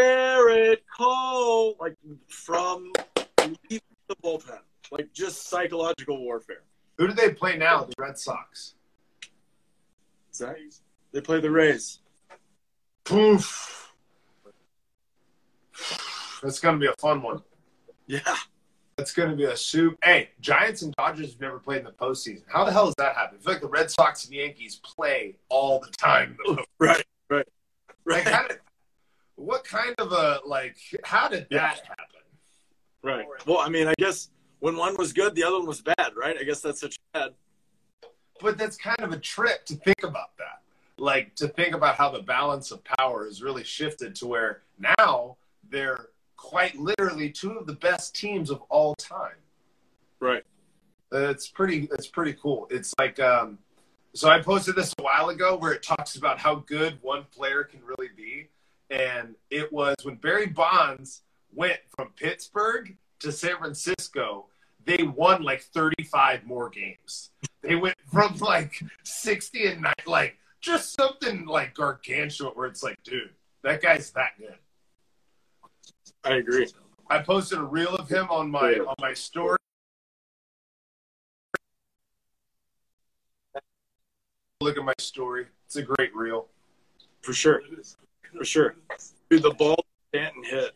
Gerrit 0.00 0.78
Cole 0.96 1.76
like 1.78 1.96
from 2.28 2.92
the 3.36 3.80
bullpen. 4.24 4.58
Like 4.92 5.10
just 5.14 5.48
psychological 5.48 6.18
warfare. 6.18 6.64
Who 6.98 7.08
do 7.08 7.14
they 7.14 7.32
play 7.32 7.56
now? 7.56 7.84
The 7.84 7.94
Red 7.96 8.18
Sox. 8.18 8.74
That 10.38 10.56
they 11.12 11.20
play 11.22 11.40
the 11.40 11.50
Rays. 11.50 12.00
Poof. 13.04 13.92
That's 16.42 16.60
gonna 16.60 16.78
be 16.78 16.86
a 16.86 16.94
fun 16.98 17.22
one. 17.22 17.42
Yeah. 18.06 18.36
That's 18.96 19.12
gonna 19.14 19.34
be 19.34 19.44
a 19.44 19.56
soup. 19.56 19.96
Hey, 20.04 20.30
Giants 20.40 20.82
and 20.82 20.92
Dodgers 20.94 21.32
have 21.32 21.40
never 21.40 21.58
played 21.58 21.78
in 21.78 21.84
the 21.84 21.92
postseason. 21.92 22.42
How 22.46 22.64
the 22.64 22.72
hell 22.72 22.86
does 22.86 22.94
that 22.98 23.16
happen? 23.16 23.38
I 23.40 23.42
feel 23.42 23.52
like 23.54 23.62
the 23.62 23.68
Red 23.68 23.90
Sox 23.90 24.26
and 24.26 24.34
Yankees 24.34 24.78
play 24.84 25.36
all 25.48 25.80
the 25.80 25.90
time. 25.92 26.36
the 26.44 26.64
Right, 26.78 27.02
right, 27.30 27.46
Like, 28.04 28.26
right, 28.26 28.48
did, 28.48 28.58
what 29.36 29.64
kind 29.64 29.94
of 29.96 30.12
a 30.12 30.40
like? 30.44 30.76
How 31.02 31.28
did 31.28 31.46
that 31.50 31.78
happen? 31.78 32.20
right. 33.02 33.26
Well, 33.46 33.58
I 33.58 33.70
mean, 33.70 33.88
I 33.88 33.94
guess 33.98 34.28
when 34.62 34.76
one 34.76 34.94
was 34.96 35.12
good, 35.12 35.34
the 35.34 35.42
other 35.42 35.58
one 35.58 35.66
was 35.66 35.80
bad, 35.80 36.12
right? 36.16 36.36
I 36.38 36.44
guess 36.44 36.60
that's 36.60 36.80
such 36.80 36.96
bad. 37.12 37.30
But 38.40 38.56
that's 38.56 38.76
kind 38.76 39.00
of 39.00 39.10
a 39.10 39.18
trick 39.18 39.66
to 39.66 39.74
think 39.74 40.04
about 40.04 40.36
that. 40.38 40.62
Like 40.98 41.34
to 41.36 41.48
think 41.48 41.74
about 41.74 41.96
how 41.96 42.12
the 42.12 42.22
balance 42.22 42.70
of 42.70 42.80
power 42.84 43.24
has 43.24 43.42
really 43.42 43.64
shifted 43.64 44.14
to 44.16 44.28
where 44.28 44.62
now 44.78 45.36
they're 45.68 46.10
quite 46.36 46.76
literally 46.76 47.28
two 47.28 47.58
of 47.58 47.66
the 47.66 47.72
best 47.72 48.14
teams 48.14 48.50
of 48.50 48.62
all 48.68 48.94
time. 48.94 49.34
Right. 50.20 50.44
It's 51.10 51.48
pretty. 51.48 51.88
It's 51.90 52.06
pretty 52.06 52.34
cool. 52.34 52.68
It's 52.70 52.94
like 53.00 53.18
um, 53.18 53.58
so. 54.14 54.28
I 54.28 54.40
posted 54.40 54.76
this 54.76 54.94
a 54.96 55.02
while 55.02 55.30
ago 55.30 55.56
where 55.56 55.72
it 55.72 55.82
talks 55.82 56.14
about 56.14 56.38
how 56.38 56.54
good 56.54 56.98
one 57.02 57.24
player 57.34 57.64
can 57.64 57.80
really 57.84 58.10
be, 58.16 58.48
and 58.90 59.34
it 59.50 59.72
was 59.72 59.96
when 60.04 60.14
Barry 60.14 60.46
Bonds 60.46 61.22
went 61.52 61.80
from 61.96 62.10
Pittsburgh 62.16 62.96
to 63.18 63.32
San 63.32 63.58
Francisco. 63.58 64.46
They 64.84 65.02
won 65.02 65.42
like 65.42 65.62
35 65.62 66.44
more 66.44 66.68
games. 66.68 67.30
They 67.62 67.76
went 67.76 67.96
from 68.12 68.36
like 68.38 68.82
60 69.04 69.66
and 69.66 69.82
nine, 69.82 69.94
like 70.06 70.36
just 70.60 70.94
something 70.94 71.46
like 71.46 71.74
gargantuan 71.74 72.52
where 72.54 72.66
it's 72.66 72.82
like, 72.82 73.02
dude, 73.04 73.30
that 73.62 73.82
guy's 73.82 74.10
that 74.12 74.32
good. 74.38 74.56
I 76.24 76.36
agree. 76.36 76.68
I 77.08 77.18
posted 77.18 77.58
a 77.58 77.64
reel 77.64 77.94
of 77.94 78.08
him 78.08 78.28
on 78.30 78.50
my 78.50 78.74
on 78.74 78.94
my 79.00 79.12
story. 79.12 79.58
Look 84.60 84.78
at 84.78 84.84
my 84.84 84.94
story. 84.98 85.46
It's 85.66 85.76
a 85.76 85.82
great 85.82 86.14
reel. 86.14 86.46
For 87.20 87.32
sure. 87.32 87.62
For 88.36 88.44
sure. 88.44 88.76
Dude, 89.28 89.42
the 89.42 89.50
ball 89.50 89.84
Stanton 90.08 90.44
hit 90.44 90.72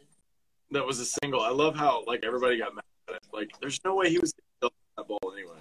that 0.71 0.85
was 0.85 0.99
a 1.01 1.05
single. 1.05 1.41
I 1.41 1.51
love 1.51 1.77
how 1.77 2.05
like 2.07 2.25
everybody 2.25 2.59
got 2.59 2.75
mad 2.75 2.85
it. 3.17 3.23
Like, 3.33 3.51
there's 3.61 3.81
no 3.85 3.95
way 3.95 4.11
he 4.11 4.19
was 4.19 4.33
going 4.61 4.71
to 4.71 4.77
that 4.97 5.09
ball 5.09 5.33
anyway. 5.33 5.59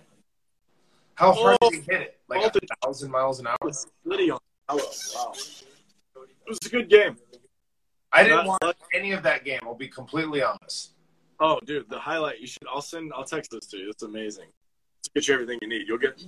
How 1.16 1.32
hard 1.34 1.58
Oh, 1.62 1.70
did 1.70 1.84
he 1.84 1.91
hit 1.91 2.01
it? 2.01 2.20
Like 2.28 2.56
a 2.56 2.60
thousand 2.84 3.12
miles 3.12 3.39
an 3.39 3.47
hour. 3.47 3.58
It 3.62 3.66
was 3.66 3.88
Liddy 4.03 4.32
on 4.32 4.39
Wow. 4.70 4.78
It 6.16 6.49
was 6.49 6.60
a 6.66 6.70
good 6.70 6.89
game. 6.89 7.18
I 8.12 8.24
didn't 8.24 8.45
Not- 8.45 8.62
watch 8.62 8.78
any 8.93 9.12
of 9.12 9.24
that 9.24 9.45
game. 9.45 9.60
I'll 9.64 9.76
be 9.76 9.88
completely 9.88 10.41
honest. 10.41 10.91
Oh, 11.39 11.60
dude, 11.66 11.89
the 11.89 11.99
highlight. 11.99 12.39
You 12.39 12.47
should. 12.47 12.64
I'll 12.72 12.82
send. 12.82 13.12
I'll 13.14 13.26
text 13.26 13.51
this 13.51 13.66
to 13.68 13.78
you. 13.78 13.89
It's 13.89 14.03
amazing. 14.03 14.47
It's 14.99 15.10
get 15.14 15.28
you 15.28 15.34
everything 15.34 15.60
you 15.62 15.68
need. 15.68 15.88
You'll 15.88 15.97
get. 15.97 16.24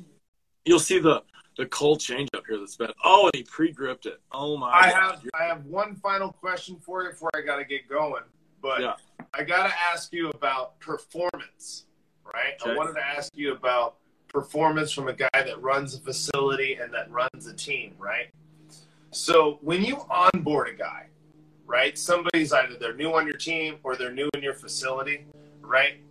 You'll 0.65 0.79
see 0.79 0.99
the 0.99 1.23
the 1.57 1.65
cold 1.67 1.99
change 2.01 2.29
up 2.35 2.43
here. 2.47 2.59
That's 2.59 2.75
bad. 2.75 2.91
Oh, 3.03 3.25
and 3.25 3.35
he 3.35 3.43
pre-gripped 3.43 4.05
it. 4.05 4.19
Oh 4.31 4.57
my. 4.57 4.69
I 4.69 4.91
God. 4.91 5.11
have 5.15 5.23
I 5.33 5.43
have 5.45 5.65
one 5.65 5.95
final 5.95 6.31
question 6.31 6.77
for 6.79 7.03
you 7.03 7.09
before 7.11 7.29
I 7.35 7.41
got 7.41 7.55
to 7.57 7.63
get 7.65 7.87
going. 7.87 8.23
But 8.61 8.81
Yeah. 8.81 8.95
I 9.33 9.43
got 9.43 9.67
to 9.67 9.73
ask 9.91 10.13
you 10.13 10.29
about 10.29 10.79
performance, 10.79 11.85
right? 12.23 12.55
I 12.65 12.75
wanted 12.75 12.93
to 12.95 13.05
ask 13.05 13.35
you 13.35 13.53
about 13.53 13.97
performance 14.27 14.91
from 14.91 15.07
a 15.07 15.13
guy 15.13 15.29
that 15.33 15.61
runs 15.61 15.95
a 15.95 15.99
facility 15.99 16.75
and 16.75 16.93
that 16.93 17.09
runs 17.11 17.47
a 17.47 17.53
team, 17.53 17.93
right? 17.97 18.29
So 19.11 19.59
when 19.61 19.83
you 19.83 20.05
onboard 20.09 20.69
a 20.69 20.73
guy, 20.73 21.07
right? 21.65 21.97
Somebody's 21.97 22.53
either 22.53 22.77
they're 22.77 22.95
new 22.95 23.13
on 23.13 23.27
your 23.27 23.37
team 23.37 23.77
or 23.83 23.95
they're 23.95 24.13
new 24.13 24.29
in 24.33 24.41
your 24.41 24.53
facility, 24.53 25.25
right? 25.61 26.01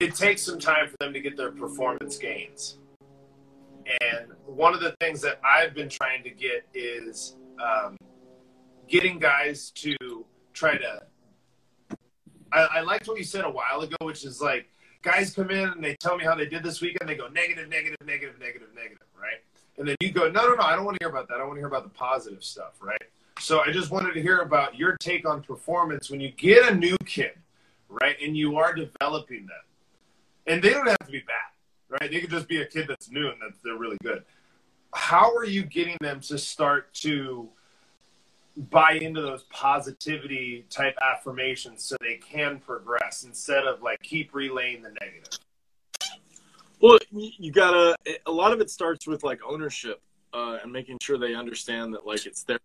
It 0.00 0.14
takes 0.14 0.42
some 0.42 0.58
time 0.58 0.88
for 0.88 0.96
them 1.00 1.12
to 1.12 1.20
get 1.20 1.36
their 1.36 1.52
performance 1.52 2.18
gains. 2.18 2.78
And 4.00 4.32
one 4.44 4.74
of 4.74 4.80
the 4.80 4.94
things 5.00 5.20
that 5.22 5.40
I've 5.44 5.74
been 5.74 5.88
trying 5.88 6.22
to 6.24 6.30
get 6.30 6.66
is 6.74 7.36
um, 7.62 7.96
getting 8.88 9.18
guys 9.18 9.70
to 9.76 9.96
try 10.52 10.76
to. 10.76 11.02
I, 12.54 12.78
I 12.78 12.80
liked 12.80 13.08
what 13.08 13.18
you 13.18 13.24
said 13.24 13.44
a 13.44 13.50
while 13.50 13.80
ago, 13.80 13.96
which 14.02 14.24
is 14.24 14.40
like 14.40 14.70
guys 15.02 15.34
come 15.34 15.50
in 15.50 15.68
and 15.68 15.84
they 15.84 15.96
tell 15.96 16.16
me 16.16 16.24
how 16.24 16.34
they 16.34 16.46
did 16.46 16.62
this 16.62 16.80
weekend. 16.80 17.08
They 17.08 17.16
go 17.16 17.28
negative, 17.28 17.68
negative, 17.68 17.98
negative, 18.06 18.38
negative, 18.38 18.68
negative, 18.74 19.06
right? 19.20 19.42
And 19.76 19.88
then 19.88 19.96
you 20.00 20.12
go, 20.12 20.30
no, 20.30 20.46
no, 20.46 20.54
no, 20.54 20.62
I 20.62 20.76
don't 20.76 20.84
want 20.84 20.98
to 20.98 21.04
hear 21.04 21.10
about 21.10 21.28
that. 21.28 21.40
I 21.40 21.44
want 21.44 21.56
to 21.56 21.60
hear 21.60 21.66
about 21.66 21.82
the 21.82 21.90
positive 21.90 22.44
stuff, 22.44 22.74
right? 22.80 23.02
So 23.40 23.60
I 23.60 23.72
just 23.72 23.90
wanted 23.90 24.14
to 24.14 24.22
hear 24.22 24.40
about 24.40 24.78
your 24.78 24.96
take 24.96 25.28
on 25.28 25.42
performance 25.42 26.10
when 26.10 26.20
you 26.20 26.30
get 26.30 26.70
a 26.70 26.74
new 26.74 26.96
kid, 27.04 27.32
right? 27.88 28.16
And 28.22 28.36
you 28.36 28.56
are 28.56 28.72
developing 28.72 29.46
them. 29.46 29.56
And 30.46 30.62
they 30.62 30.70
don't 30.70 30.86
have 30.86 30.98
to 30.98 31.10
be 31.10 31.20
bad, 31.20 32.00
right? 32.00 32.10
They 32.10 32.20
could 32.20 32.30
just 32.30 32.48
be 32.48 32.62
a 32.62 32.66
kid 32.66 32.86
that's 32.88 33.10
new 33.10 33.28
and 33.28 33.40
that 33.40 33.52
they're 33.64 33.76
really 33.76 33.98
good. 34.02 34.24
How 34.92 35.34
are 35.34 35.44
you 35.44 35.64
getting 35.64 35.96
them 36.00 36.20
to 36.20 36.38
start 36.38 36.94
to 36.94 37.48
buy 38.56 38.92
into 38.92 39.20
those 39.20 39.42
positivity 39.44 40.64
type 40.70 40.96
affirmations 41.02 41.82
so 41.82 41.96
they 42.00 42.16
can 42.16 42.58
progress 42.58 43.24
instead 43.24 43.64
of 43.64 43.82
like 43.82 44.02
keep 44.02 44.34
relaying 44.34 44.82
the 44.82 44.90
negative? 45.00 45.38
Well, 46.80 46.98
you 47.10 47.50
gotta. 47.50 47.96
A 48.26 48.30
lot 48.30 48.52
of 48.52 48.60
it 48.60 48.70
starts 48.70 49.06
with 49.06 49.24
like 49.24 49.40
ownership 49.46 50.02
uh, 50.32 50.58
and 50.62 50.72
making 50.72 50.98
sure 51.00 51.18
they 51.18 51.34
understand 51.34 51.94
that 51.94 52.06
like 52.06 52.26
it's 52.26 52.42
their. 52.44 52.58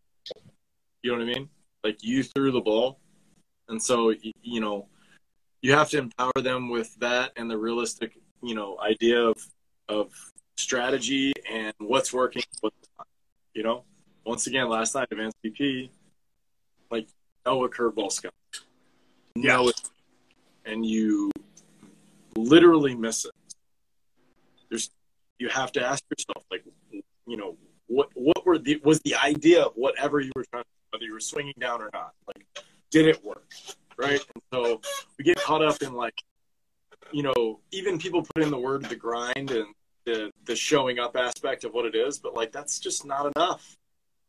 You 1.02 1.12
know 1.12 1.20
what 1.20 1.30
I 1.30 1.34
mean? 1.34 1.50
Like 1.84 2.04
you 2.04 2.24
threw 2.24 2.52
the 2.52 2.60
ball, 2.60 3.00
and 3.70 3.82
so 3.82 4.14
you 4.42 4.60
know, 4.60 4.88
you 5.62 5.74
have 5.74 5.90
to 5.92 5.98
empower 5.98 6.34
them 6.42 6.70
with 6.70 6.94
that 7.00 7.32
and 7.38 7.50
the 7.50 7.58
realistic, 7.58 8.20
you 8.44 8.56
know, 8.56 8.78
idea 8.82 9.22
of 9.22 9.38
of 9.88 10.12
strategy 10.58 11.32
and 11.50 11.74
what's 11.78 12.12
working. 12.12 12.44
What's 12.60 12.76
not. 12.98 13.08
You 13.54 13.64
know, 13.64 13.84
once 14.26 14.48
again, 14.48 14.70
last 14.70 14.96
night 14.96 15.08
advanced 15.12 15.38
VP, 15.44 15.92
like 16.92 17.08
know 17.46 17.64
a 17.64 17.70
curveball's 17.70 18.20
coming, 18.20 18.34
know 19.36 19.70
it, 19.70 19.82
and 20.66 20.86
you 20.86 21.32
literally 22.36 22.96
miss 22.96 23.26
it. 23.26 23.32
There's 24.70 24.90
you 25.40 25.50
have 25.50 25.72
to 25.74 25.86
ask 25.86 26.04
yourself 26.10 26.46
like 26.52 26.64
you 26.92 27.38
know 27.38 27.58
what 27.88 28.10
what 28.14 28.46
were 28.46 28.58
the 28.58 28.80
was 28.84 29.00
the 29.02 29.16
idea 29.16 29.64
of 29.64 29.74
whatever 29.76 30.20
you 30.20 30.32
were 30.36 30.46
trying 30.52 30.64
whether 30.92 31.06
you 31.06 31.14
were 31.14 31.20
swinging 31.20 31.54
down 31.60 31.82
or 31.82 31.90
not 31.94 32.14
like 32.28 32.46
did 32.92 33.08
it 33.08 33.24
work 33.24 33.46
right? 34.00 34.26
And 34.34 34.44
so 34.54 34.82
we 35.18 35.26
get 35.26 35.38
caught 35.38 35.64
up 35.64 35.82
in 35.82 35.94
like 35.94 36.24
you 37.12 37.24
know 37.24 37.60
even 37.72 38.00
people 38.00 38.24
put 38.24 38.44
in 38.44 38.50
the 38.50 38.58
word 38.58 38.86
the 38.86 38.96
grind 38.96 39.52
and 39.52 39.68
the 40.06 40.32
the 40.46 40.56
showing 40.56 41.00
up 41.00 41.16
aspect 41.16 41.64
of 41.64 41.74
what 41.74 41.86
it 41.86 41.96
is 41.96 42.20
but 42.20 42.36
like 42.36 42.52
that's 42.52 42.80
just 42.80 43.06
not 43.06 43.32
enough 43.36 43.76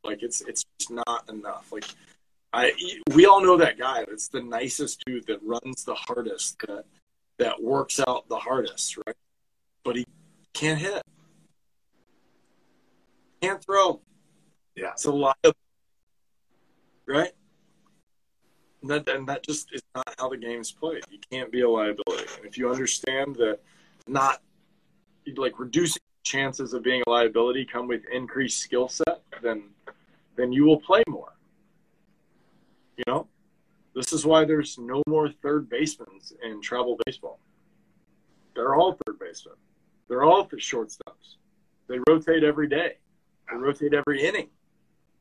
like 0.05 0.22
it's 0.22 0.40
it's 0.42 0.64
just 0.78 0.90
not 0.90 1.28
enough 1.28 1.70
like 1.72 1.84
i 2.53 2.72
we 3.14 3.26
all 3.26 3.40
know 3.42 3.57
that 3.57 3.78
guy 3.78 4.05
that's 4.09 4.28
the 4.28 4.42
nicest 4.42 5.03
dude 5.07 5.26
that 5.26 5.38
runs 5.42 5.84
the 5.84 5.94
hardest 5.94 6.59
that 6.66 6.84
that 7.38 7.62
works 7.62 8.01
out 8.07 8.28
the 8.28 8.36
hardest 8.36 8.96
right 9.07 9.16
but 9.82 9.96
he 9.96 10.05
can't 10.53 10.78
hit. 10.78 11.03
Can't 13.40 13.62
throw. 13.64 14.01
Yeah. 14.74 14.92
It's 14.92 15.05
a 15.07 15.12
liability. 15.12 15.59
Right? 17.07 17.32
And 18.82 18.90
that, 18.90 19.09
and 19.09 19.28
that 19.28 19.42
just 19.42 19.72
is 19.72 19.82
not 19.94 20.14
how 20.18 20.28
the 20.28 20.36
game's 20.36 20.70
played. 20.70 21.03
You 21.11 21.18
can't 21.30 21.51
be 21.51 21.62
a 21.62 21.68
liability. 21.68 22.26
And 22.36 22.46
if 22.46 22.57
you 22.57 22.70
understand 22.70 23.36
that 23.36 23.61
not 24.07 24.40
like 25.36 25.59
reducing 25.59 26.03
chances 26.24 26.72
of 26.72 26.82
being 26.82 27.03
a 27.07 27.11
liability 27.11 27.64
come 27.64 27.88
with 27.88 28.03
increased 28.12 28.61
skill 28.61 28.88
set, 28.88 29.22
then 29.42 29.64
then 30.41 30.53
you 30.53 30.64
will 30.64 30.80
play 30.80 31.03
more. 31.07 31.36
You 32.97 33.05
know, 33.07 33.28
this 33.95 34.12
is 34.12 34.24
why 34.24 34.45
there's 34.45 34.78
no 34.78 35.03
more 35.07 35.30
third 35.30 35.68
basemen 35.68 36.09
in 36.43 36.62
travel 36.62 36.99
baseball. 37.05 37.41
They're 38.55 38.74
all 38.74 38.97
third 39.07 39.18
basemen. 39.18 39.55
They're 40.09 40.22
all 40.22 40.45
the 40.45 40.57
shortstops. 40.57 41.36
They 41.88 41.99
rotate 42.09 42.43
every 42.43 42.68
day. 42.68 42.97
They 43.51 43.57
rotate 43.57 43.95
every 43.95 44.24
inning, 44.24 44.49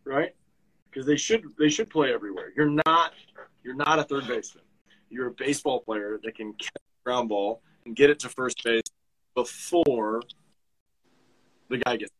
right? 0.03 0.35
Because 0.89 1.05
they 1.05 1.17
should 1.17 1.43
they 1.57 1.69
should 1.69 1.89
play 1.89 2.13
everywhere. 2.13 2.51
You're 2.55 2.75
not 2.85 3.13
you're 3.63 3.75
not 3.75 3.99
a 3.99 4.03
third 4.03 4.27
baseman. 4.27 4.63
You're 5.09 5.27
a 5.27 5.31
baseball 5.31 5.81
player 5.81 6.19
that 6.23 6.35
can 6.35 6.53
catch 6.53 6.83
ground 7.03 7.29
ball 7.29 7.61
and 7.85 7.95
get 7.95 8.09
it 8.09 8.19
to 8.19 8.29
first 8.29 8.63
base 8.63 8.83
before 9.35 10.21
the 11.69 11.77
guy 11.77 11.97
gets 11.97 12.11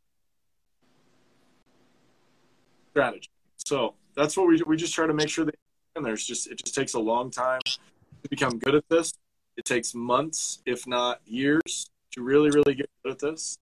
strategy. 2.92 3.30
So 3.58 3.96
that's 4.16 4.36
what 4.38 4.48
we 4.48 4.62
we 4.66 4.78
just 4.78 4.94
try 4.94 5.08
to 5.08 5.14
make 5.14 5.30
sure 5.30 5.46
that 5.46 5.56
and 5.96 6.06
there's 6.06 6.26
just 6.26 6.48
it 6.48 6.58
just 6.64 6.76
takes 6.76 6.94
a 6.94 7.00
long 7.00 7.32
time 7.32 7.62
to 7.66 8.30
become 8.30 8.60
good 8.60 8.76
at 8.76 8.88
this. 8.90 9.14
It 9.58 9.66
takes 9.66 9.94
months, 9.94 10.62
if 10.66 10.88
not 10.88 11.22
years, 11.26 11.90
to 12.12 12.22
really 12.22 12.50
really 12.50 12.76
get 12.76 12.90
good 13.04 13.14
at 13.14 13.20
this, 13.20 13.58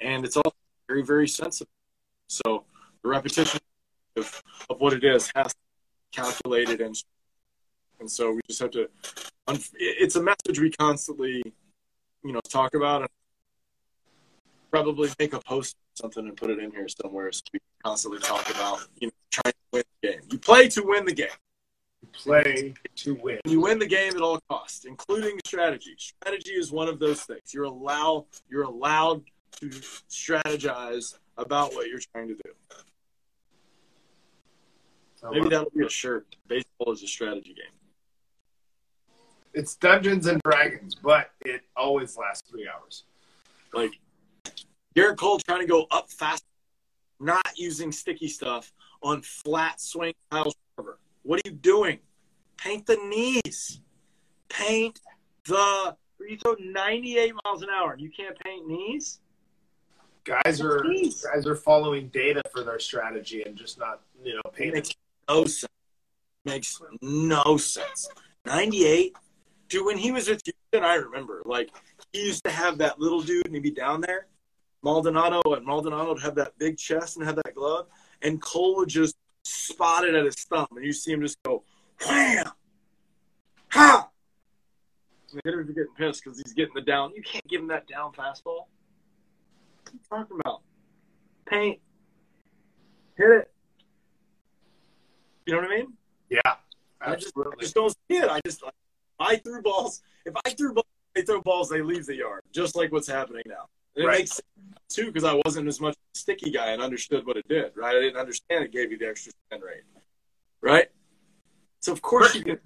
and 0.00 0.24
it's 0.24 0.36
all 0.36 0.54
very 0.88 1.02
very 1.02 1.28
sensitive. 1.28 1.68
So 2.28 2.64
the 3.02 3.08
repetition 3.08 3.60
of, 4.16 4.42
of 4.68 4.80
what 4.80 4.92
it 4.92 5.04
is 5.04 5.30
has 5.34 5.52
to 5.52 5.58
be 6.12 6.22
calculated 6.22 6.80
and 6.80 6.96
and 8.00 8.10
so 8.10 8.32
we 8.32 8.40
just 8.48 8.60
have 8.60 8.70
to. 8.72 8.88
It's 9.74 10.16
a 10.16 10.22
message 10.22 10.60
we 10.60 10.70
constantly, 10.70 11.42
you 12.22 12.32
know, 12.32 12.40
talk 12.48 12.74
about 12.74 13.00
and 13.00 13.10
probably 14.70 15.10
make 15.18 15.32
a 15.32 15.40
post 15.40 15.76
something 15.98 16.26
and 16.26 16.36
put 16.36 16.50
it 16.50 16.58
in 16.58 16.70
here 16.70 16.86
somewhere 16.88 17.30
so 17.32 17.42
we 17.52 17.60
constantly 17.84 18.20
talk 18.20 18.48
about 18.50 18.86
you 19.00 19.08
know 19.08 19.12
trying 19.30 19.52
to 19.52 19.58
win 19.72 19.82
the 20.00 20.08
game. 20.08 20.20
You 20.30 20.38
play 20.38 20.68
to 20.68 20.82
win 20.82 21.04
the 21.04 21.12
game. 21.12 21.28
You 22.02 22.08
play 22.12 22.74
to 22.96 23.14
win. 23.14 23.40
You 23.44 23.60
win 23.60 23.78
the 23.78 23.86
game 23.86 24.14
at 24.14 24.22
all 24.22 24.40
costs, 24.48 24.84
including 24.84 25.38
strategy. 25.44 25.94
Strategy 25.98 26.52
is 26.52 26.70
one 26.70 26.88
of 26.88 26.98
those 26.98 27.22
things. 27.22 27.52
You're 27.52 27.64
allowed 27.64 28.26
you're 28.48 28.64
allowed 28.64 29.22
to 29.60 29.68
strategize 29.68 31.18
about 31.36 31.74
what 31.74 31.88
you're 31.88 32.00
trying 32.12 32.28
to 32.28 32.34
do. 32.34 32.50
Maybe 35.30 35.48
that'll 35.48 35.70
be 35.70 35.84
a 35.84 35.88
shirt. 35.88 36.36
Baseball 36.46 36.92
is 36.92 37.02
a 37.02 37.08
strategy 37.08 37.54
game. 37.54 37.78
It's 39.52 39.74
Dungeons 39.74 40.26
and 40.26 40.40
Dragons, 40.42 40.94
but 40.94 41.30
it 41.44 41.62
always 41.76 42.16
lasts 42.16 42.48
three 42.48 42.68
hours. 42.68 43.02
Like 43.72 43.98
Gerrit 44.98 45.16
Cole 45.16 45.38
trying 45.38 45.60
to 45.60 45.66
go 45.66 45.86
up 45.92 46.10
fast, 46.10 46.44
not 47.20 47.52
using 47.56 47.92
sticky 47.92 48.26
stuff 48.26 48.72
on 49.00 49.22
flat 49.22 49.80
swing 49.80 50.14
Kyle 50.30 50.52
Schwarber. 50.76 50.94
What 51.22 51.38
are 51.38 51.48
you 51.48 51.52
doing? 51.52 52.00
Paint 52.56 52.86
the 52.86 52.96
knees. 52.96 53.80
Paint 54.48 55.00
the. 55.44 55.96
You 56.20 56.36
throw 56.36 56.56
98 56.58 57.32
miles 57.44 57.62
an 57.62 57.68
hour 57.70 57.92
and 57.92 58.02
you 58.02 58.10
can't 58.10 58.36
paint 58.40 58.66
knees. 58.66 59.20
Guys 60.24 60.60
are 60.60 60.82
knees. 60.84 61.24
guys 61.24 61.46
are 61.46 61.54
following 61.54 62.08
data 62.08 62.42
for 62.52 62.64
their 62.64 62.80
strategy 62.80 63.44
and 63.44 63.56
just 63.56 63.78
not 63.78 64.00
you 64.24 64.34
know 64.34 64.50
painting. 64.52 64.74
Makes 64.74 64.94
no 65.28 65.44
sense. 65.44 65.72
Makes 66.44 66.82
no 67.00 67.56
sense. 67.56 68.08
98 68.46 69.14
dude, 69.68 69.86
when 69.86 69.96
he 69.96 70.10
was 70.10 70.28
with 70.28 70.42
Houston, 70.44 70.84
I 70.84 70.96
remember 70.96 71.42
like 71.44 71.70
he 72.12 72.26
used 72.26 72.42
to 72.44 72.50
have 72.50 72.78
that 72.78 72.98
little 72.98 73.22
dude 73.22 73.46
and 73.46 73.54
he'd 73.54 73.62
be 73.62 73.70
down 73.70 74.00
there. 74.00 74.26
Maldonado 74.82 75.40
and 75.46 75.66
Maldonado 75.66 76.12
would 76.14 76.22
have 76.22 76.34
that 76.36 76.56
big 76.58 76.78
chest 76.78 77.16
and 77.16 77.26
have 77.26 77.36
that 77.36 77.54
glove, 77.54 77.86
and 78.22 78.40
Cole 78.40 78.76
would 78.76 78.88
just 78.88 79.16
spot 79.44 80.04
it 80.04 80.14
at 80.14 80.24
his 80.24 80.36
thumb, 80.36 80.68
and 80.76 80.84
you 80.84 80.92
see 80.92 81.12
him 81.12 81.20
just 81.20 81.42
go 81.42 81.64
wham, 82.06 82.46
ha. 83.68 84.08
And 85.30 85.40
the 85.42 85.50
hitters 85.50 85.68
are 85.68 85.72
getting 85.72 85.94
pissed 85.96 86.24
because 86.24 86.38
he's 86.38 86.54
getting 86.54 86.74
the 86.74 86.80
down. 86.80 87.12
You 87.14 87.22
can't 87.22 87.46
give 87.48 87.60
him 87.60 87.68
that 87.68 87.86
down 87.86 88.12
fastball. 88.12 88.66
What 89.84 89.88
are 89.88 89.92
you 89.92 90.00
talking 90.08 90.40
about? 90.40 90.60
Paint, 91.46 91.80
hit 93.16 93.30
it. 93.30 93.50
You 95.46 95.54
know 95.54 95.60
what 95.60 95.70
I 95.70 95.76
mean? 95.76 95.92
Yeah, 96.30 96.40
absolutely. 97.02 97.06
I 97.06 97.16
just, 97.16 97.36
I 97.36 97.62
just 97.62 97.74
don't 97.74 97.90
see 97.90 98.16
it. 98.18 98.28
I 98.30 98.40
just 98.44 98.62
like, 98.62 98.74
I 99.18 99.36
threw 99.36 99.62
balls. 99.62 100.02
If 100.24 100.34
I 100.44 100.50
threw 100.50 100.74
balls, 100.74 100.86
they 101.14 101.22
throw 101.22 101.40
balls, 101.40 101.68
they 101.68 101.82
leave 101.82 102.06
the 102.06 102.16
yard, 102.16 102.42
just 102.52 102.76
like 102.76 102.92
what's 102.92 103.08
happening 103.08 103.42
now. 103.46 103.66
And 103.98 104.04
it 104.04 104.08
right. 104.08 104.18
makes 104.20 104.30
sense 104.30 104.42
too 104.88 105.06
because 105.06 105.24
I 105.24 105.40
wasn't 105.44 105.66
as 105.66 105.80
much 105.80 105.94
a 105.94 106.18
sticky 106.18 106.52
guy 106.52 106.68
and 106.68 106.80
understood 106.80 107.26
what 107.26 107.36
it 107.36 107.48
did. 107.48 107.72
Right, 107.74 107.96
I 107.96 107.98
didn't 107.98 108.16
understand 108.16 108.64
it 108.64 108.72
gave 108.72 108.92
you 108.92 108.98
the 108.98 109.08
extra 109.08 109.32
spin 109.32 109.60
rate. 109.60 109.82
Right. 110.60 110.86
So 111.80 111.90
of 111.90 112.00
course 112.00 112.32
you 112.36 112.44
can. 112.44 112.58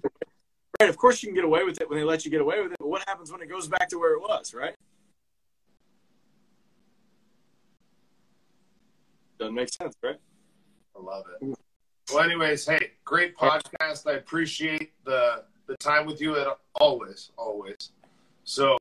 Right, 0.79 0.89
of 0.89 0.97
course 0.97 1.23
you 1.23 1.29
can 1.29 1.35
get 1.35 1.43
away 1.43 1.63
with 1.63 1.81
it 1.81 1.89
when 1.89 1.97
they 1.97 2.05
let 2.05 2.23
you 2.23 2.29
get 2.29 2.41
away 2.41 2.61
with 2.61 2.73
it. 2.73 2.77
But 2.79 2.87
what 2.87 3.03
happens 3.07 3.31
when 3.31 3.41
it 3.41 3.49
goes 3.49 3.67
back 3.67 3.89
to 3.89 3.99
where 3.99 4.13
it 4.13 4.21
was? 4.21 4.53
Right. 4.53 4.75
Doesn't 9.39 9.55
make 9.55 9.69
sense, 9.69 9.95
right? 10.03 10.19
I 10.95 11.01
love 11.01 11.25
it. 11.41 11.57
Well, 12.13 12.23
anyways, 12.23 12.67
hey, 12.67 12.91
great 13.05 13.35
podcast. 13.35 14.05
I 14.05 14.13
appreciate 14.13 14.93
the 15.03 15.45
the 15.65 15.77
time 15.77 16.05
with 16.05 16.21
you 16.21 16.37
at 16.37 16.47
always, 16.75 17.31
always. 17.37 17.89
So, 18.43 18.77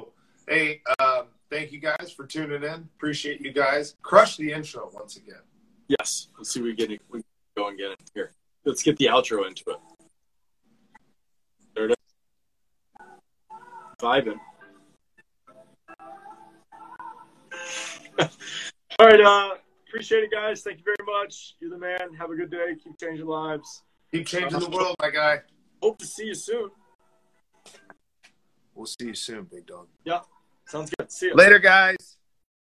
hey, 0.46 0.82
um, 0.98 1.28
thank 1.53 1.70
you 1.70 1.78
guys 1.78 2.12
for 2.16 2.26
tuning 2.26 2.64
in. 2.64 2.88
Appreciate 2.96 3.40
you 3.42 3.53
guys. 3.53 3.94
Crush 4.00 4.36
the 4.38 4.50
intro 4.53 4.90
once 4.92 5.16
again. 5.16 5.42
Yes. 5.86 6.28
Let's 6.38 6.50
see. 6.50 6.62
We 6.62 6.74
get 6.74 6.90
it. 6.90 7.03
We 7.11 7.20
go 7.57 7.68
and 7.68 7.76
get 7.78 7.90
it 7.90 8.00
here. 8.14 8.32
Let's 8.64 8.82
get 8.82 8.96
the 8.96 9.07
outro 9.07 9.46
into 9.46 9.62
it. 9.68 9.76
There 11.76 11.84
it 11.86 11.90
is. 11.90 11.96
Vibing. 14.00 14.38
All 18.98 19.07
right. 19.07 19.20
Uh, 19.20 19.57
appreciate 19.88 20.24
it, 20.24 20.30
guys. 20.30 20.62
Thank 20.62 20.78
you 20.78 20.84
very 20.84 20.96
much. 21.07 21.57
You're 21.61 21.70
the 21.70 21.78
man. 21.78 22.14
Have 22.18 22.30
a 22.30 22.34
good 22.34 22.50
day. 22.50 22.76
Keep 22.82 22.98
changing 22.98 23.26
lives. 23.26 23.82
Keep 24.11 24.26
changing 24.26 24.59
the 24.59 24.70
world, 24.70 24.96
my 24.98 25.11
guy. 25.11 25.40
Hope 25.82 25.98
to 25.98 26.07
see 26.07 26.26
you 26.26 26.34
soon. 26.34 26.70
We'll 28.74 28.86
see 28.86 29.07
you 29.07 29.14
soon, 29.14 29.44
big 29.44 29.66
dog. 29.66 29.88
Yeah. 30.05 30.20
Sounds 30.73 30.91
good. 30.99 31.12
See 31.12 31.27
you. 31.27 31.35
Later, 31.35 31.59
guys. 31.59 32.16